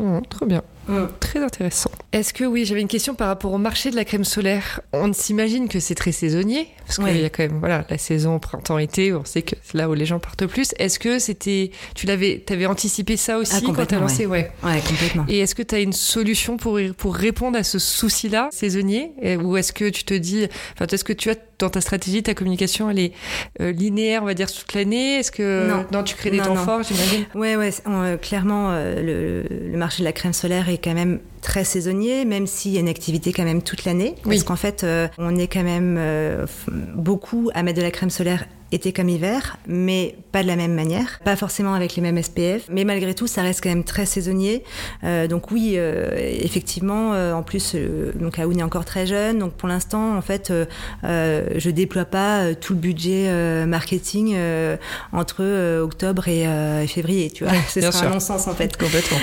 Oh, 0.00 0.20
trop 0.28 0.46
bien. 0.88 1.08
Très 1.20 1.42
intéressant. 1.42 1.90
Est-ce 2.12 2.32
que 2.34 2.44
oui, 2.44 2.64
j'avais 2.64 2.80
une 2.80 2.88
question 2.88 3.14
par 3.14 3.28
rapport 3.28 3.52
au 3.52 3.58
marché 3.58 3.90
de 3.90 3.96
la 3.96 4.04
crème 4.04 4.24
solaire? 4.24 4.80
On 4.92 5.12
s'imagine 5.12 5.68
que 5.68 5.78
c'est 5.80 5.94
très 5.94 6.12
saisonnier 6.12 6.68
parce 6.86 6.96
qu'il 6.96 7.04
Ouais. 7.04 7.18
y 7.20 7.24
a 7.24 7.28
quand 7.30 7.42
même 7.44 7.58
voilà 7.60 7.84
la 7.88 7.98
saison 7.98 8.38
printemps-été. 8.38 9.12
On 9.14 9.24
sait 9.24 9.42
que 9.42 9.54
c'est 9.62 9.76
là 9.78 9.88
où 9.88 9.94
les 9.94 10.06
gens 10.06 10.18
partent 10.18 10.42
le 10.42 10.48
plus. 10.48 10.72
Est-ce 10.78 10.98
que 10.98 11.18
c'était 11.18 11.70
tu 11.94 12.06
l'avais 12.06 12.38
t'avais 12.44 12.66
anticipé 12.66 13.16
ça 13.16 13.38
aussi 13.38 13.52
Ah, 13.56 13.60
quand 13.74 13.86
t'as 13.86 14.00
lancé? 14.00 14.26
Ouais. 14.26 14.50
Ouais, 14.64 14.80
complètement. 14.88 15.24
Et 15.28 15.38
est-ce 15.40 15.54
que 15.54 15.62
tu 15.62 15.74
as 15.74 15.80
une 15.80 15.92
solution 15.92 16.56
pour 16.56 16.78
pour 16.96 17.14
répondre 17.14 17.56
à 17.58 17.62
ce 17.64 17.78
souci-là 17.78 18.48
saisonnier? 18.50 19.12
Ou 19.42 19.56
est-ce 19.56 19.72
que 19.72 19.88
tu 19.90 20.04
te 20.04 20.14
dis 20.14 20.48
enfin 20.74 20.86
est-ce 20.86 21.04
que 21.04 21.12
tu 21.12 21.30
as 21.30 21.36
dans 21.58 21.68
ta 21.68 21.82
stratégie 21.82 22.22
ta 22.22 22.32
communication 22.32 22.88
elle 22.88 22.98
est 22.98 23.12
euh, 23.60 23.70
linéaire 23.70 24.22
on 24.22 24.26
va 24.26 24.34
dire 24.34 24.50
toute 24.50 24.72
l'année? 24.74 25.16
Est-ce 25.16 25.30
que 25.30 25.68
Non. 25.92 26.02
tu 26.02 26.16
crées 26.16 26.30
des 26.30 26.38
Non, 26.38 26.44
temps 26.46 26.54
non. 26.54 26.64
forts 26.64 26.82
j'imagine? 26.82 27.26
Ouais, 27.34 27.54
ouais, 27.56 27.70
euh, 27.86 28.16
clairement, 28.16 28.70
euh, 28.72 29.42
le, 29.44 29.68
le 29.70 29.78
marché 29.78 30.00
de 30.02 30.04
la 30.04 30.12
crème 30.12 30.32
solaire 30.32 30.68
est 30.70 30.78
quand 30.78 30.94
même 30.94 31.20
très 31.42 31.64
saisonnier, 31.64 32.24
même 32.24 32.46
s'il 32.46 32.72
y 32.72 32.76
a 32.76 32.80
une 32.80 32.88
activité 32.88 33.32
quand 33.32 33.44
même 33.44 33.62
toute 33.62 33.84
l'année. 33.84 34.14
Oui. 34.24 34.36
Parce 34.36 34.44
qu'en 34.44 34.56
fait, 34.56 34.84
euh, 34.84 35.08
on 35.18 35.36
est 35.36 35.48
quand 35.48 35.62
même 35.62 35.96
euh, 35.98 36.46
beaucoup 36.94 37.50
à 37.54 37.62
mettre 37.62 37.78
de 37.78 37.82
la 37.82 37.90
crème 37.90 38.10
solaire 38.10 38.46
été 38.72 38.92
comme 38.92 39.08
hiver, 39.08 39.56
mais 39.66 40.14
pas 40.32 40.42
de 40.42 40.48
la 40.48 40.56
même 40.56 40.74
manière, 40.74 41.18
pas 41.24 41.34
forcément 41.34 41.74
avec 41.74 41.96
les 41.96 42.02
mêmes 42.02 42.22
SPF, 42.22 42.66
mais 42.70 42.84
malgré 42.84 43.14
tout, 43.14 43.26
ça 43.26 43.42
reste 43.42 43.62
quand 43.62 43.68
même 43.68 43.84
très 43.84 44.06
saisonnier. 44.06 44.62
Euh, 45.02 45.26
donc 45.26 45.50
oui, 45.50 45.74
euh, 45.76 46.10
effectivement, 46.16 47.12
euh, 47.14 47.32
en 47.32 47.42
plus, 47.42 47.74
donc 48.14 48.38
Aoun 48.38 48.58
est 48.58 48.62
encore 48.62 48.84
très 48.84 49.06
jeune, 49.06 49.38
donc 49.38 49.54
pour 49.54 49.68
l'instant, 49.68 50.16
en 50.16 50.22
fait, 50.22 50.52
je 51.02 51.70
déploie 51.70 52.04
pas 52.04 52.54
tout 52.54 52.74
le 52.74 52.78
budget 52.78 53.66
marketing 53.66 54.36
entre 55.12 55.80
octobre 55.80 56.28
et, 56.28 56.42
et 56.42 56.86
février, 56.86 57.30
tu 57.30 57.44
vois. 57.44 57.52
Ouais, 57.52 57.60
Ce 57.68 57.80
bien 57.80 57.90
serait 57.90 58.06
un 58.06 58.10
non-sens 58.10 58.46
en 58.46 58.54
fait. 58.54 58.76
Complètement. 58.76 59.18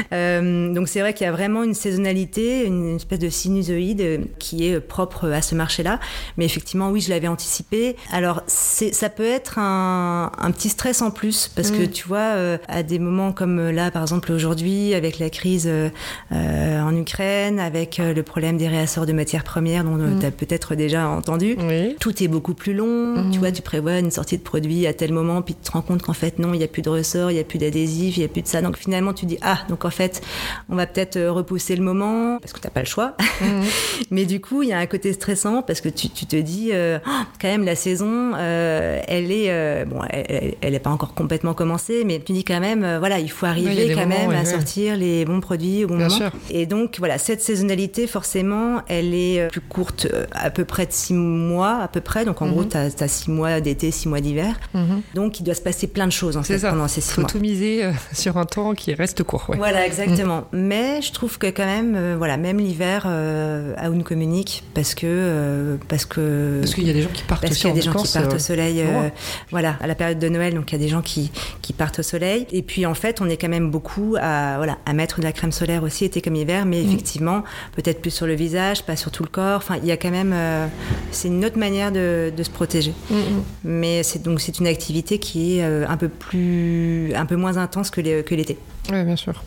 Donc 0.74 0.88
c'est 0.90 1.00
vrai 1.00 1.14
qu'il 1.14 1.26
y 1.26 1.28
a 1.28 1.32
vraiment 1.32 1.64
une 1.64 1.74
saisonnalité, 1.74 2.66
une 2.66 2.98
espèce 2.98 3.20
de 3.20 3.30
sinusoïde 3.30 4.28
qui 4.40 4.68
est 4.68 4.80
propre 4.80 5.30
à 5.30 5.42
ce 5.42 5.56
marché-là. 5.56 6.00
Mais 6.38 6.46
effectivement, 6.46 6.90
oui, 6.90 7.02
je 7.02 7.10
l'avais 7.10 7.28
anticipé. 7.28 7.96
Alors 8.12 8.44
c'est, 8.48 8.94
ça 8.94 9.10
peut 9.10 9.26
être 9.26 9.37
un, 9.58 10.32
un 10.38 10.52
petit 10.52 10.70
stress 10.70 11.02
en 11.02 11.12
plus 11.12 11.50
parce 11.56 11.72
que 11.72 11.84
Mm. 11.84 11.90
tu 11.90 12.08
vois, 12.08 12.18
euh, 12.36 12.58
à 12.68 12.84
des 12.84 13.00
moments 13.00 13.32
comme 13.32 13.60
euh, 13.60 13.72
là, 13.72 13.92
par 13.92 14.02
exemple 14.02 14.32
aujourd'hui, 14.32 14.94
avec 14.94 15.20
la 15.20 15.30
crise 15.30 15.68
euh, 15.70 16.82
en 16.82 16.96
Ukraine, 16.96 17.60
avec 17.60 18.00
le 18.00 18.22
problème 18.24 18.58
des 18.58 18.68
réassorts 18.68 19.06
de 19.06 19.14
matières 19.14 19.44
premières 19.44 19.84
dont 19.84 19.98
Mm. 19.98 20.20
tu 20.20 20.26
as 20.26 20.32
peut-être 20.32 20.76
déjà 20.76 21.08
entendu. 21.10 21.56
Oui. 21.60 21.96
Tout 22.00 22.24
est 22.24 22.28
beaucoup 22.28 22.54
plus 22.54 22.74
long. 22.74 23.18
Mhm. 23.18 23.32
Tu 23.32 23.40
vois, 23.40 23.52
tu 23.52 23.62
prévois 23.62 24.00
une 24.00 24.12
sortie 24.12 24.38
de 24.38 24.44
produit 24.44 24.88
à 24.88 24.94
tel 24.94 25.12
moment, 25.14 25.42
puis 25.42 25.56
tu 25.56 25.68
te 25.68 25.72
rends 25.72 25.82
compte 25.82 26.02
qu'en 26.02 26.14
fait, 26.14 26.40
non, 26.40 26.54
il 26.54 26.58
n'y 26.60 26.64
a 26.64 26.68
plus 26.68 26.82
de 26.82 26.90
ressort, 26.90 27.32
il 27.32 27.36
n'y 27.36 27.40
a 27.40 27.44
plus 27.44 27.58
d'adhésif, 27.60 28.18
il 28.18 28.20
n'y 28.22 28.26
a 28.26 28.30
plus 28.30 28.42
de 28.42 28.48
ça. 28.48 28.62
Donc 28.62 28.78
finalement, 28.78 29.14
tu 29.14 29.26
dis, 29.26 29.38
ah, 29.42 29.60
donc 29.70 29.86
en 29.86 29.90
fait, 29.90 30.22
on 30.70 30.76
va 30.76 30.86
peut-être 30.88 31.20
repousser 31.22 31.76
le 31.76 31.84
moment, 31.84 32.38
parce 32.40 32.54
que 32.54 32.60
tu 32.60 32.68
n'as 32.68 32.72
pas 32.72 32.82
le 32.82 32.86
choix. 32.88 33.16
Mais 34.12 34.26
du 34.26 34.40
coup, 34.42 34.64
il 34.64 34.70
y 34.70 34.74
a 34.74 34.80
un 34.80 34.86
côté 34.86 35.14
stressant, 35.14 35.62
parce 35.62 35.82
que 35.82 35.90
tu, 35.90 36.10
tu 36.10 36.26
te 36.26 36.36
dis, 36.36 36.70
euh, 36.74 37.00
Oh, 37.08 37.10
quand 37.42 37.48
même, 37.48 37.66
la 37.66 37.76
saison, 37.76 38.32
euh, 38.36 39.00
elle 39.28 39.32
est, 39.32 39.46
euh, 39.50 39.86
bon, 39.86 40.02
elle 40.10 40.72
n'est 40.72 40.80
pas 40.80 40.90
encore 40.90 41.14
complètement 41.14 41.54
commencée, 41.54 42.04
mais 42.06 42.20
tu 42.24 42.34
dis 42.34 42.44
quand 42.44 42.60
même, 42.60 42.84
euh, 42.84 43.00
voilà, 43.00 43.20
il 43.20 43.30
faut 43.30 43.46
arriver 43.46 43.94
quand 43.94 44.02
moments, 44.08 44.28
même 44.30 44.32
à 44.32 44.46
sortir 44.46 44.96
les 44.96 45.26
bons 45.26 45.40
produits 45.42 45.84
au 45.84 45.88
bon 45.88 45.98
Bien 45.98 46.08
moment. 46.08 46.18
sûr. 46.20 46.32
Et 46.50 46.66
donc, 46.66 46.96
voilà, 47.00 47.18
cette 47.18 47.42
saisonnalité, 47.42 48.08
forcément, 48.08 48.82
elle 48.88 49.14
est 49.14 49.42
euh, 49.42 49.48
plus 49.50 49.62
courte, 49.62 50.08
à 50.32 50.50
peu 50.50 50.66
près 50.66 50.86
de 50.86 50.92
six 50.92 51.14
mois, 51.14 51.78
à 51.82 51.88
peu 51.88 52.02
près. 52.02 52.26
Donc, 52.26 52.42
en 52.42 52.46
Mhm. 52.46 52.52
gros, 52.54 52.64
tu 52.66 52.78
as, 52.78 53.08
six 53.08 53.30
mois 53.30 53.60
d'été, 53.62 53.92
six 53.92 54.08
mois 54.08 54.22
d'hiver. 54.22 54.60
Mhm. 54.74 55.02
Donc, 55.16 55.40
il 55.40 55.44
doit 55.44 55.56
se 55.56 55.62
passer 55.62 55.88
plein 55.88 56.08
de 56.08 56.12
choses, 56.12 56.38
en 56.38 56.44
fait, 56.44 56.60
ça. 56.60 56.70
pendant 56.72 56.88
ces 56.88 57.02
six 57.02 57.12
Faut 57.14 57.22
mois. 57.22 57.30
tout 57.30 57.40
miser 57.40 57.84
sur 58.14 58.38
un 58.38 58.46
temps 58.46 58.74
qui 58.74 58.94
reste 58.94 59.24
court. 59.24 59.46
Ouais. 59.50 59.58
Voilà, 59.58 59.86
exactement. 59.86 60.46
Mais 60.52 61.02
je 61.02 61.12
trouve 61.12 61.38
que 61.38 61.48
quand 61.48 61.66
même, 61.66 62.16
voilà, 62.18 62.38
même 62.38 62.60
l'hiver, 62.60 63.04
euh, 63.08 63.74
Aoun 63.78 64.04
communique 64.04 64.64
parce 64.74 64.96
que, 64.96 65.78
parce 65.88 66.06
que, 66.06 66.60
Parce 66.62 66.74
qu'il 66.76 66.86
y 66.88 66.90
a 66.90 66.94
des 66.94 67.02
gens 67.02 67.10
qui 67.14 67.24
partent 67.24 67.42
parce 67.42 67.52
aussi 67.52 67.62
qu'il 67.62 67.68
y 67.70 67.72
a 67.72 67.74
en 67.74 67.76
des 67.76 67.82
gens 67.82 67.94
qui 67.94 68.14
partent 68.14 68.34
au 68.34 68.40
soleil, 68.40 68.82
euh. 68.82 69.10
Voilà, 69.52 69.76
à 69.82 69.88
la 69.88 69.96
période 69.96 70.20
de 70.20 70.30
Noël, 70.30 70.54
donc 70.54 70.72
il 70.72 70.76
y 70.76 70.76
a 70.76 70.84
des 70.84 70.88
gens 70.90 71.02
qui, 71.02 71.32
qui 71.62 71.74
partent 71.74 72.00
au 72.00 72.04
soleil. 72.04 72.48
Et 72.52 72.62
puis 72.62 72.86
en 72.86 72.94
fait, 72.94 73.22
on 73.22 73.30
est 73.30 73.38
quand 73.38 73.50
même 73.50 73.70
beaucoup 73.72 74.16
à, 74.20 74.58
voilà, 74.58 74.78
à 74.86 74.94
mettre 74.94 75.20
de 75.20 75.24
la 75.26 75.32
crème 75.32 75.52
solaire 75.52 75.84
aussi, 75.84 76.06
été 76.06 76.22
comme 76.22 76.36
hiver, 76.36 76.66
mais 76.66 76.78
Mm. 76.82 76.88
effectivement, 76.88 77.44
peut-être 77.76 78.02
plus 78.02 78.12
sur 78.12 78.28
le 78.28 78.34
visage, 78.36 78.84
pas 78.84 78.96
sur 78.96 79.12
tout 79.12 79.24
le 79.24 79.30
corps. 79.30 79.58
Enfin, 79.58 79.78
il 79.82 79.86
y 79.86 79.92
a 79.92 79.98
quand 79.98 80.12
même, 80.12 80.32
euh, 80.34 80.68
c'est 81.12 81.28
une 81.28 81.44
autre 81.46 81.58
manière 81.58 81.92
de, 81.92 82.32
de 82.36 82.44
se 82.44 82.50
protéger. 82.50 82.94
Mm, 83.10 83.16
mm. 83.16 83.44
Mais 83.64 84.04
c'est 84.04 84.22
donc 84.22 84.42
c'est 84.42 84.60
une 84.60 84.68
activité 84.68 85.20
qui 85.20 85.58
est 85.60 85.64
euh, 85.64 85.86
un 85.88 85.98
peu 85.98 86.10
plus, 86.10 87.14
un 87.16 87.26
peu 87.26 87.36
moins 87.36 87.58
intense 87.58 87.90
que 87.90 88.02
l'été. 88.02 88.58
Ouais, 88.92 89.04
bien 89.04 89.16
sûr. 89.16 89.44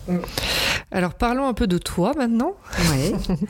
Alors 0.90 1.14
parlons 1.14 1.46
un 1.46 1.54
peu 1.54 1.66
de 1.66 1.78
toi 1.78 2.12
maintenant. 2.16 2.54
Ouais. 2.90 3.12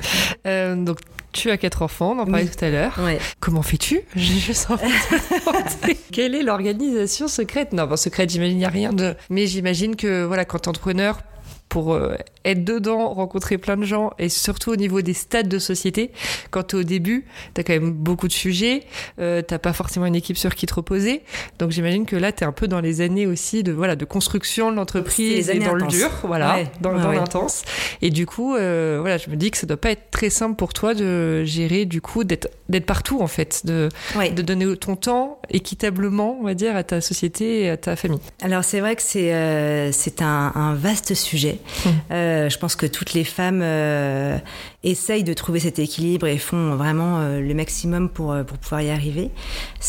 Euh, 0.46 0.74
donc 0.76 0.98
tu 1.32 1.50
as 1.50 1.56
quatre 1.56 1.82
enfants, 1.82 2.14
on 2.16 2.20
en 2.20 2.26
parlait 2.26 2.44
Oui. 2.44 2.50
tout 2.56 2.64
à 2.64 2.70
l'heure. 2.70 2.98
ouais. 3.04 3.18
Comment 3.40 3.62
fais-tu? 3.62 4.00
J'ai 4.16 4.34
juste 4.38 4.70
envie 4.70 4.86
de. 4.86 5.92
Quelle 6.12 6.34
est 6.34 6.42
l'organisation 6.42 7.28
secrète 7.28 7.72
Non, 7.72 7.86
bon, 7.86 7.96
secrète, 7.96 8.30
j'imagine, 8.30 8.56
il 8.56 8.58
n'y 8.58 8.64
a 8.64 8.68
rien 8.70 8.92
de. 8.92 9.14
Mais 9.30 9.46
j'imagine 9.46 9.96
que, 9.96 10.24
voilà, 10.24 10.44
quand 10.44 10.58
t'es 10.60 10.68
entrepreneur, 10.68 11.20
pour 11.70 11.94
euh, 11.94 12.16
être 12.44 12.64
dedans, 12.64 13.14
rencontrer 13.14 13.56
plein 13.56 13.78
de 13.78 13.84
gens, 13.84 14.10
et 14.18 14.28
surtout 14.28 14.70
au 14.72 14.76
niveau 14.76 15.00
des 15.00 15.14
stades 15.14 15.48
de 15.48 15.58
société, 15.58 16.10
quand 16.50 16.64
t'es 16.64 16.76
au 16.76 16.82
début, 16.82 17.24
t'as 17.54 17.62
quand 17.62 17.72
même 17.72 17.92
beaucoup 17.92 18.28
de 18.28 18.32
sujets, 18.32 18.82
euh, 19.20 19.40
t'as 19.40 19.58
pas 19.58 19.72
forcément 19.72 20.04
une 20.06 20.14
équipe 20.16 20.36
sur 20.36 20.54
qui 20.54 20.66
te 20.66 20.74
reposer. 20.74 21.22
Donc 21.58 21.70
j'imagine 21.70 22.04
que 22.06 22.16
là, 22.16 22.32
t'es 22.32 22.44
un 22.44 22.52
peu 22.52 22.66
dans 22.68 22.80
les 22.80 23.00
années 23.00 23.26
aussi 23.26 23.62
de, 23.62 23.72
voilà, 23.72 23.96
de 23.96 24.04
construction 24.04 24.70
de 24.70 24.76
l'entreprise 24.76 25.48
et 25.48 25.58
dans 25.60 25.76
intenses. 25.76 25.92
le 25.94 25.98
dur, 25.98 26.10
voilà, 26.24 26.54
Ouais, 26.56 26.66
dans, 26.80 26.92
ouais, 26.94 27.00
dans 27.02 27.08
ouais. 27.10 27.14
l'intense. 27.16 27.62
Et 28.02 28.10
du 28.10 28.26
coup, 28.26 28.56
euh, 28.56 28.98
voilà, 29.00 29.16
je 29.16 29.30
me 29.30 29.36
dis 29.36 29.50
que 29.50 29.56
ça 29.56 29.66
doit 29.66 29.76
pas 29.76 29.92
être 29.92 30.10
très 30.10 30.28
simple 30.28 30.56
pour 30.56 30.74
toi 30.74 30.92
de 30.94 31.44
gérer, 31.44 31.84
du 31.86 32.00
coup, 32.00 32.24
d'être 32.24 32.48
d'être 32.68 32.86
partout 32.86 33.20
en 33.20 33.26
fait, 33.26 33.66
de, 33.66 33.88
de 34.16 34.42
donner 34.42 34.76
ton 34.76 34.94
temps 34.96 35.40
équitablement, 35.50 36.36
on 36.40 36.44
va 36.44 36.54
dire, 36.54 36.74
à 36.76 36.82
ta 36.84 37.00
société 37.00 37.62
et 37.62 37.70
à 37.70 37.76
ta 37.76 37.96
famille. 37.96 38.18
Alors 38.42 38.64
c'est 38.64 38.80
vrai 38.80 38.96
que 38.96 39.02
c'est 39.02 39.32
euh, 39.34 39.92
c'est 39.92 40.20
un, 40.22 40.52
un 40.54 40.74
vaste 40.74 41.14
sujet. 41.14 41.58
Euh, 42.12 42.48
je 42.50 42.58
pense 42.58 42.74
que 42.74 42.86
toutes 42.86 43.12
les 43.14 43.22
femmes 43.24 43.60
euh, 43.62 44.36
essayent 44.82 45.22
de 45.22 45.32
trouver 45.32 45.60
cet 45.60 45.78
équilibre 45.78 46.26
et 46.26 46.38
font 46.38 46.74
vraiment 46.74 47.18
euh, 47.20 47.40
le 47.40 47.54
maximum 47.54 48.08
pour 48.08 48.34
pour 48.46 48.58
pouvoir 48.58 48.82
y 48.82 48.90
arriver. 48.90 49.30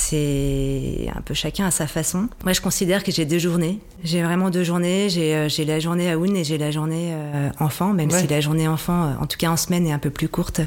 C'est 0.06 1.10
un 1.16 1.22
peu 1.22 1.34
chacun 1.34 1.66
à 1.66 1.72
sa 1.72 1.88
façon. 1.88 2.28
Moi 2.44 2.54
je 2.54 2.62
considère 2.62 3.04
que 3.04 3.12
j'ai 3.12 3.26
deux 3.26 3.40
journées. 3.40 3.80
J'ai 4.04 4.22
vraiment 4.24 4.50
deux 4.50 4.64
journées. 4.64 5.10
J'ai 5.10 5.66
la 5.66 5.80
journée 5.80 6.10
à 6.10 6.14
Aoun 6.14 6.36
et 6.36 6.44
j'ai 6.44 6.58
la 6.58 6.72
journée 6.72 7.14
enfant, 7.60 7.94
même 7.94 8.12
Ouais. 8.12 8.22
si 8.22 8.28
la 8.28 8.42
journée 8.42 8.68
enfant, 8.68 9.16
en 9.20 9.26
tout 9.26 9.38
cas 9.38 9.50
en 9.50 9.58
semaine, 9.58 9.86
est 9.88 9.92
un 9.92 10.00
peu 10.00 10.10
plus 10.10 10.28
courte 10.30 10.62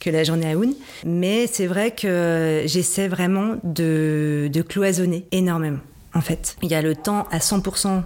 que 0.00 0.10
la 0.10 0.24
journée 0.24 0.46
à 0.46 0.52
Aoun. 0.54 0.74
Mais 1.04 1.46
c'est 1.46 1.66
vrai 1.66 1.90
que 1.92 2.62
j'essaie 2.66 3.08
vraiment 3.08 3.56
de, 3.64 4.48
de 4.52 4.62
cloisonner 4.62 5.26
énormément, 5.32 5.80
en 6.14 6.20
fait. 6.20 6.56
Il 6.62 6.70
y 6.70 6.74
a 6.74 6.82
le 6.82 6.94
temps 6.96 7.26
à 7.30 7.38
100% 7.38 8.02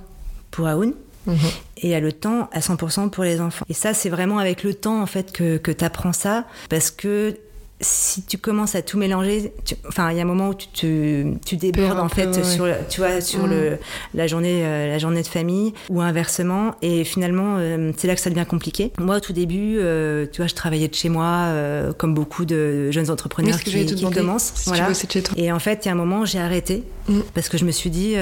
pour 0.51 0.67
Aoun 0.69 0.95
Mhm. 1.27 1.37
et 1.79 1.87
il 1.87 1.91
y 1.91 1.95
a 1.95 2.01
le 2.01 2.13
temps 2.13 2.49
à 2.53 2.61
100% 2.61 3.09
pour 3.11 3.25
les 3.25 3.41
enfants. 3.41 3.65
Et 3.69 3.75
ça, 3.75 3.95
c'est 3.95 4.09
vraiment 4.09 4.39
avec 4.39 4.63
le 4.63 4.75
temps, 4.75 5.01
en 5.03 5.07
fait, 5.07 5.33
que, 5.33 5.57
que 5.59 5.71
tu 5.71 5.85
apprends 5.85 6.13
ça. 6.15 6.45
Parce 6.69 6.91
que 6.91 7.37
si 7.83 8.21
tu 8.23 8.37
commences 8.37 8.75
à 8.75 8.83
tout 8.83 8.99
mélanger, 8.99 9.55
tu- 9.65 9.75
enfin, 9.89 10.11
il 10.11 10.17
y 10.19 10.21
a 10.21 10.23
un 10.23 10.27
moment 10.27 10.51
où 10.51 10.55
tu, 10.55 10.67
tu, 10.75 11.27
tu 11.47 11.57
débordes, 11.57 11.99
en 11.99 12.11
fait, 12.11 12.27
peu, 12.27 12.37
ouais. 12.37 12.45
sur, 12.45 12.67
tu 12.91 13.01
vois, 13.01 13.23
sur 13.23 13.45
Mhm. 13.45 13.51
le, 13.51 13.79
la, 14.13 14.27
journée, 14.27 14.61
euh, 14.67 14.89
la 14.89 14.99
journée 14.99 15.23
de 15.23 15.27
famille 15.27 15.73
ou 15.89 16.03
inversement. 16.03 16.75
Et 16.83 17.05
finalement, 17.05 17.57
euh, 17.59 17.91
c'est 17.97 18.07
là 18.07 18.15
que 18.15 18.21
ça 18.21 18.29
devient 18.29 18.45
compliqué. 18.47 18.93
Moi, 18.99 19.17
au 19.17 19.21
tout 19.21 19.33
début, 19.33 19.79
euh, 19.79 20.27
tu 20.31 20.43
vois, 20.43 20.47
je 20.47 20.55
travaillais 20.55 20.89
de 20.89 20.95
chez 20.95 21.09
moi, 21.09 21.49
comme 21.97 22.13
beaucoup 22.13 22.45
de 22.45 22.91
jeunes 22.91 23.05
Oui, 23.07 23.11
entrepreneurs 23.11 23.59
que 23.61 23.71
qui, 23.71 23.87
qui 23.87 24.11
commencent. 24.11 24.53
Si 24.57 24.69
Voilà. 24.69 24.89
tu. 24.93 25.23
Et 25.37 25.51
en 25.51 25.59
fait, 25.59 25.85
il 25.85 25.89
y 25.89 25.91
a 25.91 25.93
un 25.93 25.97
moment, 25.97 26.27
j'ai 26.27 26.39
arrêté 26.39 26.85
Mm. 27.09 27.21
parce 27.35 27.49
que 27.49 27.57
je 27.57 27.65
me 27.65 27.71
suis 27.71 27.89
dit, 27.91 28.15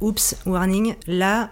oups, 0.00 0.34
warning, 0.46 0.94
là, 1.06 1.50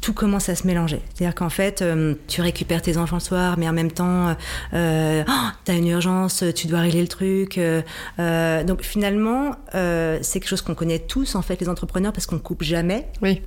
tout 0.00 0.12
commence 0.12 0.48
à 0.48 0.54
se 0.54 0.66
mélanger. 0.66 1.00
C'est-à-dire 1.14 1.34
qu'en 1.34 1.48
fait, 1.48 1.82
euh, 1.82 2.14
tu 2.28 2.40
récupères 2.40 2.82
tes 2.82 2.96
enfants 2.96 3.16
le 3.16 3.20
soir, 3.20 3.56
mais 3.58 3.68
en 3.68 3.72
même 3.72 3.90
temps, 3.90 4.34
euh, 4.74 5.24
oh, 5.26 5.48
t'as 5.64 5.74
une 5.74 5.88
urgence, 5.88 6.44
tu 6.54 6.66
dois 6.66 6.80
régler 6.80 7.02
le 7.02 7.08
truc. 7.08 7.58
euh, 7.58 7.82
euh, 8.18 8.64
donc 8.64 8.82
finalement, 8.82 9.52
euh, 9.74 10.18
c'est 10.22 10.40
quelque 10.40 10.48
chose 10.48 10.62
qu'on 10.62 10.74
connaît 10.74 10.98
tous, 10.98 11.34
en 11.34 11.42
fait, 11.42 11.60
les 11.60 11.68
entrepreneurs, 11.68 12.12
parce 12.12 12.26
qu'on 12.26 12.38
coupe 12.38 12.62
jamais. 12.62 13.06
Oui. 13.22 13.42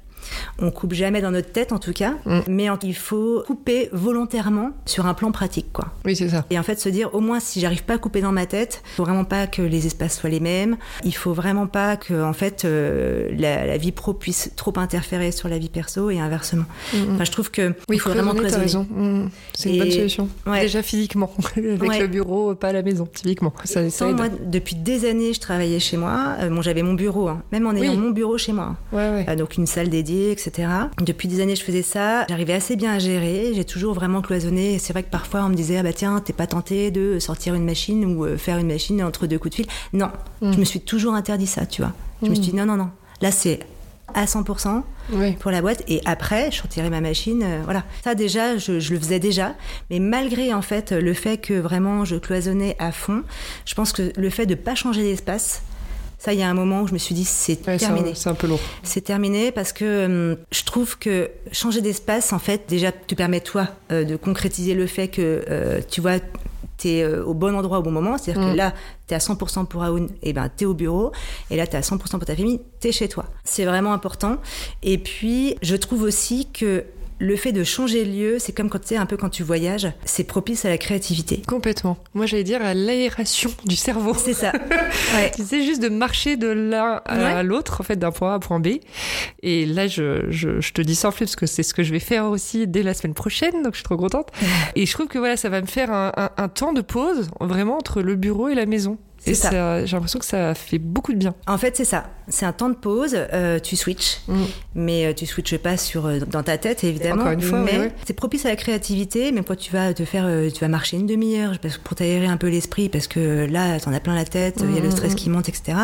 On 0.60 0.72
coupe 0.72 0.94
jamais 0.94 1.22
dans 1.22 1.32
notre 1.32 1.52
tête, 1.52 1.72
en 1.72 1.80
tout 1.80 1.94
cas. 1.94 2.16
Mm. 2.26 2.40
Mais 2.48 2.68
il 2.84 2.96
faut 2.96 3.44
couper 3.48 3.90
volontairement 3.92 4.72
sur 4.86 5.06
un 5.06 5.14
plan 5.14 5.32
pratique, 5.32 5.72
quoi. 5.74 5.88
Oui, 6.06 6.16
c'est 6.16 6.30
ça. 6.30 6.46
Et 6.50 6.60
en 6.60 6.64
fait, 6.64 6.80
se 6.80 6.90
dire, 6.90 7.14
au 7.14 7.20
moins, 7.20 7.40
si 7.40 7.60
j'arrive 7.60 7.84
pas 7.84 7.94
à 7.96 7.98
couper 7.98 8.22
dans 8.22 8.32
ma 8.32 8.46
tête, 8.46 8.82
il 8.86 8.96
faut 8.96 9.04
vraiment 9.04 9.24
pas 9.26 9.48
que 9.48 9.62
les 9.62 9.86
espaces 9.88 10.20
soient 10.20 10.30
les 10.30 10.40
mêmes. 10.40 10.78
Il 11.04 11.16
faut 11.16 11.34
vraiment 11.34 11.68
pas 11.68 11.98
que, 11.98 12.24
en 12.24 12.34
fait, 12.34 12.66
euh, 12.66 13.30
la, 13.38 13.66
la 13.66 13.78
vie 13.78 13.92
pro 13.92 14.14
puisse 14.14 14.52
trop 14.56 14.74
interférer 14.78 15.32
sur 15.32 15.50
la 15.50 15.58
vie 15.58 15.70
perso 15.70 16.10
et 16.10 16.20
inversement. 16.20 16.66
Mhm. 16.94 17.16
Enfin, 17.16 17.24
je 17.24 17.32
trouve 17.32 17.52
que 17.52 17.70
Oui, 17.90 17.96
il 17.96 18.00
faut 18.00 18.10
vraiment 18.10 18.34
t'as 18.34 18.40
cloisonner. 18.40 18.64
raison. 18.64 18.88
C'est 19.54 19.70
une 19.70 19.76
Et- 19.76 19.80
bonne 19.80 19.92
solution. 19.92 20.30
Ouais. 20.46 20.62
Déjà 20.62 20.82
physiquement, 20.82 21.32
avec 21.58 21.82
Ouais. 21.82 22.00
le 22.00 22.08
bureau, 22.08 22.54
pas 22.56 22.70
à 22.70 22.74
la 22.74 22.82
maison, 22.82 23.08
typiquement. 23.12 23.54
Ça, 23.64 23.82
moi, 24.12 24.28
depuis 24.30 24.76
des 24.76 25.06
années, 25.10 25.34
je 25.34 25.40
travaillais 25.40 25.80
chez 25.80 25.98
moi. 25.98 26.36
Euh, 26.40 26.50
bon, 26.50 26.62
j'avais 26.62 26.84
mon 26.84 26.94
bureau, 26.94 27.28
hein, 27.28 27.42
même 27.52 27.66
en 27.68 27.74
ayant 27.76 27.92
Oui. 27.94 27.98
mon 27.98 28.10
bureau 28.12 28.38
chez 28.38 28.54
moi. 28.54 28.76
Ouais. 28.92 29.26
Euh, 29.28 29.36
donc 29.36 29.58
une 29.58 29.66
salle 29.68 29.90
dédiée, 29.90 30.21
etc. 30.30 30.68
Depuis 31.02 31.28
des 31.28 31.40
années, 31.42 31.56
je 31.56 31.64
faisais 31.64 31.82
ça. 31.82 32.26
J'arrivais 32.30 32.54
assez 32.54 32.76
bien 32.76 32.92
à 32.94 33.00
gérer. 33.00 33.52
J'ai 33.56 33.66
toujours 33.66 33.94
vraiment 33.94 34.22
cloisonné. 34.22 34.78
C'est 34.78 34.94
vrai 34.94 35.04
que 35.04 35.10
parfois, 35.10 35.44
on 35.46 35.50
me 35.50 35.56
disait, 35.56 35.78
ah 35.78 35.84
bah 35.84 35.94
tiens, 35.94 36.20
t'es 36.20 36.34
pas 36.34 36.48
tenté 36.48 36.92
de 36.92 37.18
sortir 37.20 37.56
une 37.56 37.66
machine 37.66 38.06
ou 38.06 38.26
euh, 38.26 38.38
faire 38.38 38.58
une 38.58 38.68
machine 38.68 39.02
entre 39.04 39.26
deux 39.28 39.40
coups 39.40 39.52
de 39.52 39.56
fil. 39.64 39.68
Non, 39.94 40.10
Mm. 40.42 40.54
je 40.54 40.58
me 40.60 40.66
suis 40.66 40.82
toujours 40.82 41.14
interdit 41.14 41.48
ça, 41.48 41.66
tu 41.66 41.82
vois. 41.82 41.94
Je 42.22 42.28
me 42.30 42.36
suis 42.36 42.44
dit, 42.44 42.54
non, 42.56 42.66
non, 42.66 42.76
non. 42.78 42.90
Là, 43.22 43.32
c'est 43.32 43.60
à 44.14 44.26
100% 44.26 44.84
Ouais. 45.14 45.38
pour 45.40 45.52
la 45.52 45.62
boîte 45.62 45.84
et 45.88 46.02
après 46.06 46.52
je 46.52 46.62
retirais 46.62 46.90
ma 46.90 47.00
machine 47.02 47.42
euh, 47.44 47.62
voilà 47.64 47.84
ça 48.04 48.14
déjà 48.14 48.58
je, 48.58 48.80
je 48.80 48.94
le 48.94 49.00
faisais 49.00 49.20
déjà 49.20 49.56
mais 49.90 50.00
malgré 50.00 50.54
en 50.54 50.62
fait 50.62 50.92
le 50.92 51.14
fait 51.14 51.38
que 51.38 51.54
vraiment 51.54 52.04
je 52.06 52.16
cloisonnais 52.18 52.76
à 52.78 52.92
fond 52.92 53.24
je 53.66 53.74
pense 53.74 53.92
que 53.94 54.12
le 54.16 54.30
fait 54.30 54.46
de 54.46 54.56
pas 54.56 54.76
changer 54.76 55.02
d'espace 55.04 55.64
ça 56.24 56.34
il 56.34 56.40
y 56.40 56.44
a 56.44 56.50
un 56.50 56.54
moment 56.54 56.82
où 56.82 56.88
je 56.88 56.94
me 56.94 57.00
suis 57.00 57.16
dit 57.16 57.26
c'est 57.26 57.66
Ouais, 57.68 57.78
terminé 57.78 58.14
c'est 58.14 58.30
un 58.30 58.36
peu 58.36 58.46
lourd. 58.46 58.60
c'est 58.84 59.02
terminé 59.02 59.52
parce 59.52 59.74
que 59.74 60.06
hum, 60.06 60.38
je 60.52 60.64
trouve 60.64 61.00
que 61.00 61.32
changer 61.52 61.82
d'espace, 61.82 62.32
en 62.32 62.38
fait, 62.40 62.64
déjà 62.68 62.92
te 62.92 63.16
permet 63.16 63.40
toi 63.42 63.68
euh, 63.92 64.04
de 64.04 64.16
concrétiser 64.18 64.76
le 64.76 64.86
fait 64.86 65.08
que 65.08 65.44
euh, 65.50 65.82
tu 65.90 66.00
vois 66.00 66.20
tu 66.78 66.90
es 66.90 67.08
au 67.08 67.34
bon 67.36 67.56
endroit 67.56 67.80
au 67.80 67.84
bon 67.84 67.92
moment. 67.92 68.18
C'est-à-dire 68.18 68.52
que 68.52 68.56
là, 68.56 68.74
tu 69.08 69.14
es 69.14 69.16
à 69.16 69.20
100% 69.20 69.68
pour 69.68 69.84
Aoun, 69.84 70.10
et 70.24 70.34
ben 70.34 70.50
tu 70.56 70.64
es 70.64 70.68
au 70.68 70.74
bureau. 70.74 71.12
Et 71.52 71.56
là, 71.56 71.68
tu 71.68 71.74
es 71.74 71.78
à 71.78 71.82
100% 71.82 71.98
pour 71.98 72.26
ta 72.26 72.36
famille, 72.36 72.60
tu 72.80 72.88
es 72.88 72.92
chez 72.92 73.08
toi. 73.08 73.26
C'est 73.44 73.66
vraiment 73.66 73.94
important. 73.94 74.38
Et 74.82 74.98
puis, 74.98 75.56
je 75.62 75.76
trouve 75.76 76.02
aussi 76.02 76.48
que 76.52 76.86
le 77.22 77.36
fait 77.36 77.52
de 77.52 77.64
changer 77.64 78.04
de 78.04 78.12
lieu, 78.12 78.40
c'est 78.40 78.52
comme 78.52 78.68
quand 78.68 78.80
tu 78.80 78.88
sais, 78.88 78.98
un 78.98 79.06
peu 79.06 79.16
quand 79.16 79.30
tu 79.30 79.44
voyages, 79.44 79.88
c'est 80.06 80.24
propice 80.24 80.66
à 80.66 80.70
la 80.70 80.80
créativité. 80.80 81.44
Complètement. 81.48 81.98
Moi, 82.16 82.26
j'allais 82.26 82.44
dire 82.44 82.64
à 82.66 82.74
l'aération 82.74 83.52
du 83.66 83.76
cerveau. 83.76 84.14
C'est 84.16 84.34
ça. 84.34 84.52
Ouais. 85.14 85.30
tu 85.36 85.44
sais, 85.44 85.64
juste 85.66 85.82
de 85.82 85.90
marcher 85.90 86.38
de 86.38 86.48
l'un 86.48 87.02
à 87.06 87.44
l'autre, 87.44 87.82
en 87.82 87.84
fait, 87.84 87.98
d'un 87.98 88.12
point 88.12 88.30
A 88.30 88.34
à 88.34 88.36
un 88.36 88.40
point 88.40 88.60
B. 88.60 88.78
Et 89.44 89.66
là, 89.66 89.88
je, 89.88 90.30
je, 90.30 90.62
je 90.62 90.74
te 90.74 90.82
dis 90.82 90.96
sans 90.96 91.12
plus, 91.12 91.26
parce 91.26 91.36
que 91.36 91.46
c'est 91.46 91.64
ce 91.64 91.74
que 91.74 91.84
je 91.84 91.92
vais 91.92 92.00
faire 92.00 92.26
aussi 92.26 92.66
dès 92.66 92.82
la 92.82 92.94
semaine 92.94 93.14
prochaine, 93.14 93.62
donc 93.62 93.74
je 93.74 93.78
suis 93.78 93.84
trop 93.84 93.98
contente. 93.98 94.30
et 94.76 94.86
je 94.86 94.94
trouve 94.94 95.08
que 95.08 95.20
voilà, 95.20 95.36
ça 95.38 95.50
va 95.50 95.60
me 95.62 95.68
faire 95.68 95.92
un, 95.92 96.12
un, 96.16 96.30
un 96.38 96.48
temps 96.48 96.72
de 96.72 96.82
pause, 96.82 97.30
vraiment, 97.42 97.78
entre 97.78 98.02
le 98.02 98.16
bureau 98.16 98.48
et 98.48 98.56
la 98.56 98.66
maison. 98.66 98.98
Et 99.26 99.36
ça. 99.36 99.86
j'ai 99.86 99.96
l'impression 99.96 100.20
que 100.20 100.26
ça 100.26 100.56
fait 100.56 100.80
beaucoup 100.80 101.14
de 101.14 101.18
bien. 101.18 101.36
En 101.46 101.58
fait, 101.58 101.76
c'est 101.76 101.86
ça. 101.86 102.06
C'est 102.32 102.46
un 102.46 102.54
temps 102.54 102.70
de 102.70 102.76
pause. 102.76 103.16
Euh, 103.16 103.60
tu 103.60 103.76
switches, 103.76 104.22
mm. 104.28 104.44
mais 104.76 105.06
euh, 105.06 105.14
tu 105.14 105.26
switches 105.26 105.58
pas 105.58 105.78
sur 105.78 106.06
euh, 106.06 106.20
dans 106.20 106.44
ta 106.44 106.58
tête 106.58 106.84
évidemment. 106.84 107.22
Encore 107.22 107.34
une 107.34 107.42
fois, 107.42 107.60
mais 107.60 107.92
c'est 108.06 108.14
propice 108.14 108.46
à 108.46 108.50
la 108.50 108.56
créativité. 108.56 109.32
Même 109.32 109.44
quand 109.44 109.58
tu 109.58 109.72
vas 109.72 109.94
te 109.94 110.06
faire, 110.06 110.28
tu 110.52 110.60
vas 110.60 110.68
marcher 110.68 110.98
une 110.98 111.06
demi-heure 111.06 111.54
pour 111.84 111.96
t'aérer 111.96 112.26
un 112.26 112.38
peu 112.38 112.48
l'esprit, 112.48 112.90
parce 112.90 113.08
que 113.08 113.46
là, 113.46 113.80
t'en 113.80 113.94
as 113.94 114.00
plein 114.00 114.16
la 114.16 114.26
tête. 114.26 114.64
Il 114.64 114.74
y 114.74 114.78
a 114.78 114.82
le 114.82 114.88
mm, 114.88 114.92
stress 114.92 115.14
mm, 115.14 115.16
qui 115.16 115.30
monte, 115.30 115.50
etc. 115.50 115.78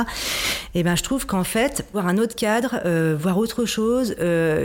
Et 0.74 0.84
ben, 0.84 0.96
je 0.96 1.04
trouve 1.04 1.26
qu'en 1.26 1.44
fait, 1.44 1.86
voir 1.94 2.08
un 2.08 2.18
autre 2.18 2.36
cadre, 2.36 2.82
voir 3.16 3.38
autre 3.38 3.66
chose, 3.66 4.16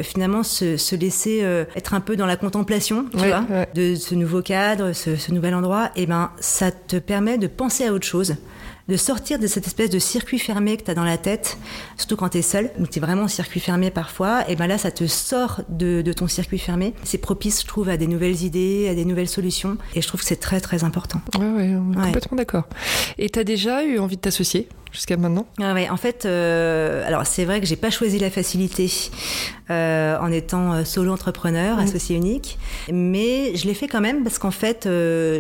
finalement, 0.02 0.42
se, 0.42 0.76
se 0.76 0.96
laisser 0.96 1.40
être 1.74 1.94
un 1.94 2.00
peu 2.00 2.16
dans 2.16 2.26
la 2.26 2.36
contemplation, 2.36 3.06
tu 3.12 3.26
vois, 3.26 3.44
de 3.74 3.94
ce 3.94 4.14
nouveau 4.14 4.42
cadre, 4.42 4.92
ce, 4.92 5.16
ce 5.16 5.32
nouvel 5.32 5.54
endroit. 5.54 5.90
Et 5.96 6.06
ben, 6.06 6.30
ça 6.40 6.70
te 6.70 6.96
permet 6.96 7.38
de 7.38 7.46
penser 7.46 7.86
à 7.86 7.92
autre 7.92 8.06
chose 8.06 8.36
de 8.88 8.96
sortir 8.96 9.38
de 9.38 9.46
cette 9.46 9.66
espèce 9.66 9.90
de 9.90 9.98
circuit 9.98 10.38
fermé 10.38 10.76
que 10.76 10.84
tu 10.84 10.90
as 10.90 10.94
dans 10.94 11.04
la 11.04 11.18
tête, 11.18 11.58
surtout 11.96 12.16
quand 12.16 12.30
tu 12.30 12.38
es 12.38 12.42
seul, 12.42 12.70
où 12.78 12.86
tu 12.86 12.98
es 12.98 13.02
vraiment 13.02 13.24
en 13.24 13.28
circuit 13.28 13.60
fermé 13.60 13.90
parfois, 13.90 14.48
et 14.48 14.56
ben 14.56 14.66
là 14.66 14.78
ça 14.78 14.90
te 14.90 15.06
sort 15.06 15.62
de, 15.68 16.02
ton 16.12 16.28
circuit 16.28 16.58
fermé. 16.58 16.94
C'est 17.04 17.18
propice, 17.18 17.62
je 17.62 17.66
trouve, 17.66 17.88
à 17.88 17.96
des 17.96 18.06
nouvelles 18.06 18.42
idées, 18.42 18.88
à 18.88 18.94
des 18.94 19.04
nouvelles 19.04 19.28
solutions, 19.28 19.76
et 19.94 20.02
je 20.02 20.08
trouve 20.08 20.20
que 20.20 20.26
c'est 20.26 20.36
très 20.36 20.60
très 20.60 20.84
important. 20.84 21.20
Ouais, 21.38 21.46
ouais, 21.46 21.76
complètement 21.94 22.36
d'accord. 22.36 22.64
Et 23.18 23.30
tu 23.30 23.38
as 23.38 23.44
déjà 23.44 23.84
eu 23.84 23.98
envie 23.98 24.16
de 24.16 24.22
t'associer? 24.22 24.68
Jusqu'à 24.92 25.16
maintenant? 25.16 25.46
Ah 25.60 25.74
ouais, 25.74 25.88
En 25.88 25.96
fait, 25.96 26.24
euh, 26.24 27.06
alors 27.06 27.26
c'est 27.26 27.44
vrai 27.44 27.60
que 27.60 27.66
j'ai 27.66 27.76
pas 27.76 27.90
choisi 27.90 28.18
la 28.18 28.30
facilité 28.30 28.90
euh, 29.70 30.18
en 30.20 30.30
étant 30.30 30.72
euh, 30.72 30.84
solo 30.84 31.12
entrepreneur, 31.12 31.76
mmh. 31.76 31.80
associé 31.80 32.16
unique, 32.16 32.58
mais 32.92 33.56
je 33.56 33.66
l'ai 33.66 33.74
fait 33.74 33.88
quand 33.88 34.00
même 34.00 34.22
parce 34.22 34.38
qu'en 34.38 34.50
fait, 34.50 34.88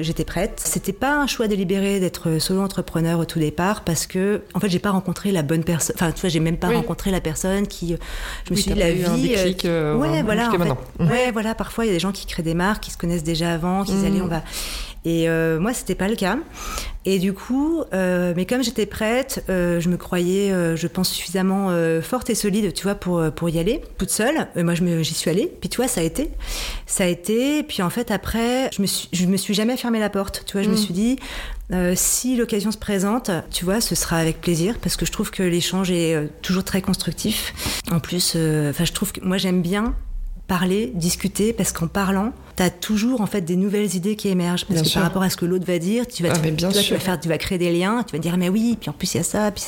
j'étais 0.00 0.24
prête. 0.24 0.60
C'était 0.64 0.92
pas 0.92 1.16
un 1.16 1.26
choix 1.26 1.48
délibéré 1.48 2.00
d'être 2.00 2.38
solo 2.38 2.62
entrepreneur 2.62 3.18
au 3.18 3.24
tout 3.24 3.38
départ 3.38 3.84
parce 3.84 4.06
que 4.06 4.42
en 4.54 4.60
fait, 4.60 4.70
j'ai 4.70 4.78
pas 4.78 4.90
rencontré 4.90 5.32
la 5.32 5.42
bonne 5.42 5.64
personne. 5.64 5.94
Enfin, 5.96 6.12
tu 6.12 6.22
vois, 6.22 6.30
j'ai 6.30 6.40
même 6.40 6.56
pas 6.56 6.68
rencontré 6.68 7.10
la 7.10 7.20
personne 7.20 7.66
qui. 7.66 7.96
Je 8.46 8.54
me 8.54 8.56
suis 8.58 8.72
dit 8.72 8.78
la 8.78 8.92
vie. 8.92 9.04
Un 9.04 9.18
déclic, 9.18 9.64
ouais, 9.64 10.22
voilà. 10.22 10.48
En 10.48 10.52
fait, 10.52 11.04
ouais, 11.04 11.30
voilà. 11.32 11.54
Parfois, 11.54 11.84
il 11.84 11.88
y 11.88 11.90
a 11.90 11.94
des 11.94 12.00
gens 12.00 12.12
qui 12.12 12.26
créent 12.26 12.42
des 12.42 12.54
marques, 12.54 12.84
qui 12.84 12.90
se 12.90 12.96
connaissent 12.98 13.22
déjà 13.22 13.52
avant, 13.52 13.84
qui 13.84 13.92
disent 13.92 14.04
allez, 14.04 14.22
on 14.22 14.28
va. 14.28 14.42
Et 15.04 15.28
euh, 15.28 15.58
moi, 15.58 15.72
c'était 15.74 15.94
pas 15.94 16.08
le 16.08 16.16
cas. 16.16 16.38
Et 17.04 17.18
du 17.18 17.32
coup, 17.32 17.82
euh, 17.92 18.32
mais 18.36 18.46
comme 18.46 18.62
j'étais 18.62 18.86
prête, 18.86 19.44
euh, 19.48 19.80
je 19.80 19.88
me 19.88 19.96
croyais, 19.96 20.52
euh, 20.52 20.76
je 20.76 20.86
pense, 20.86 21.10
suffisamment 21.10 21.70
forte 22.00 22.30
et 22.30 22.34
solide, 22.36 22.72
tu 22.72 22.84
vois, 22.84 22.94
pour, 22.94 23.22
pour 23.34 23.48
y 23.48 23.58
aller, 23.58 23.82
toute 23.98 24.10
seule. 24.10 24.46
Et 24.54 24.62
moi, 24.62 24.74
j'y 24.74 25.14
suis 25.14 25.30
allée. 25.30 25.52
Puis, 25.60 25.68
tu 25.68 25.78
vois, 25.78 25.88
ça 25.88 26.00
a 26.00 26.04
été. 26.04 26.30
Ça 26.86 27.04
a 27.04 27.06
été. 27.08 27.64
Puis, 27.64 27.82
en 27.82 27.90
fait, 27.90 28.10
après, 28.10 28.70
je 28.72 28.82
me 28.82 28.86
suis, 28.86 29.08
je 29.12 29.26
me 29.26 29.36
suis 29.36 29.54
jamais 29.54 29.76
fermé 29.76 29.98
la 29.98 30.10
porte. 30.10 30.44
Tu 30.46 30.52
vois, 30.52 30.62
je 30.62 30.68
me 30.68 30.74
mm. 30.74 30.78
suis 30.78 30.94
dit, 30.94 31.18
si 31.94 32.36
l'occasion 32.36 32.70
se 32.70 32.78
présente, 32.78 33.30
tu 33.50 33.64
vois, 33.64 33.80
ce 33.80 33.94
sera 33.94 34.18
avec 34.18 34.40
plaisir 34.40 34.76
parce 34.80 34.96
que 34.96 35.06
je 35.06 35.12
trouve 35.12 35.30
que 35.30 35.42
l'échange 35.42 35.90
est 35.90 36.28
toujours 36.42 36.64
très 36.64 36.82
constructif. 36.82 37.52
En 37.90 37.98
plus, 37.98 38.36
enfin, 38.70 38.84
je 38.84 38.92
trouve 38.92 39.12
que 39.12 39.20
moi, 39.22 39.38
j'aime 39.38 39.62
bien 39.62 39.96
parler, 40.46 40.92
discuter, 40.94 41.52
parce 41.52 41.72
qu'en 41.72 41.86
parlant, 41.88 42.32
tu 42.62 42.66
as 42.66 42.70
toujours 42.70 43.20
en 43.20 43.26
fait 43.26 43.40
des 43.40 43.56
nouvelles 43.56 43.94
idées 43.96 44.16
qui 44.16 44.28
émergent. 44.28 44.66
Parce 44.66 44.82
que 44.82 44.94
par 44.94 45.02
rapport 45.02 45.22
à 45.22 45.30
ce 45.30 45.36
que 45.36 45.44
l'autre 45.44 45.66
va 45.66 45.78
dire, 45.78 46.06
tu 46.06 46.22
vas, 46.22 46.30
ah, 46.34 46.38
bien 46.38 46.70
tu, 46.70 46.92
vas 46.92 46.98
faire, 46.98 47.18
tu 47.18 47.28
vas 47.28 47.38
créer 47.38 47.58
des 47.58 47.72
liens, 47.72 48.04
tu 48.06 48.12
vas 48.12 48.18
dire 48.18 48.36
mais 48.36 48.48
oui, 48.48 48.76
puis 48.80 48.90
en 48.90 48.92
plus 48.92 49.14
il 49.14 49.18
y 49.18 49.20
a 49.20 49.24
ça, 49.24 49.50
puis 49.50 49.62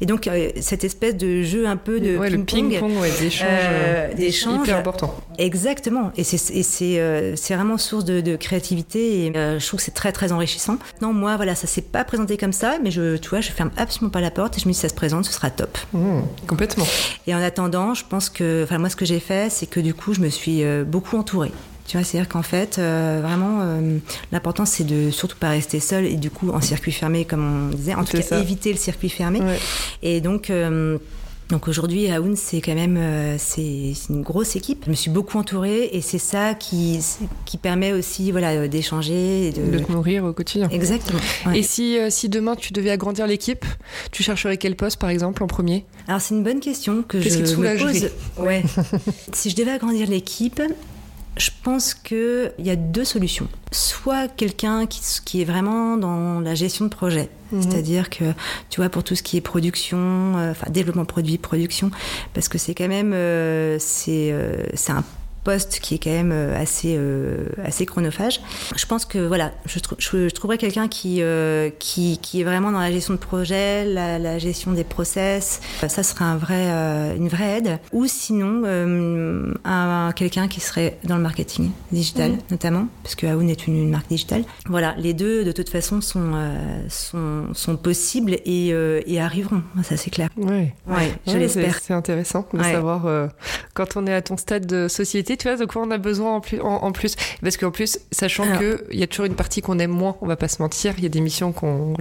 et 0.00 0.06
donc 0.06 0.26
euh, 0.26 0.50
cette 0.60 0.84
espèce 0.84 1.16
de 1.16 1.42
jeu 1.42 1.66
un 1.66 1.76
peu 1.76 2.00
de 2.00 2.18
ping-pong, 2.18 2.44
ping 2.44 2.98
ouais, 3.00 3.10
euh, 3.42 4.14
d'échanges, 4.14 4.66
hyper 4.66 4.78
important. 4.78 5.14
Exactement, 5.38 6.12
et 6.16 6.24
c'est 6.24 6.36
c'est 6.36 6.98
euh, 6.98 7.34
vraiment 7.48 7.78
source 7.78 8.04
de, 8.04 8.20
de 8.20 8.36
créativité 8.36 9.26
et 9.26 9.32
je 9.34 9.66
trouve 9.66 9.78
que 9.78 9.84
c'est 9.84 9.94
très 9.94 10.12
très 10.12 10.32
enrichissant. 10.32 10.78
Non, 11.00 11.12
moi 11.12 11.36
voilà, 11.36 11.54
ça 11.54 11.66
s'est 11.66 11.82
pas 11.82 12.04
présenté 12.04 12.36
comme 12.36 12.52
ça, 12.52 12.78
mais 12.82 12.90
je, 12.90 13.16
tu 13.16 13.30
vois, 13.30 13.40
je 13.40 13.50
ferme 13.50 13.70
absolument 13.76 14.10
pas 14.10 14.20
la 14.20 14.30
porte 14.30 14.56
et 14.58 14.60
je 14.60 14.66
me 14.66 14.72
dis 14.72 14.78
ça 14.78 14.88
se 14.88 14.94
présente, 14.94 15.24
ce 15.24 15.32
sera 15.32 15.50
top. 15.50 15.78
Mmh, 15.92 16.20
complètement. 16.46 16.86
Et 17.26 17.34
en 17.34 17.40
attendant, 17.40 17.94
je 17.94 18.04
pense 18.08 18.28
que, 18.28 18.64
enfin 18.64 18.78
moi 18.78 18.90
ce 18.90 18.96
que 18.96 19.04
j'ai 19.04 19.20
fait, 19.20 19.50
c'est 19.50 19.66
que 19.66 19.80
du 19.80 19.94
coup 19.94 20.12
je 20.12 20.20
me 20.20 20.28
suis 20.28 20.62
beaucoup 20.86 21.16
entourée. 21.16 21.52
Tu 21.86 21.96
vois, 21.96 22.04
c'est-à-dire 22.04 22.28
qu'en 22.28 22.42
fait, 22.42 22.78
euh, 22.78 23.20
vraiment, 23.22 23.60
euh, 23.60 23.98
l'important 24.32 24.66
c'est 24.66 24.84
de 24.84 25.10
surtout 25.10 25.36
pas 25.36 25.50
rester 25.50 25.80
seul 25.80 26.04
et 26.04 26.16
du 26.16 26.30
coup 26.30 26.50
en 26.50 26.60
circuit 26.60 26.92
fermé, 26.92 27.24
comme 27.24 27.70
on 27.70 27.74
disait, 27.74 27.94
en 27.94 28.04
tout 28.04 28.16
cas 28.16 28.40
éviter 28.40 28.72
le 28.72 28.78
circuit 28.78 29.10
fermé. 29.10 29.40
Et 30.02 30.20
donc. 30.20 30.50
Euh, 30.50 30.98
donc 31.48 31.68
aujourd'hui, 31.68 32.10
Aoun, 32.10 32.34
c'est 32.34 32.60
quand 32.60 32.74
même 32.74 32.98
c'est 33.38 33.92
une 34.10 34.22
grosse 34.22 34.56
équipe. 34.56 34.82
Je 34.86 34.90
me 34.90 34.96
suis 34.96 35.12
beaucoup 35.12 35.38
entourée 35.38 35.90
et 35.92 36.00
c'est 36.00 36.18
ça 36.18 36.54
qui, 36.54 36.98
qui 37.44 37.56
permet 37.56 37.92
aussi 37.92 38.32
voilà, 38.32 38.66
d'échanger. 38.66 39.52
De... 39.52 39.70
de 39.70 39.78
te 39.78 39.92
nourrir 39.92 40.24
au 40.24 40.32
quotidien. 40.32 40.68
Exactement. 40.70 41.20
Et 41.54 41.62
si, 41.62 41.98
si 42.10 42.28
demain 42.28 42.56
tu 42.56 42.72
devais 42.72 42.90
agrandir 42.90 43.28
l'équipe, 43.28 43.64
tu 44.10 44.24
chercherais 44.24 44.56
quel 44.56 44.74
poste 44.74 44.98
par 44.98 45.08
exemple 45.08 45.44
en 45.44 45.46
premier? 45.46 45.84
Alors 46.08 46.20
c'est 46.20 46.34
une 46.34 46.42
bonne 46.42 46.58
question 46.58 47.04
que 47.04 47.20
je 47.20 47.38
me 47.38 47.78
pose. 47.78 48.10
Ouais. 48.38 48.64
si 49.32 49.50
je 49.50 49.54
devais 49.54 49.70
agrandir 49.70 50.08
l'équipe, 50.10 50.60
je 51.36 51.50
pense 51.62 51.94
qu'il 51.94 52.52
y 52.58 52.70
a 52.70 52.76
deux 52.76 53.04
solutions. 53.04 53.48
Soit 53.72 54.28
quelqu'un 54.28 54.86
qui, 54.86 55.00
qui, 55.24 55.42
est 55.42 55.44
vraiment 55.44 55.96
dans 55.96 56.40
la 56.40 56.54
gestion 56.54 56.86
de 56.86 56.90
projet, 56.90 57.28
mhm. 57.52 57.62
c'est-à-dire 57.62 58.10
que, 58.10 58.24
tu 58.70 58.80
vois, 58.80 58.88
pour 58.88 59.04
tout 59.04 59.14
ce 59.14 59.22
qui 59.22 59.36
est 59.36 59.42
production, 59.42 59.98
euh, 59.98 60.52
enfin 60.52 60.70
développement 60.70 61.04
produit, 61.04 61.36
production, 61.38 61.90
parce 62.32 62.48
que 62.48 62.58
c'est 62.58 62.74
quand 62.74 62.88
même, 62.88 63.12
euh, 63.12 63.76
c'est 63.78 64.30
euh, 64.32 64.64
un 64.88 65.04
poste 65.46 65.78
qui 65.78 65.94
est 65.94 65.98
quand 65.98 66.10
même 66.10 66.32
euh, 66.32 66.60
assez, 66.60 66.96
euh, 66.98 67.46
assez 67.64 67.86
chronophage. 67.86 68.40
Je 68.74 68.84
pense 68.84 69.04
que 69.04 69.18
voilà, 69.18 69.52
je, 69.64 69.78
je, 69.98 70.28
trouverais 70.30 70.58
quelqu'un 70.58 70.88
qui, 70.88 71.22
euh, 71.22 71.70
qui, 71.78 72.18
qui, 72.20 72.40
est 72.40 72.44
vraiment 72.44 72.72
dans 72.72 72.80
la 72.80 72.90
gestion 72.90 73.14
de 73.14 73.20
projet, 73.20 73.84
la, 73.84 74.38
gestion 74.38 74.72
des 74.72 74.82
process. 74.82 75.60
Ça 75.86 76.02
serait 76.02 76.24
un 76.24 76.36
vrai, 76.36 76.66
une 77.16 77.28
vraie 77.28 77.58
aide. 77.58 77.78
Ou 77.92 78.06
sinon, 78.06 78.64
un, 79.64 80.12
quelqu'un 80.16 80.48
qui 80.48 80.60
serait 80.60 80.98
dans 81.04 81.16
le 81.16 81.22
marketing 81.22 81.70
digital, 81.92 82.32
mmh. 82.32 82.38
notamment, 82.50 82.88
parce 83.04 83.14
que 83.14 83.26
Aoun 83.28 83.48
est 83.48 83.68
une, 83.68 83.88
marque 83.88 84.08
digitale. 84.08 84.42
Voilà, 84.68 84.96
les 84.98 85.14
deux, 85.14 85.44
de 85.44 85.52
toute 85.52 85.68
façon, 85.68 86.00
sont, 86.00 86.32
sont, 86.88 87.54
sont 87.54 87.76
possibles 87.76 88.36
et, 88.44 88.74
et 89.06 89.20
arriveront. 89.20 89.62
Ça, 89.84 89.96
c'est 89.96 90.10
clair. 90.10 90.28
Oui, 90.36 90.70
ouais, 90.88 91.12
je 91.26 91.36
l'espère. 91.36 91.78
C'est 91.80 91.94
intéressant 91.94 92.44
de 92.52 92.62
savoir 92.62 93.30
quand 93.74 93.96
on 93.96 94.08
est 94.08 94.14
à 94.14 94.22
ton 94.22 94.36
stade 94.36 94.66
de 94.66 94.88
société 94.88 95.35
tu 95.36 95.48
vois, 95.48 95.56
de 95.56 95.64
quoi 95.64 95.82
on 95.82 95.90
a 95.90 95.98
besoin 95.98 96.36
en 96.36 96.40
plus. 96.40 96.60
En, 96.60 96.92
plus. 96.92 97.16
Parce 97.42 97.56
qu'en 97.56 97.70
plus, 97.70 97.98
sachant 98.10 98.44
qu'il 98.58 98.98
y 98.98 99.02
a 99.02 99.06
toujours 99.06 99.26
une 99.26 99.34
partie 99.34 99.60
qu'on 99.60 99.78
aime 99.78 99.90
moins, 99.90 100.16
on 100.20 100.26
va 100.26 100.36
pas 100.36 100.48
se 100.48 100.60
mentir, 100.62 100.94
il 100.98 101.02
y 101.02 101.06
a 101.06 101.10
des 101.10 101.20
missions 101.20 101.54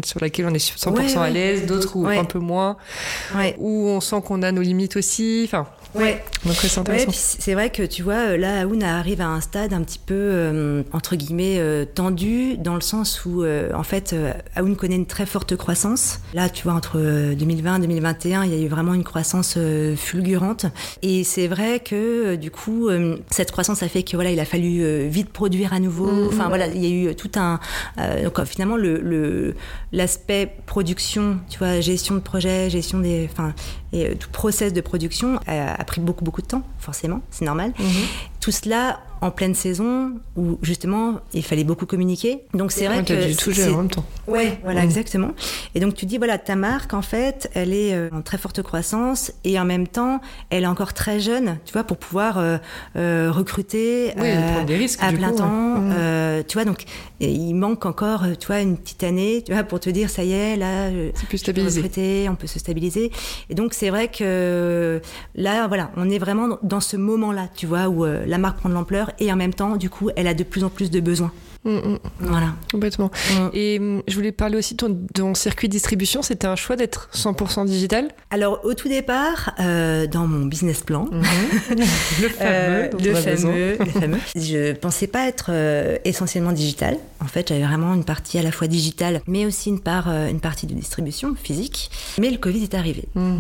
sur 0.03 0.19
lesquelles 0.19 0.45
on 0.47 0.53
est 0.53 0.57
100% 0.57 1.19
à 1.19 1.29
l'aise, 1.29 1.65
d'autres 1.65 1.95
où 1.95 2.07
un 2.07 2.25
peu 2.25 2.39
moins, 2.39 2.77
où 3.57 3.87
on 3.87 4.01
sent 4.01 4.21
qu'on 4.25 4.41
a 4.41 4.51
nos 4.51 4.61
limites 4.61 4.95
aussi. 4.97 5.43
Enfin, 5.45 5.67
Ouais. 5.95 6.23
Donc 6.45 6.55
c'est 6.55 6.77
intéressant. 6.77 7.11
c'est 7.11 7.53
vrai 7.53 7.71
que 7.71 7.83
tu 7.83 8.03
vois, 8.03 8.37
là, 8.37 8.61
Aoun 8.61 8.83
arrive 8.83 9.21
à 9.21 9.27
un 9.27 9.41
stade 9.41 9.73
un 9.73 9.81
petit 9.81 9.99
peu, 9.99 10.13
euh, 10.15 10.83
entre 10.93 11.15
guillemets, 11.15 11.57
euh, 11.57 11.85
tendu, 11.85 12.57
dans 12.57 12.75
le 12.75 12.81
sens 12.81 13.25
où, 13.25 13.43
euh, 13.43 13.71
en 13.73 13.83
fait, 13.83 14.15
Aoun 14.55 14.75
connaît 14.75 14.95
une 14.95 15.07
très 15.07 15.25
forte 15.25 15.55
croissance. 15.55 16.19
Là, 16.33 16.49
tu 16.49 16.63
vois, 16.63 16.73
entre 16.73 16.99
2020 17.33 17.77
et 17.77 17.79
2021, 17.81 18.45
il 18.45 18.53
y 18.53 18.61
a 18.61 18.63
eu 18.63 18.67
vraiment 18.67 18.93
une 18.93 19.03
croissance 19.03 19.57
fulgurante. 19.95 20.67
Et 21.01 21.23
c'est 21.23 21.47
vrai 21.47 21.79
que, 21.79 22.35
du 22.35 22.51
coup, 22.51 22.89
cette 23.31 23.51
croissance 23.51 23.83
a 23.83 23.87
fait 23.87 24.03
que 24.03 24.15
voilà, 24.15 24.31
il 24.31 24.39
a 24.39 24.45
fallu 24.45 24.81
euh, 24.81 25.07
vite 25.09 25.29
produire 25.29 25.73
à 25.73 25.79
nouveau. 25.79 26.07
Mm-hmm. 26.07 26.27
Enfin 26.27 26.47
voilà, 26.47 26.67
il 26.67 26.83
y 26.83 26.85
a 26.85 27.11
eu 27.11 27.15
tout 27.15 27.31
un 27.35 27.59
euh, 27.99 28.23
donc 28.23 28.43
finalement 28.45 28.77
le 28.77 29.55
l'aspect 29.91 30.51
production, 30.65 31.39
tu 31.49 31.59
vois, 31.59 31.79
gestion 31.79 32.15
de 32.15 32.19
projet, 32.19 32.69
gestion 32.69 32.99
des 32.99 33.29
enfin 33.31 33.53
et 33.95 34.07
euh, 34.07 34.15
tout 34.15 34.29
process 34.29 34.73
de 34.73 34.81
production 34.81 35.39
a, 35.47 35.83
pris 35.85 36.01
beaucoup 36.01 36.23
beaucoup 36.23 36.41
de 36.41 36.47
temps, 36.47 36.63
forcément, 36.79 37.21
c'est 37.31 37.45
normal. 37.45 37.71
Mm-hmm. 37.71 38.07
Tout 38.39 38.51
cela 38.51 38.99
en 39.21 39.31
pleine 39.31 39.55
saison 39.55 40.11
où 40.35 40.59
justement 40.61 41.15
il 41.33 41.43
fallait 41.43 41.63
beaucoup 41.63 41.85
communiquer. 41.85 42.41
Donc 42.53 42.71
c'est 42.71 42.85
vrai 42.87 43.03
que 43.03 43.27
dû 43.27 43.35
tout 43.35 43.51
gérer 43.51 43.71
en 43.73 43.77
même 43.77 43.89
temps. 43.89 44.05
Ouais, 44.27 44.59
voilà, 44.63 44.83
exactement. 44.83 45.31
Et 45.73 45.79
donc 45.79 45.93
tu 45.95 46.05
dis, 46.05 46.17
voilà, 46.17 46.37
ta 46.37 46.55
marque, 46.55 46.93
en 46.93 47.01
fait, 47.01 47.49
elle 47.53 47.73
est 47.73 47.93
euh, 47.93 48.09
en 48.13 48.21
très 48.21 48.37
forte 48.37 48.61
croissance 48.61 49.31
et 49.43 49.59
en 49.59 49.65
même 49.65 49.87
temps, 49.87 50.21
elle 50.49 50.63
est 50.63 50.67
encore 50.67 50.93
très 50.93 51.19
jeune, 51.19 51.57
tu 51.65 51.73
vois, 51.73 51.83
pour 51.83 51.97
pouvoir 51.97 52.37
euh, 52.37 52.57
euh, 52.97 53.31
recruter 53.31 54.13
Oui, 54.17 54.23
euh, 54.27 54.51
prendre 54.51 54.65
des 54.65 54.77
risques, 54.77 54.99
à 55.01 55.09
du 55.11 55.17
plein 55.17 55.27
coup, 55.29 55.33
ouais. 55.33 55.39
temps. 55.39 55.75
Mm. 55.79 55.91
euh, 55.97 56.43
tu 56.47 56.53
vois, 56.55 56.65
donc 56.65 56.83
il 57.19 57.53
manque 57.55 57.85
encore, 57.85 58.23
tu 58.39 58.47
vois, 58.47 58.59
une 58.61 58.77
petite 58.77 59.03
année, 59.03 59.43
tu 59.45 59.53
vois, 59.53 59.63
pour 59.63 59.79
te 59.79 59.89
dire, 59.89 60.09
ça 60.09 60.23
y 60.23 60.33
est, 60.33 60.55
là, 60.55 60.89
C'est 61.15 61.27
plus 61.27 61.37
stabilisé. 61.37 61.81
recruter, 61.81 62.29
on 62.29 62.35
peut 62.35 62.47
se 62.47 62.59
stabiliser. 62.59 63.11
Et 63.49 63.55
donc 63.55 63.73
c'est 63.73 63.89
vrai 63.89 64.07
que 64.09 65.01
là, 65.35 65.67
voilà, 65.67 65.91
on 65.97 66.09
est 66.09 66.19
vraiment 66.19 66.57
dans- 66.63 66.75
ce 66.85 66.97
moment-là, 66.97 67.47
tu 67.55 67.65
vois, 67.65 67.87
où 67.87 68.05
la 68.05 68.37
marque 68.37 68.57
prend 68.59 68.69
de 68.69 68.73
l'ampleur 68.75 69.09
et 69.19 69.31
en 69.31 69.35
même 69.35 69.53
temps, 69.53 69.75
du 69.77 69.89
coup, 69.89 70.09
elle 70.15 70.27
a 70.27 70.33
de 70.33 70.43
plus 70.43 70.63
en 70.63 70.69
plus 70.69 70.89
de 70.91 70.99
besoins. 70.99 71.31
Mm, 71.65 71.77
mm, 71.77 71.99
Voilà. 72.19 72.53
complètement. 72.71 73.09
Mm. 73.31 73.49
Et 73.53 73.79
hum, 73.79 74.03
je 74.07 74.15
voulais 74.15 74.31
parler 74.31 74.57
aussi 74.57 74.75
de 74.75 74.77
ton, 74.77 74.89
de 74.89 75.07
ton 75.13 75.33
circuit 75.33 75.67
de 75.67 75.71
distribution. 75.73 76.21
C'était 76.21 76.45
un 76.47 76.55
choix 76.55 76.75
d'être 76.75 77.09
100% 77.13 77.65
digital? 77.65 78.09
Alors 78.29 78.59
au 78.63 78.75
tout 78.75 78.87
départ, 78.87 79.55
euh, 79.59 80.05
dans 80.05 80.27
mon 80.27 80.45
business 80.45 80.81
plan, 80.81 81.09
Le 82.21 82.29
fameux. 82.29 82.39
Euh, 82.41 82.89
le, 83.03 83.15
fameux, 83.15 83.77
le 83.79 83.85
fameux. 83.85 84.19
Je 84.35 84.73
pensais 84.73 85.07
pas 85.07 85.27
être 85.27 85.47
euh, 85.49 85.97
essentiellement 86.05 86.51
digital. 86.51 86.97
En 87.19 87.25
fait, 87.25 87.49
j'avais 87.49 87.63
vraiment 87.65 87.95
une 87.95 88.05
partie 88.05 88.37
à 88.37 88.43
la 88.43 88.51
fois 88.51 88.67
digitale, 88.67 89.21
mais 89.25 89.45
aussi 89.47 89.69
une, 89.69 89.79
part, 89.79 90.07
euh, 90.07 90.29
une 90.29 90.39
partie 90.41 90.67
de 90.67 90.73
distribution 90.75 91.33
physique. 91.35 91.89
Mais 92.19 92.29
le 92.29 92.37
Covid 92.37 92.61
est 92.61 92.75
arrivé. 92.75 93.05
Mm. 93.15 93.37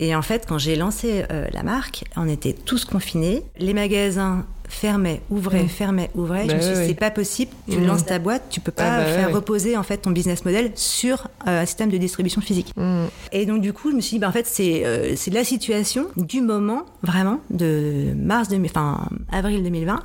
Et 0.00 0.14
en 0.16 0.22
fait, 0.22 0.46
quand 0.48 0.58
j'ai 0.58 0.76
lancé 0.76 1.24
la 1.28 1.62
marque, 1.64 2.04
on 2.14 2.28
était 2.28 2.52
tous 2.52 2.84
confinés. 2.84 3.42
Les 3.58 3.74
magasins 3.74 4.46
fermaient, 4.68 5.22
ouvraient, 5.30 5.64
Mm. 5.64 5.68
fermaient, 5.68 6.10
ouvraient. 6.14 6.46
Bah 6.46 6.52
je 6.52 6.56
me 6.56 6.60
suis 6.74 6.82
dit, 6.82 6.88
c'est 6.88 6.94
pas 6.94 7.10
possible. 7.10 7.52
Tu 7.70 7.78
Mm. 7.78 7.86
lances 7.86 8.04
ta 8.04 8.18
boîte, 8.18 8.42
tu 8.50 8.60
peux 8.60 8.70
pas 8.72 8.84
Ah 8.84 8.98
bah 8.98 9.04
faire 9.06 9.32
reposer 9.34 9.76
en 9.76 9.82
fait 9.82 9.98
ton 9.98 10.10
business 10.10 10.44
model 10.44 10.72
sur 10.74 11.28
euh, 11.46 11.62
un 11.62 11.66
système 11.66 11.90
de 11.90 11.96
distribution 11.96 12.40
physique. 12.40 12.72
Mm. 12.76 13.04
Et 13.32 13.46
donc 13.46 13.60
du 13.62 13.72
coup, 13.72 13.90
je 13.90 13.96
me 13.96 14.00
suis 14.00 14.16
dit, 14.16 14.20
bah, 14.20 14.28
en 14.28 14.32
fait, 14.32 14.46
c'est 14.46 14.84
euh, 14.84 15.14
c'est 15.16 15.32
la 15.32 15.44
situation 15.44 16.06
du 16.16 16.40
moment, 16.42 16.84
vraiment, 17.02 17.40
de 17.50 18.12
mars 18.16 18.48
2000, 18.48 18.70
enfin 18.70 19.08
avril 19.32 19.62
2020, 19.62 20.00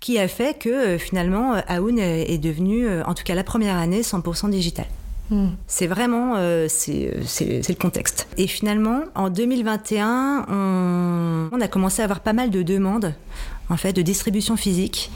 qui 0.00 0.18
a 0.18 0.28
fait 0.28 0.58
que 0.58 0.68
euh, 0.68 0.98
finalement, 0.98 1.54
Aoun 1.68 1.98
est 1.98 2.30
est 2.32 2.38
devenu, 2.38 2.86
euh, 2.86 3.02
en 3.06 3.14
tout 3.14 3.24
cas 3.24 3.34
la 3.34 3.44
première 3.44 3.76
année, 3.76 4.02
100% 4.02 4.48
digital. 4.50 4.86
Mm. 5.30 5.46
C'est 5.66 5.86
vraiment, 5.86 6.34
euh, 6.36 6.66
c'est 6.68 7.10
le 7.68 7.74
contexte. 7.74 8.26
Et 8.36 8.46
finalement, 8.46 9.00
en 9.14 9.30
2021, 9.30 10.44
on, 10.50 11.48
on 11.50 11.60
a 11.62 11.68
commencé 11.68 12.02
à 12.02 12.04
avoir 12.04 12.20
pas 12.20 12.34
mal 12.34 12.50
de 12.50 12.62
demandes 12.62 13.14
en 13.68 13.76
fait 13.76 13.92
de 13.92 14.02
distribution 14.02 14.56
physique. 14.56 15.10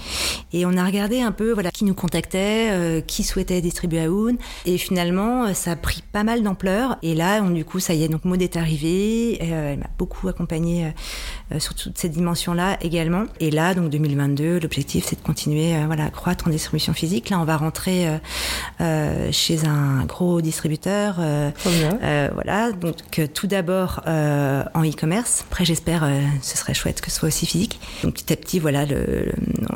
Et 0.52 0.64
on 0.66 0.76
a 0.76 0.84
regardé 0.84 1.20
un 1.20 1.32
peu 1.32 1.52
voilà 1.52 1.70
qui 1.70 1.84
nous 1.84 1.94
contactait 1.94 2.68
euh, 2.70 3.00
qui 3.00 3.22
souhaitait 3.22 3.60
distribuer 3.60 4.04
Aoun 4.04 4.36
et 4.64 4.78
finalement 4.78 5.44
euh, 5.44 5.52
ça 5.54 5.72
a 5.72 5.76
pris 5.76 6.02
pas 6.12 6.24
mal 6.24 6.42
d'ampleur. 6.42 6.96
Et 7.02 7.14
là 7.14 7.40
on, 7.42 7.50
du 7.50 7.64
coup 7.64 7.80
ça 7.80 7.94
y 7.94 8.04
est 8.04 8.08
donc 8.08 8.24
Maud 8.24 8.40
est 8.40 8.56
arrivée. 8.56 9.38
Euh, 9.42 9.72
elle 9.72 9.78
m'a 9.78 9.90
beaucoup 9.98 10.28
accompagnée 10.28 10.92
euh, 11.52 11.60
sur 11.60 11.74
toute 11.74 11.98
cette 11.98 12.12
dimension 12.12 12.54
là 12.54 12.78
également. 12.80 13.24
Et 13.40 13.50
là 13.50 13.74
donc 13.74 13.90
2022 13.90 14.60
l'objectif 14.60 15.04
c'est 15.06 15.16
de 15.16 15.24
continuer 15.24 15.74
voilà 15.86 16.06
à 16.06 16.10
croître 16.10 16.46
en 16.46 16.50
distribution 16.50 16.92
physique. 16.92 17.30
Là 17.30 17.38
on 17.40 17.44
va 17.44 17.56
rentrer 17.56 18.08
chez 19.30 19.66
un 19.66 20.04
gros 20.04 20.40
distributeur 20.40 21.16
voilà, 22.34 22.72
donc 22.72 23.20
tout 23.34 23.46
d'abord 23.46 24.00
en 24.06 24.84
e-commerce. 24.84 25.44
Après, 25.48 25.64
j'espère, 25.64 26.08
ce 26.42 26.56
serait 26.56 26.74
chouette 26.74 27.00
que 27.00 27.10
ce 27.10 27.18
soit 27.18 27.28
aussi 27.28 27.46
physique. 27.46 27.80
Donc 28.02 28.14
petit 28.14 28.32
à 28.32 28.36
petit, 28.38 28.58
voilà, 28.58 28.86
le, 28.86 28.96
le- 28.96 29.32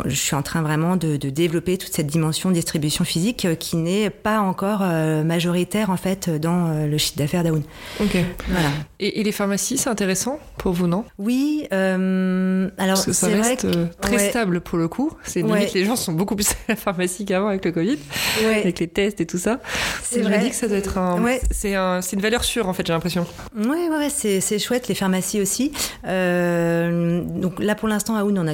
je 0.06 0.14
suis 0.14 0.34
en 0.34 0.42
train 0.42 0.62
vraiment 0.62 0.96
de, 0.96 1.16
de 1.16 1.30
développer 1.30 1.76
toute 1.78 1.92
cette 1.92 2.06
dimension 2.06 2.48
de 2.48 2.54
distribution 2.54 3.04
physique 3.04 3.44
euh, 3.44 3.54
qui 3.54 3.76
n'est 3.76 4.10
pas 4.10 4.40
encore 4.40 4.80
euh, 4.82 5.22
majoritaire 5.24 5.90
en 5.90 5.96
fait 5.96 6.30
dans 6.30 6.68
euh, 6.68 6.86
le 6.86 6.98
chiffre 6.98 7.18
d'affaires 7.18 7.44
d'Aoun. 7.44 7.62
Ok. 8.00 8.16
Voilà. 8.48 8.68
Et, 9.00 9.20
et 9.20 9.22
les 9.24 9.32
pharmacies, 9.32 9.76
c'est 9.78 9.90
intéressant 9.90 10.38
pour 10.58 10.72
vous, 10.72 10.86
non? 10.86 11.04
Oui, 11.18 11.66
euh, 11.72 12.68
alors 12.78 12.94
Parce 12.94 13.06
que 13.06 13.12
ça 13.12 13.26
c'est 13.28 13.34
vrai 13.36 13.48
reste 13.50 13.64
euh, 13.66 13.86
très 14.00 14.16
ouais. 14.16 14.30
stable 14.30 14.60
pour 14.60 14.78
le 14.78 14.88
coup. 14.88 15.12
C'est 15.24 15.42
Ouais. 15.42 15.58
limite, 15.60 15.74
les 15.74 15.84
gens 15.84 15.96
sont 15.96 16.12
beaucoup 16.12 16.36
plus 16.36 16.50
à 16.50 16.54
la 16.68 16.76
pharmacie 16.76 17.24
qu'avant 17.24 17.48
avec 17.48 17.64
le 17.64 17.72
Covid, 17.72 17.96
que 17.98 18.44
ouais, 18.46 18.60
avec 18.60 18.78
les 18.78 18.88
tests 18.88 19.20
et 19.20 19.26
tout 19.26 19.38
ça. 19.38 19.58
c'est 20.02 20.22
je 20.22 20.24
vrai. 20.28 20.38
me 20.38 20.44
dis 20.44 20.50
que 20.50 20.56
ça 20.56 20.68
doit 20.68 20.76
être 20.78 20.98
un. 20.98 21.20
C'est 21.50 21.74
un, 21.74 22.00
une 22.00 22.20
valeur 22.20 22.44
sûre 22.44 22.68
en 22.68 22.72
fait, 22.72 22.86
j'ai 22.86 22.92
l'impression. 22.92 23.26
Ouais, 23.56 23.88
ouais, 23.88 24.08
c'est, 24.08 24.58
chouette, 24.58 24.88
les 24.88 24.94
pharmacies 24.94 25.40
aussi. 25.40 25.72
Euh, 26.06 27.22
donc 27.22 27.58
là, 27.58 27.74
pour 27.74 27.88
l'instant, 27.88 28.16
Aoun 28.16 28.34
n'en 28.34 28.46
a 28.46 28.51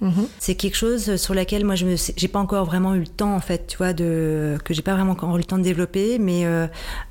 Mhm. 0.00 0.26
C'est 0.38 0.54
quelque 0.54 0.76
chose 0.76 1.16
sur 1.16 1.34
laquelle 1.34 1.64
moi 1.64 1.74
je 1.74 1.84
me 1.86 1.96
j'ai 2.16 2.28
pas 2.28 2.38
encore 2.38 2.64
vraiment 2.64 2.94
eu 2.94 3.00
le 3.00 3.06
temps 3.06 3.34
en 3.34 3.40
fait 3.40 3.66
tu 3.66 3.76
vois 3.76 3.92
de 3.92 4.56
que 4.64 4.72
j'ai 4.74 4.82
pas 4.82 4.94
vraiment 4.94 5.12
encore 5.12 5.34
eu 5.34 5.38
le 5.38 5.44
temps 5.44 5.58
de 5.58 5.62
développer 5.62 6.18
mais 6.18 6.46
euh, 6.46 6.66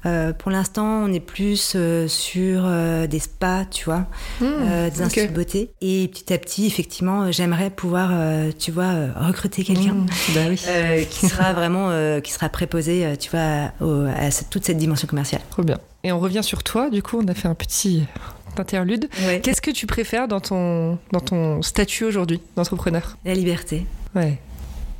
euh, 0.05 0.33
pour 0.33 0.51
l'instant 0.51 1.03
on 1.05 1.13
est 1.13 1.19
plus 1.19 1.73
euh, 1.75 2.07
sur 2.07 2.63
des 3.07 3.19
spas 3.19 3.65
tu 3.65 3.85
vois 3.85 4.05
des 4.41 4.45
Hmm, 4.45 4.87
ok. 4.87 5.01
instituts 5.01 5.27
de 5.27 5.33
beauté 5.33 5.71
et 5.81 6.07
petit 6.07 6.33
à 6.33 6.37
petit 6.37 6.65
effectivement 6.65 7.31
j'aimerais 7.31 7.69
pouvoir 7.69 8.11
tu 8.57 8.71
vois 8.71 8.91
recruter 9.15 9.63
quelqu'un 9.63 9.93
Mmh. 9.93 10.05
Bah 10.35 10.41
oui. 10.49 11.05
qui 11.09 11.27
sera 11.27 11.53
vraiment 11.59 11.89
qui 12.21 12.31
sera 12.31 12.49
préposé 12.49 13.05
tu 13.19 13.29
vois 13.29 13.71
au- 13.81 14.05
à 14.05 14.31
cette- 14.31 14.49
toute 14.49 14.65
cette 14.65 14.77
dimension 14.77 15.07
commerciale 15.07 15.41
Trop 15.49 15.63
bien. 15.63 15.77
Et 16.03 16.13
on 16.13 16.19
revient 16.21 16.43
sur 16.43 16.63
toi, 16.63 16.89
du 16.89 17.03
coup, 17.03 17.19
on 17.21 17.27
a 17.27 17.33
fait 17.33 17.49
un 17.49 17.55
petit 17.55 18.05
interlude. 18.59 19.09
ouais. 19.25 19.39
Qu'est-ce 19.41 19.61
que 19.61 19.71
tu 19.71 19.87
préfères 19.87 20.27
dans 20.27 20.39
ton, 20.39 20.97
dans 21.11 21.19
ton 21.21 21.61
statut 21.61 22.03
aujourd'hui 22.05 22.41
d'entrepreneur? 22.55 23.17
La 23.25 23.33
liberté 23.33 23.85
Ouais. 24.15 24.39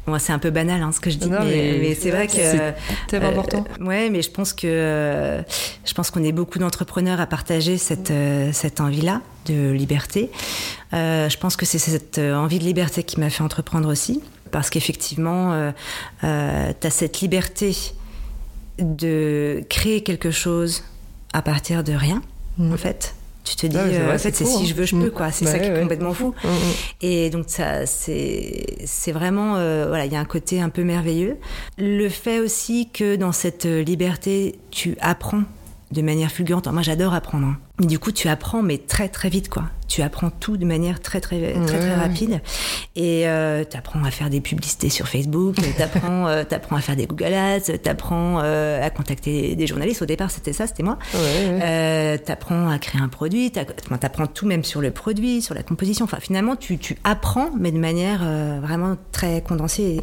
Bon, 0.07 0.17
c'est 0.17 0.33
un 0.33 0.39
peu 0.39 0.49
banal 0.49 0.81
hein, 0.81 0.91
ce 0.91 0.99
que 0.99 1.11
je 1.11 1.17
dis, 1.17 1.29
Non, 1.29 1.39
mais, 1.43 1.73
mais 1.73 1.77
mais 1.81 1.93
c'est 1.95 2.09
vrai 2.09 2.25
que 2.25 2.33
c'est 2.33 2.73
tellement 3.07 3.27
Euh, 3.27 3.31
important. 3.31 3.63
Ouais, 3.79 4.09
mais 4.09 4.23
je 4.23 4.31
pense 4.31 4.53
que 4.53 4.65
euh, 4.65 5.41
je 5.85 5.93
pense 5.93 6.09
qu'on 6.09 6.23
est 6.23 6.31
beaucoup 6.31 6.57
d'entrepreneurs 6.57 7.19
à 7.19 7.27
partager 7.27 7.77
cette 7.77 8.09
euh, 8.09 8.49
cette 8.51 8.81
envie-là 8.81 9.21
de 9.45 9.71
liberté. 9.71 10.31
Euh, 10.93 11.29
je 11.29 11.37
pense 11.37 11.55
que 11.55 11.65
c'est 11.67 11.77
cette 11.77 12.17
euh, 12.17 12.33
envie 12.35 12.57
de 12.57 12.63
liberté 12.63 13.03
qui 13.03 13.19
m'a 13.19 13.29
fait 13.29 13.43
entreprendre 13.43 13.87
aussi, 13.87 14.23
parce 14.51 14.71
qu'effectivement, 14.71 15.53
euh, 15.53 15.71
euh, 16.23 16.71
tu 16.79 16.87
as 16.87 16.91
cette 16.91 17.19
liberté 17.21 17.75
de 18.79 19.63
créer 19.69 20.01
quelque 20.01 20.31
chose 20.31 20.83
à 21.33 21.41
partir 21.41 21.83
de 21.83 21.93
rien, 21.93 22.21
Mm. 22.57 22.73
en 22.73 22.77
fait. 22.77 23.13
Tu 23.49 23.55
te 23.55 23.67
dis, 23.67 23.77
Ah 23.77 23.85
ouais, 23.85 23.95
euh, 23.97 24.15
en 24.15 24.17
fait, 24.19 24.35
c'est 24.35 24.45
si 24.45 24.57
hein. 24.63 24.65
je 24.65 24.73
veux, 24.75 24.85
je 24.85 24.95
peux, 24.95 25.09
quoi. 25.09 25.31
C'est 25.31 25.45
Bah 25.45 25.51
ça 25.51 25.59
qui 25.59 25.65
est 25.67 25.73
ouais. 25.73 25.81
complètement 25.81 26.13
fou. 26.13 26.33
Mm, 26.43 26.47
mm. 26.47 26.51
Et 27.01 27.29
donc 27.31 27.45
ça, 27.47 27.85
c'est 27.85 29.11
vraiment 29.11 29.55
euh, 29.57 29.85
voilà, 29.87 30.05
il 30.05 30.13
y 30.13 30.15
a 30.15 30.19
un 30.19 30.25
côté 30.25 30.61
un 30.61 30.69
peu 30.69 30.83
merveilleux. 30.83 31.37
Le 31.77 32.09
fait 32.09 32.39
aussi 32.39 32.89
que 32.93 33.15
dans 33.15 33.31
cette 33.31 33.65
euh, 33.65 33.81
liberté, 33.83 34.59
tu 34.71 34.95
apprends 35.01 35.43
de 35.91 36.01
manière 36.03 36.31
fulgurante. 36.31 36.67
Alors, 36.67 36.73
moi, 36.75 36.83
j'adore 36.83 37.13
apprendre. 37.13 37.47
hein. 37.47 37.57
Du 37.79 37.97
coup, 37.97 38.11
tu 38.11 38.27
apprends, 38.27 38.61
mais 38.61 38.77
très 38.77 39.07
très 39.07 39.29
vite, 39.29 39.49
quoi. 39.49 39.63
Tu 39.87 40.03
apprends 40.03 40.29
tout 40.29 40.57
de 40.57 40.65
manière 40.65 40.99
très 40.99 41.19
très 41.19 41.53
très 41.53 41.79
très, 41.79 41.95
rapide. 41.95 42.41
Et 42.95 43.27
euh, 43.27 43.63
tu 43.67 43.75
apprends 43.75 44.03
à 44.03 44.11
faire 44.11 44.29
des 44.29 44.41
publicités 44.41 44.89
sur 44.89 45.07
Facebook. 45.07 45.55
Tu 45.79 45.81
apprends, 45.81 46.25
à 46.27 46.81
faire 46.81 46.95
des 46.95 47.07
Google 47.07 47.33
Ads. 47.33 47.79
Tu 47.81 47.89
apprends 47.89 48.39
à 48.39 48.89
contacter 48.89 49.55
des 49.55 49.65
journalistes. 49.65 50.01
Au 50.01 50.05
départ, 50.05 50.29
c'était 50.29 50.53
ça, 50.53 50.67
c'était 50.67 50.83
moi. 50.83 50.99
Ouais, 51.13 51.19
ouais. 51.19 51.59
Euh, 51.63 52.17
t'apprends 52.17 52.69
à 52.69 52.77
créer 52.79 53.01
un 53.01 53.07
produit, 53.07 53.51
enfin, 53.55 53.97
t'apprends 53.97 54.27
tout 54.27 54.45
même 54.45 54.63
sur 54.63 54.81
le 54.81 54.91
produit, 54.91 55.41
sur 55.41 55.55
la 55.55 55.63
composition. 55.63 56.05
Enfin, 56.05 56.19
finalement, 56.19 56.55
tu, 56.55 56.77
tu 56.77 56.97
apprends, 57.03 57.49
mais 57.57 57.71
de 57.71 57.79
manière 57.79 58.21
euh, 58.23 58.59
vraiment 58.61 58.95
très 59.11 59.41
condensée 59.41 60.01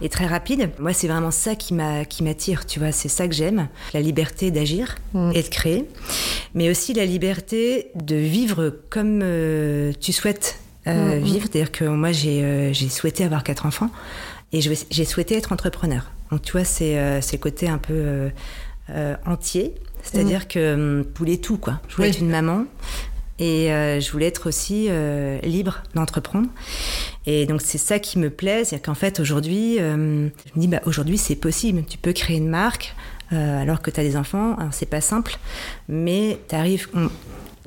et, 0.00 0.06
et 0.06 0.08
très 0.08 0.26
rapide. 0.26 0.70
Moi, 0.78 0.92
c'est 0.92 1.08
vraiment 1.08 1.30
ça 1.30 1.54
qui 1.54 1.74
m'a 1.74 2.04
qui 2.04 2.24
m'attire. 2.24 2.66
Tu 2.66 2.78
vois, 2.78 2.90
c'est 2.90 3.08
ça 3.08 3.28
que 3.28 3.34
j'aime, 3.34 3.68
la 3.94 4.00
liberté 4.00 4.50
d'agir 4.50 4.96
et 5.34 5.42
de 5.42 5.48
créer, 5.48 5.84
mais 6.54 6.70
aussi 6.70 6.94
la 6.94 7.04
liberté 7.04 7.17
de 7.18 8.16
vivre 8.16 8.74
comme 8.90 9.20
euh, 9.22 9.92
tu 10.00 10.12
souhaites 10.12 10.58
euh, 10.86 11.16
Mm, 11.16 11.20
mm. 11.20 11.24
vivre. 11.24 11.46
C'est-à-dire 11.50 11.72
que 11.72 11.84
moi, 11.84 12.12
j'ai 12.12 12.42
euh, 12.42 12.72
j'ai 12.72 12.88
souhaité 12.88 13.24
avoir 13.24 13.44
quatre 13.44 13.66
enfants 13.66 13.90
et 14.52 14.60
j'ai 14.62 15.04
souhaité 15.04 15.36
être 15.36 15.52
entrepreneur. 15.52 16.10
Donc, 16.30 16.42
tu 16.42 16.52
vois, 16.52 16.64
c'est 16.64 17.20
c'est 17.20 17.36
le 17.36 17.42
côté 17.42 17.68
un 17.68 17.78
peu 17.78 18.30
entier. 19.26 19.74
C'est-à-dire 20.02 20.48
que 20.48 20.74
hum, 20.74 21.04
je 21.12 21.18
voulais 21.18 21.36
tout, 21.36 21.58
quoi. 21.58 21.80
Je 21.88 21.96
voulais 21.96 22.08
Oui. 22.08 22.14
être 22.14 22.20
une 22.22 22.30
maman 22.30 22.64
et 23.38 23.72
euh, 23.72 24.00
je 24.00 24.10
voulais 24.10 24.26
être 24.26 24.48
aussi 24.48 24.86
euh, 24.88 25.38
libre 25.42 25.82
d'entreprendre. 25.94 26.48
Et 27.26 27.46
donc, 27.46 27.62
c'est 27.62 27.78
ça 27.78 27.98
qui 27.98 28.18
me 28.18 28.30
plaît. 28.30 28.64
C'est-à-dire 28.64 28.86
qu'en 28.86 28.94
fait, 28.94 29.20
aujourd'hui, 29.20 29.78
euh, 29.78 30.28
je 30.46 30.52
me 30.56 30.60
dis, 30.60 30.68
bah, 30.68 30.80
aujourd'hui, 30.86 31.18
c'est 31.18 31.36
possible. 31.36 31.84
Tu 31.88 31.98
peux 31.98 32.12
créer 32.12 32.36
une 32.38 32.48
marque 32.48 32.94
euh, 33.32 33.62
alors 33.62 33.82
que 33.82 33.90
tu 33.90 34.00
as 34.00 34.02
des 34.04 34.16
enfants. 34.16 34.56
C'est 34.70 34.88
pas 34.88 35.00
simple, 35.00 35.36
mais 35.88 36.38
tu 36.48 36.54
arrives. 36.54 36.88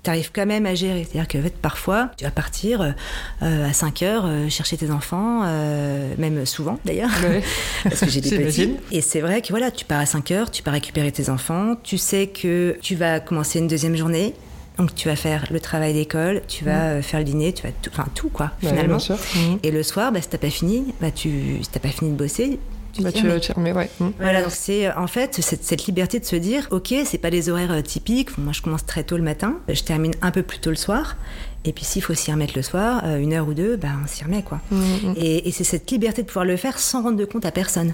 T'arrives 0.03 0.31
quand 0.33 0.47
même 0.47 0.65
à 0.65 0.73
gérer. 0.73 1.03
C'est-à-dire 1.03 1.27
que 1.27 1.37
en 1.37 1.43
fait, 1.43 1.55
parfois, 1.55 2.09
tu 2.17 2.23
vas 2.23 2.31
partir 2.31 2.95
euh, 3.43 3.69
à 3.69 3.71
5 3.71 4.01
heures 4.01 4.23
euh, 4.25 4.49
chercher 4.49 4.75
tes 4.75 4.89
enfants, 4.89 5.41
euh, 5.43 6.15
même 6.17 6.43
souvent 6.47 6.79
d'ailleurs, 6.85 7.11
Ouais. 7.21 7.43
parce 7.83 7.99
que 7.99 8.09
j'ai 8.09 8.19
des 8.19 8.35
petits. 8.39 8.77
Et 8.91 9.01
c'est 9.01 9.21
vrai 9.21 9.43
que 9.43 9.49
voilà, 9.49 9.69
tu 9.69 9.85
pars 9.85 9.99
à 9.99 10.07
5 10.07 10.31
heures, 10.31 10.49
tu 10.49 10.63
pars 10.63 10.73
récupérer 10.73 11.11
tes 11.11 11.29
enfants, 11.29 11.75
tu 11.83 11.99
sais 11.99 12.25
que 12.25 12.79
tu 12.81 12.95
vas 12.95 13.19
commencer 13.19 13.59
une 13.59 13.67
deuxième 13.67 13.95
journée, 13.95 14.33
Donc 14.79 14.95
tu 14.95 15.07
vas 15.07 15.15
faire 15.15 15.45
le 15.51 15.59
travail 15.59 15.93
d'école, 15.93 16.41
tu 16.47 16.65
vas 16.65 16.85
euh, 16.85 17.01
faire 17.03 17.19
le 17.19 17.25
dîner, 17.25 17.53
tu 17.53 17.61
vas 17.61 17.71
tout, 17.83 17.91
enfin 17.93 18.07
tout 18.15 18.29
quoi 18.29 18.53
Ouais, 18.63 18.69
finalement. 18.69 18.97
Et 19.61 19.69
le 19.69 19.83
soir, 19.83 20.11
bah, 20.11 20.19
si 20.19 20.29
t'as 20.29 20.39
pas 20.39 20.49
fini, 20.49 20.95
bah 20.99 21.11
tu, 21.11 21.59
si 21.61 21.69
t'as 21.71 21.79
pas 21.79 21.89
fini 21.89 22.09
de 22.09 22.15
bosser, 22.15 22.57
tu 22.93 23.01
Bah, 23.01 23.11
tu 23.11 23.23
te 23.23 23.39
fermer, 23.45 23.71
ouais. 23.73 23.89
Mhm. 23.99 24.13
Voilà, 24.19 24.41
donc 24.41 24.51
c'est 24.51 24.91
en 24.93 25.07
fait 25.07 25.35
cette, 25.41 25.63
cette 25.63 25.85
liberté 25.85 26.19
de 26.19 26.25
se 26.25 26.35
dire, 26.35 26.67
ok, 26.71 26.93
c'est 27.05 27.17
pas 27.17 27.29
des 27.29 27.49
horaires 27.49 27.71
euh, 27.71 27.81
typiques. 27.81 28.37
Moi, 28.37 28.53
je 28.53 28.61
commence 28.61 28.85
très 28.85 29.03
tôt 29.03 29.17
le 29.17 29.23
matin, 29.23 29.57
je 29.69 29.81
termine 29.83 30.13
un 30.21 30.31
peu 30.31 30.43
plus 30.43 30.59
tôt 30.59 30.69
le 30.69 30.75
soir. 30.75 31.15
Et 31.63 31.73
puis 31.73 31.85
s'il 31.85 32.01
faut 32.01 32.15
s'y 32.15 32.31
remettre 32.31 32.53
le 32.55 32.63
soir, 32.63 33.01
euh, 33.05 33.19
une 33.19 33.33
heure 33.33 33.47
ou 33.47 33.53
deux, 33.53 33.75
bah, 33.75 33.89
on 34.03 34.07
s'y 34.07 34.23
remet 34.23 34.41
quoi. 34.41 34.59
Mhm. 34.71 35.13
Et, 35.15 35.47
et 35.47 35.51
c'est 35.51 35.63
cette 35.63 35.89
liberté 35.91 36.21
de 36.23 36.27
pouvoir 36.27 36.45
le 36.45 36.57
faire 36.57 36.79
sans 36.79 37.03
rendre 37.03 37.17
de 37.17 37.25
compte 37.25 37.45
à 37.45 37.51
personne. 37.51 37.93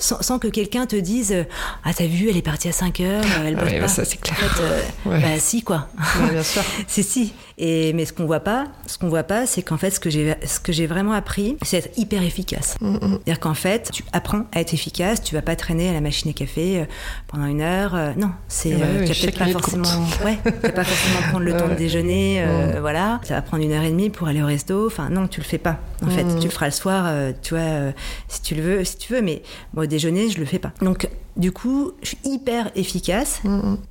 Sans, 0.00 0.22
sans 0.22 0.38
que 0.38 0.46
quelqu'un 0.46 0.86
te 0.86 0.94
dise 0.94 1.32
euh, 1.32 1.42
Ah, 1.84 1.92
t'as 1.92 2.06
vu, 2.06 2.28
elle 2.30 2.36
est 2.36 2.42
partie 2.42 2.68
à 2.68 2.72
5 2.72 3.00
heures, 3.00 3.24
elle 3.44 3.56
bosse 3.56 3.64
Ouais, 3.64 3.74
bah, 3.74 3.80
pas. 3.80 3.88
ça, 3.88 4.04
c'est 4.04 4.20
clair. 4.20 4.36
En 4.40 4.48
fait, 4.48 4.62
euh, 4.62 4.80
Ouais. 5.06 5.20
bah 5.20 5.40
si, 5.40 5.62
quoi. 5.62 5.88
Ouais, 6.22 6.30
bien 6.34 6.42
sûr. 6.44 6.62
C'est 6.86 7.02
si. 7.02 7.32
Et, 7.58 7.92
mais 7.92 8.04
ce 8.04 8.12
qu'on 8.12 8.24
voit 8.26 8.40
pas, 8.40 8.66
ce 8.86 8.98
qu'on 8.98 9.08
voit 9.08 9.24
pas, 9.24 9.46
c'est 9.46 9.62
qu'en 9.62 9.76
fait, 9.76 9.90
ce 9.90 10.00
que 10.00 10.10
j'ai, 10.10 10.34
ce 10.44 10.60
que 10.60 10.72
j'ai 10.72 10.86
vraiment 10.86 11.12
appris, 11.12 11.56
c'est 11.62 11.78
être 11.78 11.98
hyper 11.98 12.22
efficace. 12.22 12.76
Mhm. 12.80 12.98
C'est-à-dire 13.00 13.40
qu'en 13.40 13.54
fait, 13.54 13.90
tu 13.92 14.04
apprends 14.12 14.44
à 14.52 14.60
être 14.60 14.74
efficace, 14.74 15.22
tu 15.22 15.34
vas 15.34 15.42
pas 15.42 15.56
traîner 15.56 15.88
à 15.88 15.92
la 15.92 16.00
machine 16.00 16.30
à 16.30 16.34
café 16.34 16.80
euh, 16.80 16.84
pendant 17.26 17.46
une 17.46 17.60
heure. 17.60 17.94
euh, 17.94 18.12
non, 18.16 18.30
c'est, 18.48 18.74
Ouais, 18.74 18.82
euh, 18.82 18.98
ouais, 19.00 19.04
tu 19.06 19.12
vas 19.12 19.20
peut-être 19.32 19.38
pas 19.38 19.46
forcément, 19.48 20.06
ouais, 20.24 20.38
tu 20.44 20.50
vas 20.50 20.72
pas 20.72 20.84
forcément 20.84 21.20
prendre 21.30 21.44
le 21.44 21.56
temps 21.56 21.68
de 21.68 21.74
déjeuner, 21.74 22.42
euh, 22.42 22.78
voilà. 22.80 23.20
Ça 23.24 23.34
va 23.34 23.42
prendre 23.42 23.62
une 23.64 23.72
heure 23.72 23.82
et 23.82 23.90
demie 23.90 24.10
pour 24.10 24.28
aller 24.28 24.42
au 24.42 24.46
resto. 24.46 24.86
Enfin, 24.86 25.08
non, 25.10 25.26
tu 25.26 25.40
le 25.40 25.46
fais 25.46 25.58
pas. 25.58 25.78
En 26.04 26.10
fait, 26.10 26.24
tu 26.38 26.44
le 26.44 26.50
feras 26.50 26.66
le 26.66 26.72
soir, 26.72 27.04
euh, 27.08 27.32
tu 27.42 27.54
vois, 27.54 27.62
euh, 27.64 27.92
si 28.28 28.40
tu 28.42 28.54
le 28.54 28.62
veux, 28.62 28.84
si 28.84 28.96
tu 28.98 29.12
veux. 29.12 29.20
Mais 29.22 29.42
bon, 29.74 29.82
au 29.82 29.86
déjeuner, 29.86 30.28
je 30.30 30.38
le 30.38 30.44
fais 30.44 30.60
pas. 30.60 30.70
Donc, 30.80 31.08
du 31.36 31.50
coup, 31.50 31.92
je 32.02 32.08
suis 32.08 32.18
hyper 32.24 32.70
efficace. 32.76 33.42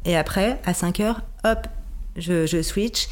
Et 0.05 0.15
après, 0.15 0.59
à 0.65 0.73
5 0.73 0.99
heures, 1.01 1.21
hop, 1.43 1.67
je, 2.17 2.45
je 2.45 2.61
switch. 2.61 3.07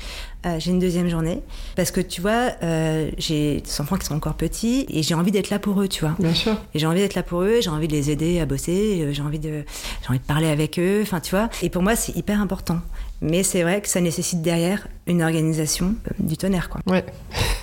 Euh, 0.46 0.60
j'ai 0.60 0.72
une 0.72 0.80
deuxième 0.80 1.10
journée. 1.10 1.42
Parce 1.76 1.90
que 1.92 2.02
tu 2.02 2.22
vois, 2.22 2.52
euh, 2.62 3.10
j'ai 3.18 3.62
des 3.62 3.82
enfants 3.82 3.96
qui 3.96 4.06
sont 4.06 4.16
encore 4.16 4.36
petits 4.36 4.86
et 4.90 5.02
j'ai 5.02 5.16
envie 5.16 5.32
d'être 5.32 5.50
là 5.50 5.58
pour 5.58 5.82
eux, 5.82 5.88
tu 5.88 6.02
vois. 6.02 6.16
Bien 6.20 6.34
sûr. 6.34 6.56
Et 6.74 6.80
j'ai 6.80 6.86
envie 6.86 7.00
d'être 7.00 7.16
là 7.16 7.24
pour 7.24 7.42
eux, 7.42 7.58
j'ai 7.62 7.70
envie 7.70 7.88
de 7.88 7.94
les 7.94 8.12
aider 8.12 8.40
à 8.40 8.46
bosser, 8.46 9.02
euh, 9.02 9.12
j'ai 9.12 9.24
envie 9.24 9.40
de, 9.40 9.64
j'ai 10.02 10.10
envie 10.10 10.20
de 10.20 10.26
parler 10.26 10.48
avec 10.48 10.78
eux, 10.78 11.00
enfin 11.02 11.20
tu 11.20 11.32
vois. 11.32 11.50
Et 11.64 11.70
pour 11.70 11.82
moi, 11.82 11.96
c'est 11.96 12.16
hyper 12.16 12.40
important. 12.40 12.80
Mais 13.22 13.44
c'est 13.44 13.64
vrai 13.64 13.82
que 13.82 13.88
ça 13.88 14.02
nécessite 14.02 14.42
derrière 14.42 14.88
une 15.08 15.24
organisation 15.24 15.96
euh, 16.08 16.12
du 16.20 16.36
tonnerre, 16.38 16.70
quoi. 16.70 16.82
Ouais. 16.88 17.06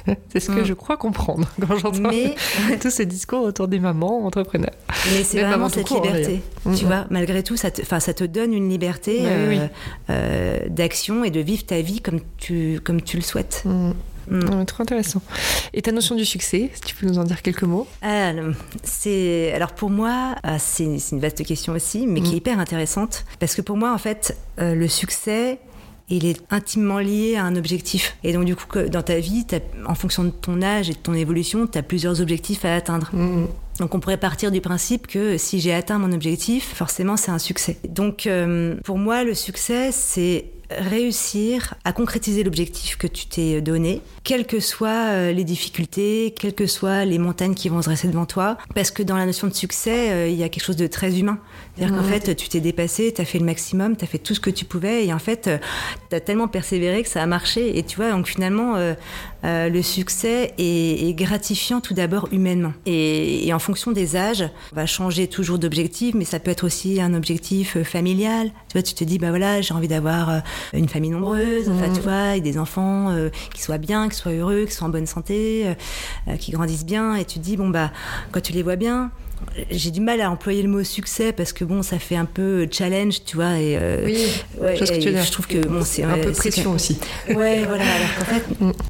c'est 0.33 0.41
ce 0.41 0.49
que 0.51 0.61
Mm. 0.61 0.65
je 0.65 0.73
crois 0.75 0.97
comprendre 0.97 1.47
quand 1.61 1.77
j'entends 1.77 2.11
Mais, 2.11 2.35
tous 2.81 2.91
ces 2.91 3.07
discours 3.07 3.43
autour 3.43 3.69
des 3.69 3.79
mamans 3.79 4.25
entrepreneurs. 4.25 4.71
mais 5.13 5.23
c'est 5.25 5.43
vraiment 5.43 5.69
cette 5.69 5.87
court, 5.87 6.03
liberté. 6.05 6.41
Tu 6.65 6.69
Mhm. 6.71 6.77
vois, 6.87 7.07
malgré 7.11 7.43
tout, 7.43 7.57
ça 7.57 7.71
te, 7.71 7.83
enfin, 7.83 8.01
ça 8.01 8.15
te 8.15 8.25
donne 8.25 8.55
une 8.55 8.69
liberté 8.69 9.19
euh, 9.23 9.49
oui, 9.51 9.61
euh, 10.11 10.59
d'action 10.69 11.23
et 11.25 11.31
de 11.31 11.41
vivre 11.41 11.65
ta 11.67 11.81
vie 11.83 12.01
comme 12.01 12.21
tu, 12.39 12.81
comme 12.83 13.03
tu 13.03 13.17
le 13.17 13.23
souhaites. 13.23 13.65
Mm. 14.31 14.59
Ouais, 14.59 14.65
trop 14.65 14.83
intéressant. 14.83 15.23
Et 15.75 15.83
ta 15.83 15.93
notion 15.93 16.15
du 16.15 16.25
succès, 16.25 16.71
si 16.75 16.81
tu 16.83 16.95
peux 16.95 17.07
nous 17.07 17.19
en 17.19 17.25
dire 17.25 17.43
quelques 17.43 17.63
mots? 17.65 17.87
C'est 18.83 19.53
alors 19.55 19.73
pour 19.73 19.91
moi, 19.91 20.35
ah, 20.43 20.59
c'est 20.59 20.85
une 21.13 21.21
vaste 21.21 21.45
question 21.45 21.73
aussi, 21.73 22.07
mais 22.07 22.21
qui 22.21 22.31
Mm. 22.31 22.35
est 22.35 22.37
hyper 22.39 22.59
intéressante 22.59 23.25
parce 23.41 23.55
que 23.55 23.63
pour 23.63 23.77
moi, 23.77 23.93
en 23.93 23.99
fait, 23.99 24.37
euh, 24.59 24.75
le 24.75 24.89
succès, 24.89 25.59
il 26.09 26.27
est 26.27 26.41
intimement 26.51 26.99
lié 26.99 27.37
à 27.37 27.45
un 27.45 27.57
objectif. 27.57 28.17
Et 28.25 28.33
donc 28.33 28.45
du 28.45 28.55
coup, 28.57 28.67
dans 28.91 29.03
ta 29.03 29.19
vie, 29.19 29.47
en 29.87 29.95
fonction 29.95 30.25
de 30.25 30.31
ton 30.31 30.61
âge 30.63 30.91
et 30.91 30.93
de 30.93 30.99
ton 30.99 31.15
évolution, 31.15 31.67
tu 31.67 31.79
as 31.79 31.83
plusieurs 31.83 32.21
objectifs 32.21 32.65
à 32.65 32.75
atteindre. 32.75 33.11
Mhm. 33.13 33.47
Donc 33.79 33.95
on 33.95 34.01
pourrait 34.01 34.19
partir 34.19 34.51
du 34.51 34.61
principe 34.61 35.07
que 35.07 35.39
si 35.39 35.59
j'ai 35.61 35.73
atteint 35.73 35.99
mon 35.99 36.13
objectif, 36.13 36.75
forcément 36.75 37.17
c'est 37.17 37.31
un 37.31 37.39
succès. 37.39 37.79
Donc 37.89 38.27
euh, 38.27 38.77
pour 38.85 38.99
moi, 38.99 39.25
le 39.25 39.35
succès, 39.35 39.91
c'est 39.93 40.45
réussir 40.79 41.75
à 41.85 41.93
concrétiser 41.93 42.43
l'objectif 42.43 42.97
que 42.97 43.07
tu 43.07 43.27
t'es 43.27 43.61
donné, 43.61 44.01
quelles 44.25 44.47
que 44.47 44.61
soient 44.61 45.11
euh, 45.11 45.33
les 45.33 45.45
difficultés, 45.45 46.35
quelles 46.39 46.55
que 46.55 46.67
soient 46.67 47.05
les 47.05 47.19
montagnes 47.19 47.55
qui 47.55 47.69
vont 47.69 47.83
se 47.83 47.87
dresser 47.87 48.09
devant 48.09 48.27
toi. 48.27 48.59
Parce 48.75 48.91
que 48.91 49.03
dans 49.03 49.17
la 49.17 49.27
notion 49.27 49.47
de 49.47 49.55
succès, 49.55 50.11
euh, 50.11 50.29
il 50.29 50.37
y 50.37 50.43
a 50.43 50.49
quelque 50.49 50.65
chose 50.65 50.77
de 50.77 50.87
très 50.87 51.19
humain. 51.19 51.39
C'est-à-dire 51.77 51.97
qu'en 51.97 52.05
fait, 52.05 52.37
tu 52.37 52.49
t'es 52.49 52.61
dépassé, 52.61 53.13
tu 53.15 53.21
as 53.21 53.25
fait 53.25 53.39
le 53.39 53.45
maximum, 53.45 53.97
tu 53.97 54.05
as 54.05 54.09
fait 54.09 54.19
tout 54.19 54.35
ce 54.35 54.41
que 54.41 54.51
tu 54.51 54.65
pouvais, 54.65 55.07
et 55.07 55.13
en 55.13 55.19
fait, 55.19 55.49
tu 56.11 56.17
as 56.17 56.21
tellement 56.21 56.49
persévéré 56.49 57.03
que 57.03 57.09
ça 57.09 57.23
a 57.23 57.27
marché. 57.27 57.79
Et 57.79 57.83
tu 57.83 57.97
vois, 57.97 58.11
donc 58.11 58.27
finalement, 58.27 58.77
euh, 59.45 59.69
le 59.69 59.83
succès 59.83 60.55
est, 60.59 61.09
est 61.09 61.15
gratifiant 61.15 61.81
tout 61.81 61.95
d'abord 61.95 62.29
humainement. 62.33 62.73
Et, 62.87 63.47
et 63.47 63.53
en 63.53 63.59
fonction 63.59 63.91
des 63.93 64.17
âges, 64.17 64.45
on 64.73 64.77
va 64.77 64.87
changer 64.87 65.27
toujours 65.27 65.59
d'objectif, 65.59 66.15
mais 66.15 66.25
ça 66.25 66.39
peut 66.39 66.51
être 66.51 66.65
aussi 66.65 67.01
un 67.01 67.15
objectif 67.15 67.77
euh, 67.77 67.85
familial. 67.85 68.49
Tu 68.69 68.73
vois, 68.75 68.83
tu 68.83 68.95
te 68.95 69.05
dis, 69.05 69.19
bah 69.19 69.31
voilà, 69.31 69.61
j'ai 69.61 69.75
envie 69.75 69.89
d'avoir 69.89 70.31
euh, 70.31 70.39
une 70.73 70.89
famille 70.89 71.11
nombreuse, 71.11 71.69
enfin, 71.69 71.89
Mhm. 71.89 71.95
tu 71.97 72.01
vois, 72.03 72.37
et 72.37 72.41
des 72.41 72.59
enfants 72.59 73.11
euh, 73.11 73.31
qui 73.55 73.63
soient 73.63 73.79
bien, 73.79 74.09
qui 74.09 74.17
soient 74.17 74.33
heureux, 74.33 74.65
qui 74.67 74.73
soient 74.75 74.87
en 74.87 74.91
bonne 74.91 75.07
santé, 75.07 75.65
euh, 76.29 76.37
qui 76.37 76.53
grandissent 76.53 76.87
bien. 76.87 77.15
Et 77.17 77.25
tu 77.25 77.39
te 77.39 77.45
dis, 77.45 77.57
bon, 77.57 77.69
bah, 77.69 77.91
quand 78.31 78.41
tu 78.41 78.53
les 78.53 78.63
vois 78.63 78.77
bien, 78.77 79.11
j'ai 79.71 79.91
du 79.91 80.01
mal 80.01 80.21
à 80.21 80.31
employer 80.31 80.63
le 80.63 80.69
mot 80.69 80.83
succès 80.85 81.33
parce 81.33 81.53
que 81.53 81.65
bon, 81.65 81.83
ça 81.83 81.99
fait 81.99 82.17
un 82.17 82.25
peu 82.25 82.67
challenge, 82.71 83.25
tu 83.25 83.37
vois. 83.37 83.59
Et, 83.59 83.77
euh, 83.81 84.03
Oui, 84.05 84.27
ouais, 84.61 84.77
je 84.77 84.85
que 84.85 85.25
tu 85.25 85.31
trouve 85.31 85.47
que 85.47 85.59
bon, 85.67 85.83
c'est 85.85 86.03
un 86.05 86.15
ouais, 86.15 86.21
peu 86.23 86.33
pression 86.33 86.73
aussi. 86.73 86.99
Ouais, 87.29 87.65
voilà. 87.65 87.85
Alors 87.85 88.15
qu'en 88.19 88.25
fait, 88.25 88.45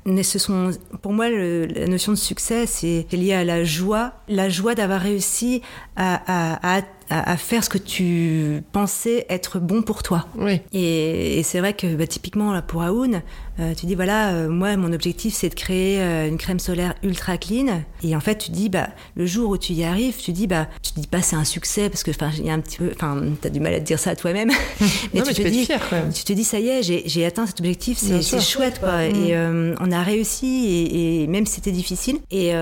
mais 0.04 0.22
ce 0.22 0.38
sont, 0.38 0.70
pour 1.02 1.12
moi, 1.12 1.28
le- 1.28 1.66
la 1.66 1.86
notion 1.86 2.12
de 2.12 2.16
succès, 2.18 2.66
c'est 2.66 3.06
lié 3.12 3.34
à 3.34 3.44
la 3.44 3.64
joie, 3.64 4.12
la 4.28 4.48
joie 4.48 4.74
d'avoir 4.74 5.00
réussi 5.00 5.62
à, 5.96 6.20
à, 6.26 6.78
à, 6.78 6.82
à- 7.12 7.30
à 7.32 7.36
faire 7.36 7.62
ce 7.64 7.68
que 7.68 7.78
tu 7.78 8.62
pensais 8.72 9.26
être 9.28 9.58
bon 9.60 9.82
pour 9.82 10.02
toi. 10.02 10.26
Oui. 10.36 10.60
Et, 10.72 11.38
et 11.38 11.42
c'est 11.42 11.60
vrai 11.60 11.74
que 11.74 11.86
bah, 11.94 12.06
typiquement 12.06 12.52
là, 12.52 12.62
pour 12.62 12.82
Aoun, 12.82 13.22
euh, 13.60 13.74
tu 13.74 13.84
dis 13.86 13.94
voilà, 13.94 14.30
euh, 14.32 14.48
moi 14.48 14.74
mon 14.76 14.92
objectif 14.94 15.34
c'est 15.34 15.50
de 15.50 15.54
créer 15.54 16.00
euh, 16.00 16.26
une 16.26 16.38
crème 16.38 16.58
solaire 16.58 16.94
ultra 17.02 17.36
clean. 17.36 17.82
Et 18.02 18.16
en 18.16 18.20
fait 18.20 18.38
tu 18.38 18.50
dis 18.50 18.68
bah 18.70 18.88
le 19.14 19.26
jour 19.26 19.50
où 19.50 19.58
tu 19.58 19.74
y 19.74 19.84
arrives, 19.84 20.16
tu 20.16 20.32
dis 20.32 20.46
bah 20.46 20.68
tu 20.82 20.92
te 20.92 21.00
dis 21.00 21.06
pas 21.06 21.20
c'est 21.20 21.36
un 21.36 21.44
succès 21.44 21.90
parce 21.90 22.02
que 22.02 22.10
enfin 22.10 22.30
il 22.38 22.46
y 22.46 22.50
a 22.50 22.54
un 22.54 22.60
petit 22.60 22.78
peu, 22.78 22.90
enfin 22.96 23.20
t'as 23.40 23.50
du 23.50 23.60
mal 23.60 23.74
à 23.74 23.80
te 23.80 23.84
dire 23.84 23.98
ça 23.98 24.10
à 24.10 24.16
toi-même. 24.16 24.48
mais 24.80 25.20
non, 25.20 25.24
mais 25.26 25.34
tu 25.34 25.34
tu 25.34 25.34
te 25.34 25.42
peux 25.42 25.50
dis 25.50 25.68
même. 25.90 26.12
tu 26.12 26.24
te 26.24 26.32
dis 26.32 26.44
ça 26.44 26.58
y 26.60 26.68
est, 26.68 26.82
j'ai 26.82 27.26
atteint 27.26 27.46
cet 27.46 27.60
objectif, 27.60 27.98
c'est 27.98 28.40
chouette 28.40 28.80
quoi. 28.80 29.02
Mm. 29.08 29.14
Et 29.26 29.36
on 29.80 29.92
a 29.92 30.02
réussi 30.02 30.46
et, 30.46 31.22
et 31.22 31.26
même 31.26 31.44
si 31.46 31.56
c'était 31.56 31.72
difficile. 31.72 32.20
Et 32.30 32.52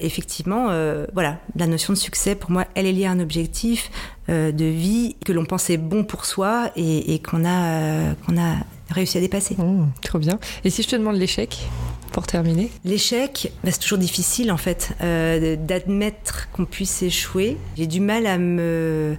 effectivement, 0.00 0.66
voilà, 1.12 1.38
la 1.56 1.66
notion 1.66 1.92
de 1.92 1.98
succès 1.98 2.34
pour 2.34 2.50
moi, 2.50 2.64
elle 2.74 2.86
est 2.86 2.92
liée 2.92 3.06
à 3.06 3.10
un 3.12 3.20
objectif 3.20 3.90
de 4.28 4.64
vie 4.64 5.16
que 5.24 5.32
l'on 5.32 5.44
pensait 5.44 5.76
bon 5.76 6.04
pour 6.04 6.24
soi 6.24 6.70
et, 6.76 7.14
et 7.14 7.18
qu'on 7.20 7.44
a 7.44 7.64
euh, 7.64 8.12
qu'on 8.26 8.38
a 8.38 8.56
réussi 8.90 9.18
à 9.18 9.20
dépasser. 9.20 9.56
Mhm, 9.58 9.90
trop 10.02 10.18
bien. 10.18 10.38
Et 10.64 10.70
si 10.70 10.82
je 10.82 10.88
te 10.88 10.96
demande 10.96 11.16
l'échec, 11.16 11.68
pour 12.12 12.26
terminer? 12.26 12.70
L'échec, 12.84 13.52
bah, 13.62 13.70
c'est 13.72 13.80
toujours 13.80 13.98
difficile 13.98 14.50
en 14.50 14.56
fait 14.56 14.92
euh, 15.00 15.56
d'admettre 15.56 16.48
qu'on 16.52 16.64
puisse 16.64 17.02
échouer. 17.02 17.56
J'ai 17.76 17.86
du 17.86 18.00
mal 18.00 18.26
à 18.26 18.38
me 18.38 19.16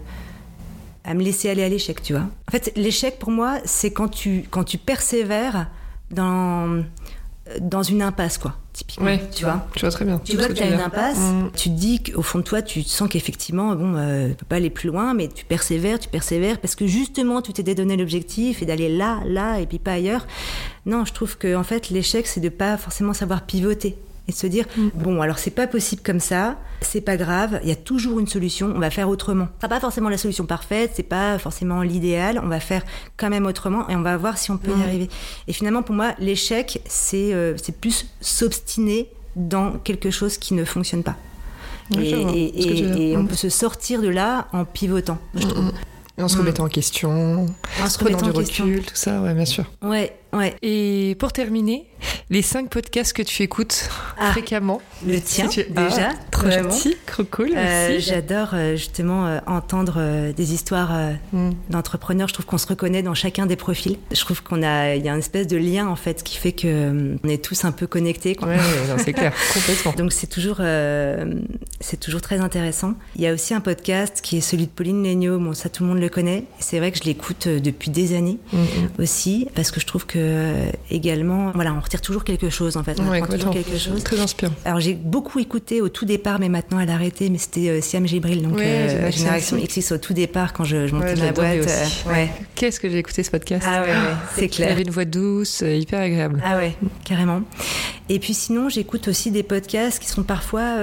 à 1.04 1.14
me 1.16 1.24
laisser 1.24 1.50
aller 1.50 1.64
à 1.64 1.70
l'échec, 1.70 2.02
tu 2.04 2.14
vois. 2.14 2.28
En 2.48 2.52
fait, 2.52 2.72
l'échec 2.76 3.18
pour 3.18 3.32
moi, 3.32 3.60
c'est 3.66 3.92
quand 3.92 4.10
tu 4.10 4.46
quand 4.50 4.64
tu 4.64 4.78
persévères 4.78 5.68
dans 6.12 6.84
dans 7.60 7.84
une 7.84 8.02
impasse 8.02 8.38
quoi, 8.38 8.56
typiquement, 8.82 9.06
Ouais, 9.06 9.22
tu 9.36 9.44
vois. 9.46 9.66
Je 9.76 9.82
vois 9.82 9.92
très 9.92 10.06
bien. 10.06 10.20
Tu 10.24 10.36
vois 10.38 10.48
que 10.48 10.54
tu 10.54 10.64
as 10.64 10.68
une 10.68 10.80
impasse, 10.80 11.18
Mm. 11.20 11.50
tu 11.56 11.70
te 11.70 11.76
dis 11.76 12.02
qu'au 12.04 12.22
fond 12.22 12.40
de 12.40 12.44
toi, 12.44 12.62
tu 12.62 12.82
sens 12.84 13.08
qu'effectivement, 13.10 13.76
bon, 13.76 13.96
euh, 13.96 14.30
tu 14.30 14.36
peux 14.36 14.46
pas 14.46 14.56
aller 14.58 14.70
plus 14.70 14.88
loin, 14.90 15.14
mais 15.14 15.28
tu 15.28 15.46
persévères, 15.46 16.00
tu 16.00 16.10
persévères, 16.10 16.60
parce 16.60 16.76
que 16.76 16.88
justement, 16.88 17.42
tu 17.42 17.54
t'es 17.54 17.76
donné 17.76 17.96
l'objectif 17.98 18.62
et 18.62 18.66
d'aller 18.66 18.90
là, 18.96 19.20
là, 19.26 19.60
et 19.60 19.66
puis 19.66 19.80
pas 19.80 19.94
ailleurs. 19.94 20.26
Non, 20.86 21.06
je 21.06 21.14
trouve 21.14 21.38
que 21.38 21.56
en 21.56 21.64
fait, 21.64 21.90
l'échec, 21.90 22.26
c'est 22.28 22.40
de 22.42 22.50
pas 22.50 22.78
forcément 22.78 23.14
savoir 23.14 23.44
pivoter 23.46 23.96
et 24.32 24.34
de 24.34 24.38
se 24.38 24.48
dire 24.48 24.66
Mm. 24.78 24.88
bon, 24.96 25.22
alors 25.22 25.38
c'est 25.38 25.52
pas 25.52 25.68
possible 25.68 26.02
comme 26.04 26.20
ça, 26.20 26.58
c'est 26.82 27.02
pas 27.02 27.18
grave, 27.18 27.60
il 27.64 27.70
y 27.70 27.72
a 27.72 27.76
toujours 27.76 28.20
une 28.20 28.28
solution, 28.28 28.72
on 28.76 28.80
va 28.80 28.90
faire 28.90 29.08
autrement. 29.10 29.48
C'est 29.62 29.68
pas 29.68 29.80
forcément 29.80 30.10
la 30.10 30.18
solution 30.18 30.46
parfaite, 30.46 30.92
c'est 30.96 31.04
pas 31.04 31.38
forcément 31.38 31.82
l'idéal, 31.84 32.40
on 32.44 32.48
va 32.48 32.60
faire 32.60 32.82
quand 33.18 33.30
même 33.30 33.46
autrement 33.46 33.88
et 33.90 33.96
on 33.96 34.02
va 34.02 34.18
voir 34.18 34.38
si 34.38 34.50
on 34.52 34.58
peut 34.58 34.72
y 34.72 34.82
arriver. 34.84 35.10
Et 35.48 35.54
finalement, 35.54 35.84
pour 35.84 35.94
moi, 35.96 36.14
l'échec, 36.20 36.82
c'est 36.88 37.34
euh, 37.34 37.56
c'est 37.62 37.76
plus 37.78 38.08
s'obstiner 38.22 39.10
dans 39.36 39.74
quelque 39.74 40.10
chose 40.12 40.38
qui 40.38 40.54
ne 40.54 40.64
fonctionne 40.66 41.04
pas. 41.04 41.16
Et 41.98 42.10
ce 42.10 43.16
on 43.18 43.24
Mm. 43.24 43.28
peut 43.28 43.36
se 43.36 43.50
sortir 43.50 44.02
de 44.02 44.08
là 44.08 44.48
en 44.54 44.64
pivotant, 44.66 45.18
je 45.36 45.46
trouve. 45.48 45.66
Mhm. 45.66 45.72
Et 46.18 46.24
en 46.24 46.28
se 46.28 46.38
remettant 46.38 46.66
en 46.66 46.70
question, 46.70 47.46
En 47.82 47.90
se 47.90 47.98
remettant 48.00 48.26
du 48.26 48.32
en 48.32 48.34
question. 48.34 48.66
recul, 48.66 48.82
tout 48.84 48.96
ça, 48.96 49.22
ouais, 49.22 49.34
bien 49.34 49.46
sûr. 49.46 49.66
Ouais, 49.82 50.14
ouais. 50.34 50.56
Et 50.62 51.16
pour 51.20 51.34
terminer, 51.34 51.86
les 52.30 52.42
cinq 52.42 52.70
podcasts 52.70 53.14
que 53.14 53.22
tu 53.22 53.44
écoutes 53.44 53.90
Ah. 54.18 54.32
fréquemment. 54.32 54.82
Le 55.06 55.20
tien, 55.20 55.48
Tu- 55.48 55.64
déjà. 55.70 56.10
Ah, 56.12 56.16
trop 56.32 56.50
gentil, 56.50 56.96
trop 57.06 57.24
cool. 57.26 57.52
Euh. 57.56 57.98
J'adore 58.00 58.50
euh, 58.54 58.76
justement 58.76 59.28
euh, 59.28 59.40
entendre 59.48 59.96
euh, 59.98 60.32
des 60.34 60.54
histoires 60.54 60.92
Mm. 61.34 61.52
d'entrepreneurs. 61.70 62.28
Je 62.28 62.34
trouve 62.34 62.46
qu'on 62.46 62.58
se 62.58 62.68
reconnaît 62.68 63.04
dans 63.04 63.14
chacun 63.14 63.46
des 63.46 63.56
profils. 63.56 63.98
Je 64.12 64.20
trouve 64.20 64.42
qu'on 64.44 64.64
a, 64.64 64.96
il 64.96 65.04
y 65.06 65.10
a 65.10 65.14
une 65.14 65.20
espèce 65.20 65.48
de 65.48 65.58
lien 65.58 65.88
en 65.88 65.96
fait 65.96 66.24
qui 66.24 66.38
fait 66.38 66.52
que 66.54 67.18
on 67.24 67.28
est 67.30 67.44
tous 67.44 67.66
un 67.66 67.72
peu 67.72 67.88
connectés. 67.88 68.36
quoi. 68.36 68.48
Ouais, 68.50 68.58
c'est 69.04 69.14
clair, 69.14 69.34
complètement. 69.54 69.94
Donc 69.98 70.12
c'est 70.14 70.28
toujours, 70.28 70.58
c'est 71.80 72.00
toujours 72.00 72.22
très 72.22 72.40
intéressant. 72.40 72.94
Il 73.16 73.22
y 73.22 73.28
a 73.28 73.34
aussi 73.34 73.54
un 73.54 73.62
podcast 73.62 74.20
qui 74.22 74.38
est 74.38 74.42
celui 74.42 74.66
de 74.66 74.72
Pauline 74.72 75.04
Legnaud. 75.04 75.40
Bon, 75.40 75.54
ça 75.54 75.70
tout 75.70 75.84
le 75.84 75.90
monde 75.90 76.00
le 76.00 76.10
connaît. 76.10 76.46
C'est 76.60 76.80
vrai 76.80 76.92
que 76.92 76.98
je 76.98 77.04
l'écoute 77.04 77.48
depuis 77.48 77.90
des 77.92 78.16
années 78.16 78.38
Mm, 78.54 78.58
mm. 78.58 78.68
aussi 79.02 79.48
parce 79.56 79.72
que 79.72 79.80
je 79.80 79.86
trouve 79.86 80.06
que 80.06 80.21
euh, 80.22 80.70
également, 80.90 81.52
voilà, 81.54 81.74
on 81.74 81.80
retire 81.80 82.02
toujours 82.02 82.24
quelque 82.24 82.50
chose 82.50 82.78
en 82.78 82.84
fait. 82.84 83.00
On 83.00 83.10
Ouais, 83.10 83.22
apprend 83.22 83.34
toujours 83.38 83.54
quelque 83.54 83.78
chose. 83.78 84.04
Très 84.04 84.20
inspirant. 84.20 84.54
Alors 84.66 84.80
j'ai 84.80 84.94
beaucoup 84.94 85.40
écouté 85.40 85.82
au 85.82 85.90
tout 85.90 86.06
départ, 86.06 86.40
mais 86.40 86.50
maintenant 86.50 86.80
elle 86.80 86.90
a 86.90 86.94
arrêté. 86.94 87.30
Mais 87.30 87.38
c'était 87.38 87.70
euh, 87.70 87.82
Siam 87.82 88.08
Gibril, 88.08 88.42
donc 88.44 88.58
Ouais, 88.58 88.66
euh, 88.66 89.12
Génération. 89.12 89.58
XX 89.58 89.92
au 89.94 89.98
tout 89.98 90.14
départ 90.14 90.54
quand 90.54 90.64
je, 90.64 90.88
je 90.88 90.94
montais 90.96 91.14
Ouais, 91.20 91.26
ma 91.28 91.32
boîte. 91.32 91.68
euh. 92.08 92.26
Qu'est-ce 92.56 92.80
que 92.80 92.90
j'ai 92.90 93.00
écouté 93.00 93.24
ce 93.24 93.32
podcast 93.32 93.66
Ah 93.68 93.82
ouais, 93.82 93.88
ouais, 93.90 93.96
c'est 94.36 94.46
Il 94.46 94.50
clair. 94.50 94.72
avait 94.72 94.84
une 94.84 94.92
voix 94.92 95.06
douce, 95.06 95.62
hyper 95.66 96.00
agréable. 96.02 96.42
Ah 96.46 96.58
ouais, 96.58 96.74
carrément. 97.06 97.42
Et 98.10 98.20
puis 98.20 98.34
sinon, 98.34 98.70
j'écoute 98.70 99.08
aussi 99.08 99.32
des 99.32 99.44
podcasts 99.44 100.00
qui 100.00 100.10
sont 100.10 100.24
parfois 100.24 100.76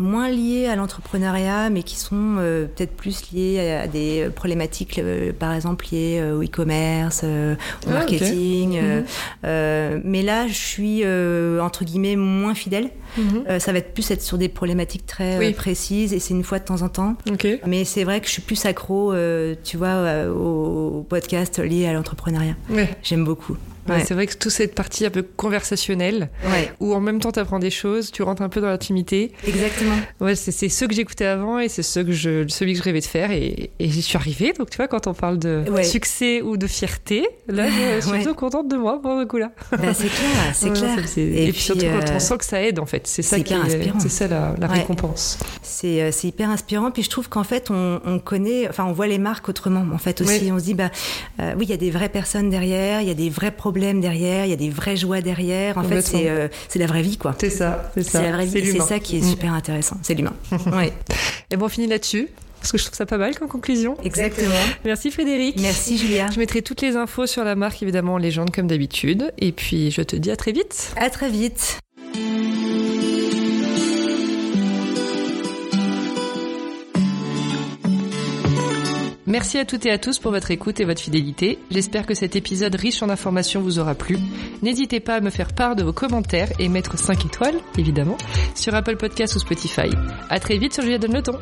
moins 0.00 0.28
liés 0.28 0.66
à 0.66 0.76
l'entrepreneuriat, 0.76 1.70
mais 1.70 1.82
qui 1.82 1.96
sont 1.96 2.36
euh, 2.38 2.66
peut-être 2.66 2.92
plus 2.96 3.30
liés 3.32 3.60
à 3.82 3.86
des 3.86 4.28
problématiques, 4.34 4.98
euh, 4.98 5.32
par 5.32 5.52
exemple 5.52 5.86
liées 5.92 6.18
euh, 6.20 6.36
au 6.38 6.42
e-commerce, 6.42 7.22
au 7.24 7.88
Ah, 7.88 7.92
marketing. 7.92 8.80
Mhm. 8.80 10.00
mais 10.04 10.22
là, 10.22 10.46
je 10.48 10.52
suis 10.54 11.02
entre 11.60 11.84
guillemets 11.84 12.16
moins 12.16 12.54
fidèle. 12.54 12.90
Mhm. 13.18 13.58
Ça 13.58 13.72
va 13.72 13.78
être 13.78 13.92
plus 13.92 14.08
être 14.10 14.22
sur 14.22 14.38
des 14.38 14.48
problématiques 14.48 15.06
très 15.06 15.38
Oui. 15.38 15.52
précises, 15.52 16.12
et 16.12 16.18
c'est 16.20 16.34
une 16.34 16.44
fois 16.44 16.58
de 16.58 16.64
temps 16.64 16.82
en 16.82 16.88
temps. 16.88 17.16
Mais 17.66 17.84
c'est 17.84 18.04
vrai 18.04 18.20
que 18.20 18.26
je 18.26 18.32
suis 18.32 18.42
plus 18.42 18.64
accro, 18.66 19.12
tu 19.64 19.76
vois, 19.76 19.88
euh, 19.88 20.32
aux 20.32 21.02
podcasts 21.08 21.58
liés 21.58 21.86
à 21.86 21.92
l'entrepreneuriat. 21.92 22.54
Ouais. 22.70 22.88
J'aime 23.02 23.24
beaucoup. 23.24 23.56
Ouais. 23.88 24.04
C'est 24.04 24.14
vrai 24.14 24.26
que 24.26 24.34
toute 24.36 24.52
cette 24.52 24.74
partie 24.74 25.04
un 25.06 25.10
peu 25.10 25.22
conversationnelle, 25.22 26.28
Ouais, 26.48 26.70
où 26.80 26.94
en 26.94 27.00
même 27.00 27.18
temps 27.20 27.32
tu 27.32 27.38
apprends 27.40 27.58
des 27.58 27.70
choses, 27.70 28.10
tu 28.10 28.22
rentres 28.22 28.42
un 28.42 28.48
peu 28.48 28.60
dans 28.60 28.68
l'intimité. 28.68 29.32
exactement. 29.46 29.96
Ouais, 30.20 30.34
c'est 30.34 30.68
ceux 30.68 30.86
que 30.86 30.94
j'écoutais 30.94 31.24
avant 31.26 31.58
et 31.58 31.68
c'est 31.68 31.82
ceux 31.82 32.04
que 32.04 32.12
je, 32.12 32.46
celui 32.48 32.72
que 32.72 32.78
je 32.78 32.82
rêvais 32.84 33.00
de 33.00 33.04
faire 33.06 33.30
et, 33.30 33.70
et 33.78 33.88
j'y 33.88 34.02
suis 34.02 34.16
arrivée. 34.16 34.52
Donc 34.52 34.70
tu 34.70 34.76
vois, 34.76 34.88
quand 34.88 35.06
on 35.06 35.14
parle 35.14 35.38
de 35.38 35.64
Ouais. 35.70 35.82
succès 35.84 36.42
ou 36.42 36.56
de 36.56 36.66
fierté, 36.66 37.26
là 37.48 37.66
je 37.68 38.00
suis 38.06 38.10
plutôt 38.12 38.34
contente 38.34 38.68
de 38.68 38.76
moi 38.76 39.00
pour 39.00 39.14
le 39.16 39.26
coup 39.26 39.38
là. 39.38 39.50
Bah, 39.72 39.94
c'est 39.94 40.08
clair, 40.08 40.30
c'est 40.54 40.72
clair. 40.72 41.08
ça, 41.08 41.20
Et, 41.20 41.50
puis, 41.52 41.60
surtout 41.60 41.86
quand 41.86 42.10
euh, 42.10 42.14
on 42.16 42.18
sent 42.20 42.38
que 42.38 42.44
ça 42.44 42.62
aide 42.62 42.78
en 42.78 42.86
fait, 42.86 43.06
c'est 43.06 43.22
ça 43.22 43.40
qui 43.40 43.54
c'est 43.98 44.08
ça 44.08 44.28
la, 44.28 44.54
récompense. 44.66 45.38
c'est 45.62 46.02
euh, 46.02 46.10
c'est 46.12 46.28
hyper 46.28 46.50
inspirant. 46.50 46.90
Puis 46.90 47.02
je 47.02 47.10
trouve 47.10 47.28
qu'en 47.28 47.44
fait, 47.44 47.70
on, 47.70 48.00
on 48.04 48.18
connaît, 48.18 48.68
enfin, 48.68 48.84
on 48.84 48.92
voit 48.92 49.06
les 49.06 49.18
marques 49.18 49.48
autrement. 49.48 49.84
En 49.92 49.98
fait, 49.98 50.20
aussi, 50.20 50.50
on 50.52 50.58
se 50.58 50.64
dit, 50.64 50.74
bah, 50.74 50.90
euh, 51.40 51.54
oui, 51.56 51.64
il 51.64 51.70
y 51.70 51.72
a 51.72 51.76
des 51.76 51.90
vraies 51.90 52.08
personnes 52.08 52.50
derrière, 52.50 53.00
il 53.00 53.08
y 53.08 53.10
a 53.10 53.14
des 53.14 53.30
vrais 53.30 53.50
problèmes 53.50 53.69
derrière, 53.72 54.44
il 54.46 54.50
y 54.50 54.54
a 54.54 54.56
des 54.56 54.70
vraies 54.70 54.96
joies 54.96 55.20
derrière. 55.20 55.78
En 55.78 55.84
fait, 55.84 56.02
c'est 56.02 56.28
euh, 56.28 56.48
la 56.76 56.86
vraie 56.86 57.02
vie, 57.02 57.16
quoi. 57.16 57.34
C'est 57.38 57.50
ça, 57.50 57.90
c'est 57.94 58.02
ça. 58.02 58.18
C'est 58.18 58.22
la 58.24 58.32
vraie 58.32 58.46
vie. 58.46 58.52
C'est 58.52 58.60
l'humain. 58.60 58.86
ça 58.86 58.98
qui 58.98 59.16
est 59.18 59.20
Mm. 59.20 59.30
super 59.30 59.52
intéressant. 59.54 59.96
C'est 60.02 60.14
l'humain. 60.14 60.34
oui, 60.72 60.92
Et 61.50 61.56
bon, 61.56 61.66
on 61.66 61.68
finit 61.68 61.86
là-dessus 61.86 62.28
parce 62.60 62.72
que 62.72 62.78
je 62.78 62.84
trouve 62.84 62.96
ça 62.96 63.06
pas 63.06 63.16
mal 63.16 63.34
comme 63.38 63.48
conclusion. 63.48 63.96
exactement. 64.04 64.54
Merci 64.84 65.10
Frédéric. 65.10 65.58
Merci, 65.60 65.96
Julia. 65.96 66.28
Je 66.32 66.38
mettrai 66.38 66.60
toutes 66.62 66.82
les 66.82 66.96
infos 66.96 67.26
sur 67.26 67.42
la 67.44 67.54
marque 67.54 67.82
évidemment 67.82 68.14
en 68.14 68.18
légende 68.18 68.50
comme 68.50 68.66
d'habitude 68.66 69.32
et 69.38 69.52
puis 69.52 69.90
je 69.90 70.02
te 70.02 70.14
dis 70.16 70.30
à 70.30 70.36
très 70.36 70.52
vite. 70.52 70.92
À 70.96 71.08
très 71.10 71.30
vite. 71.30 71.78
Merci 79.30 79.58
à 79.58 79.64
toutes 79.64 79.86
et 79.86 79.92
à 79.92 79.98
tous 79.98 80.18
pour 80.18 80.32
votre 80.32 80.50
écoute 80.50 80.80
et 80.80 80.84
votre 80.84 81.00
fidélité. 81.00 81.60
J'espère 81.70 82.04
que 82.04 82.14
cet 82.14 82.34
épisode 82.34 82.74
riche 82.74 83.00
en 83.00 83.08
informations 83.08 83.60
vous 83.60 83.78
aura 83.78 83.94
plu. 83.94 84.18
N'hésitez 84.60 84.98
pas 84.98 85.14
à 85.14 85.20
me 85.20 85.30
faire 85.30 85.52
part 85.52 85.76
de 85.76 85.84
vos 85.84 85.92
commentaires 85.92 86.50
et 86.58 86.68
mettre 86.68 86.98
5 86.98 87.26
étoiles, 87.26 87.54
évidemment, 87.78 88.16
sur 88.56 88.74
Apple 88.74 88.96
Podcasts 88.96 89.36
ou 89.36 89.38
Spotify. 89.38 89.88
À 90.28 90.40
très 90.40 90.58
vite 90.58 90.74
sur 90.74 90.82
Julia 90.82 90.98
Donne 90.98 91.12
le. 91.12 91.38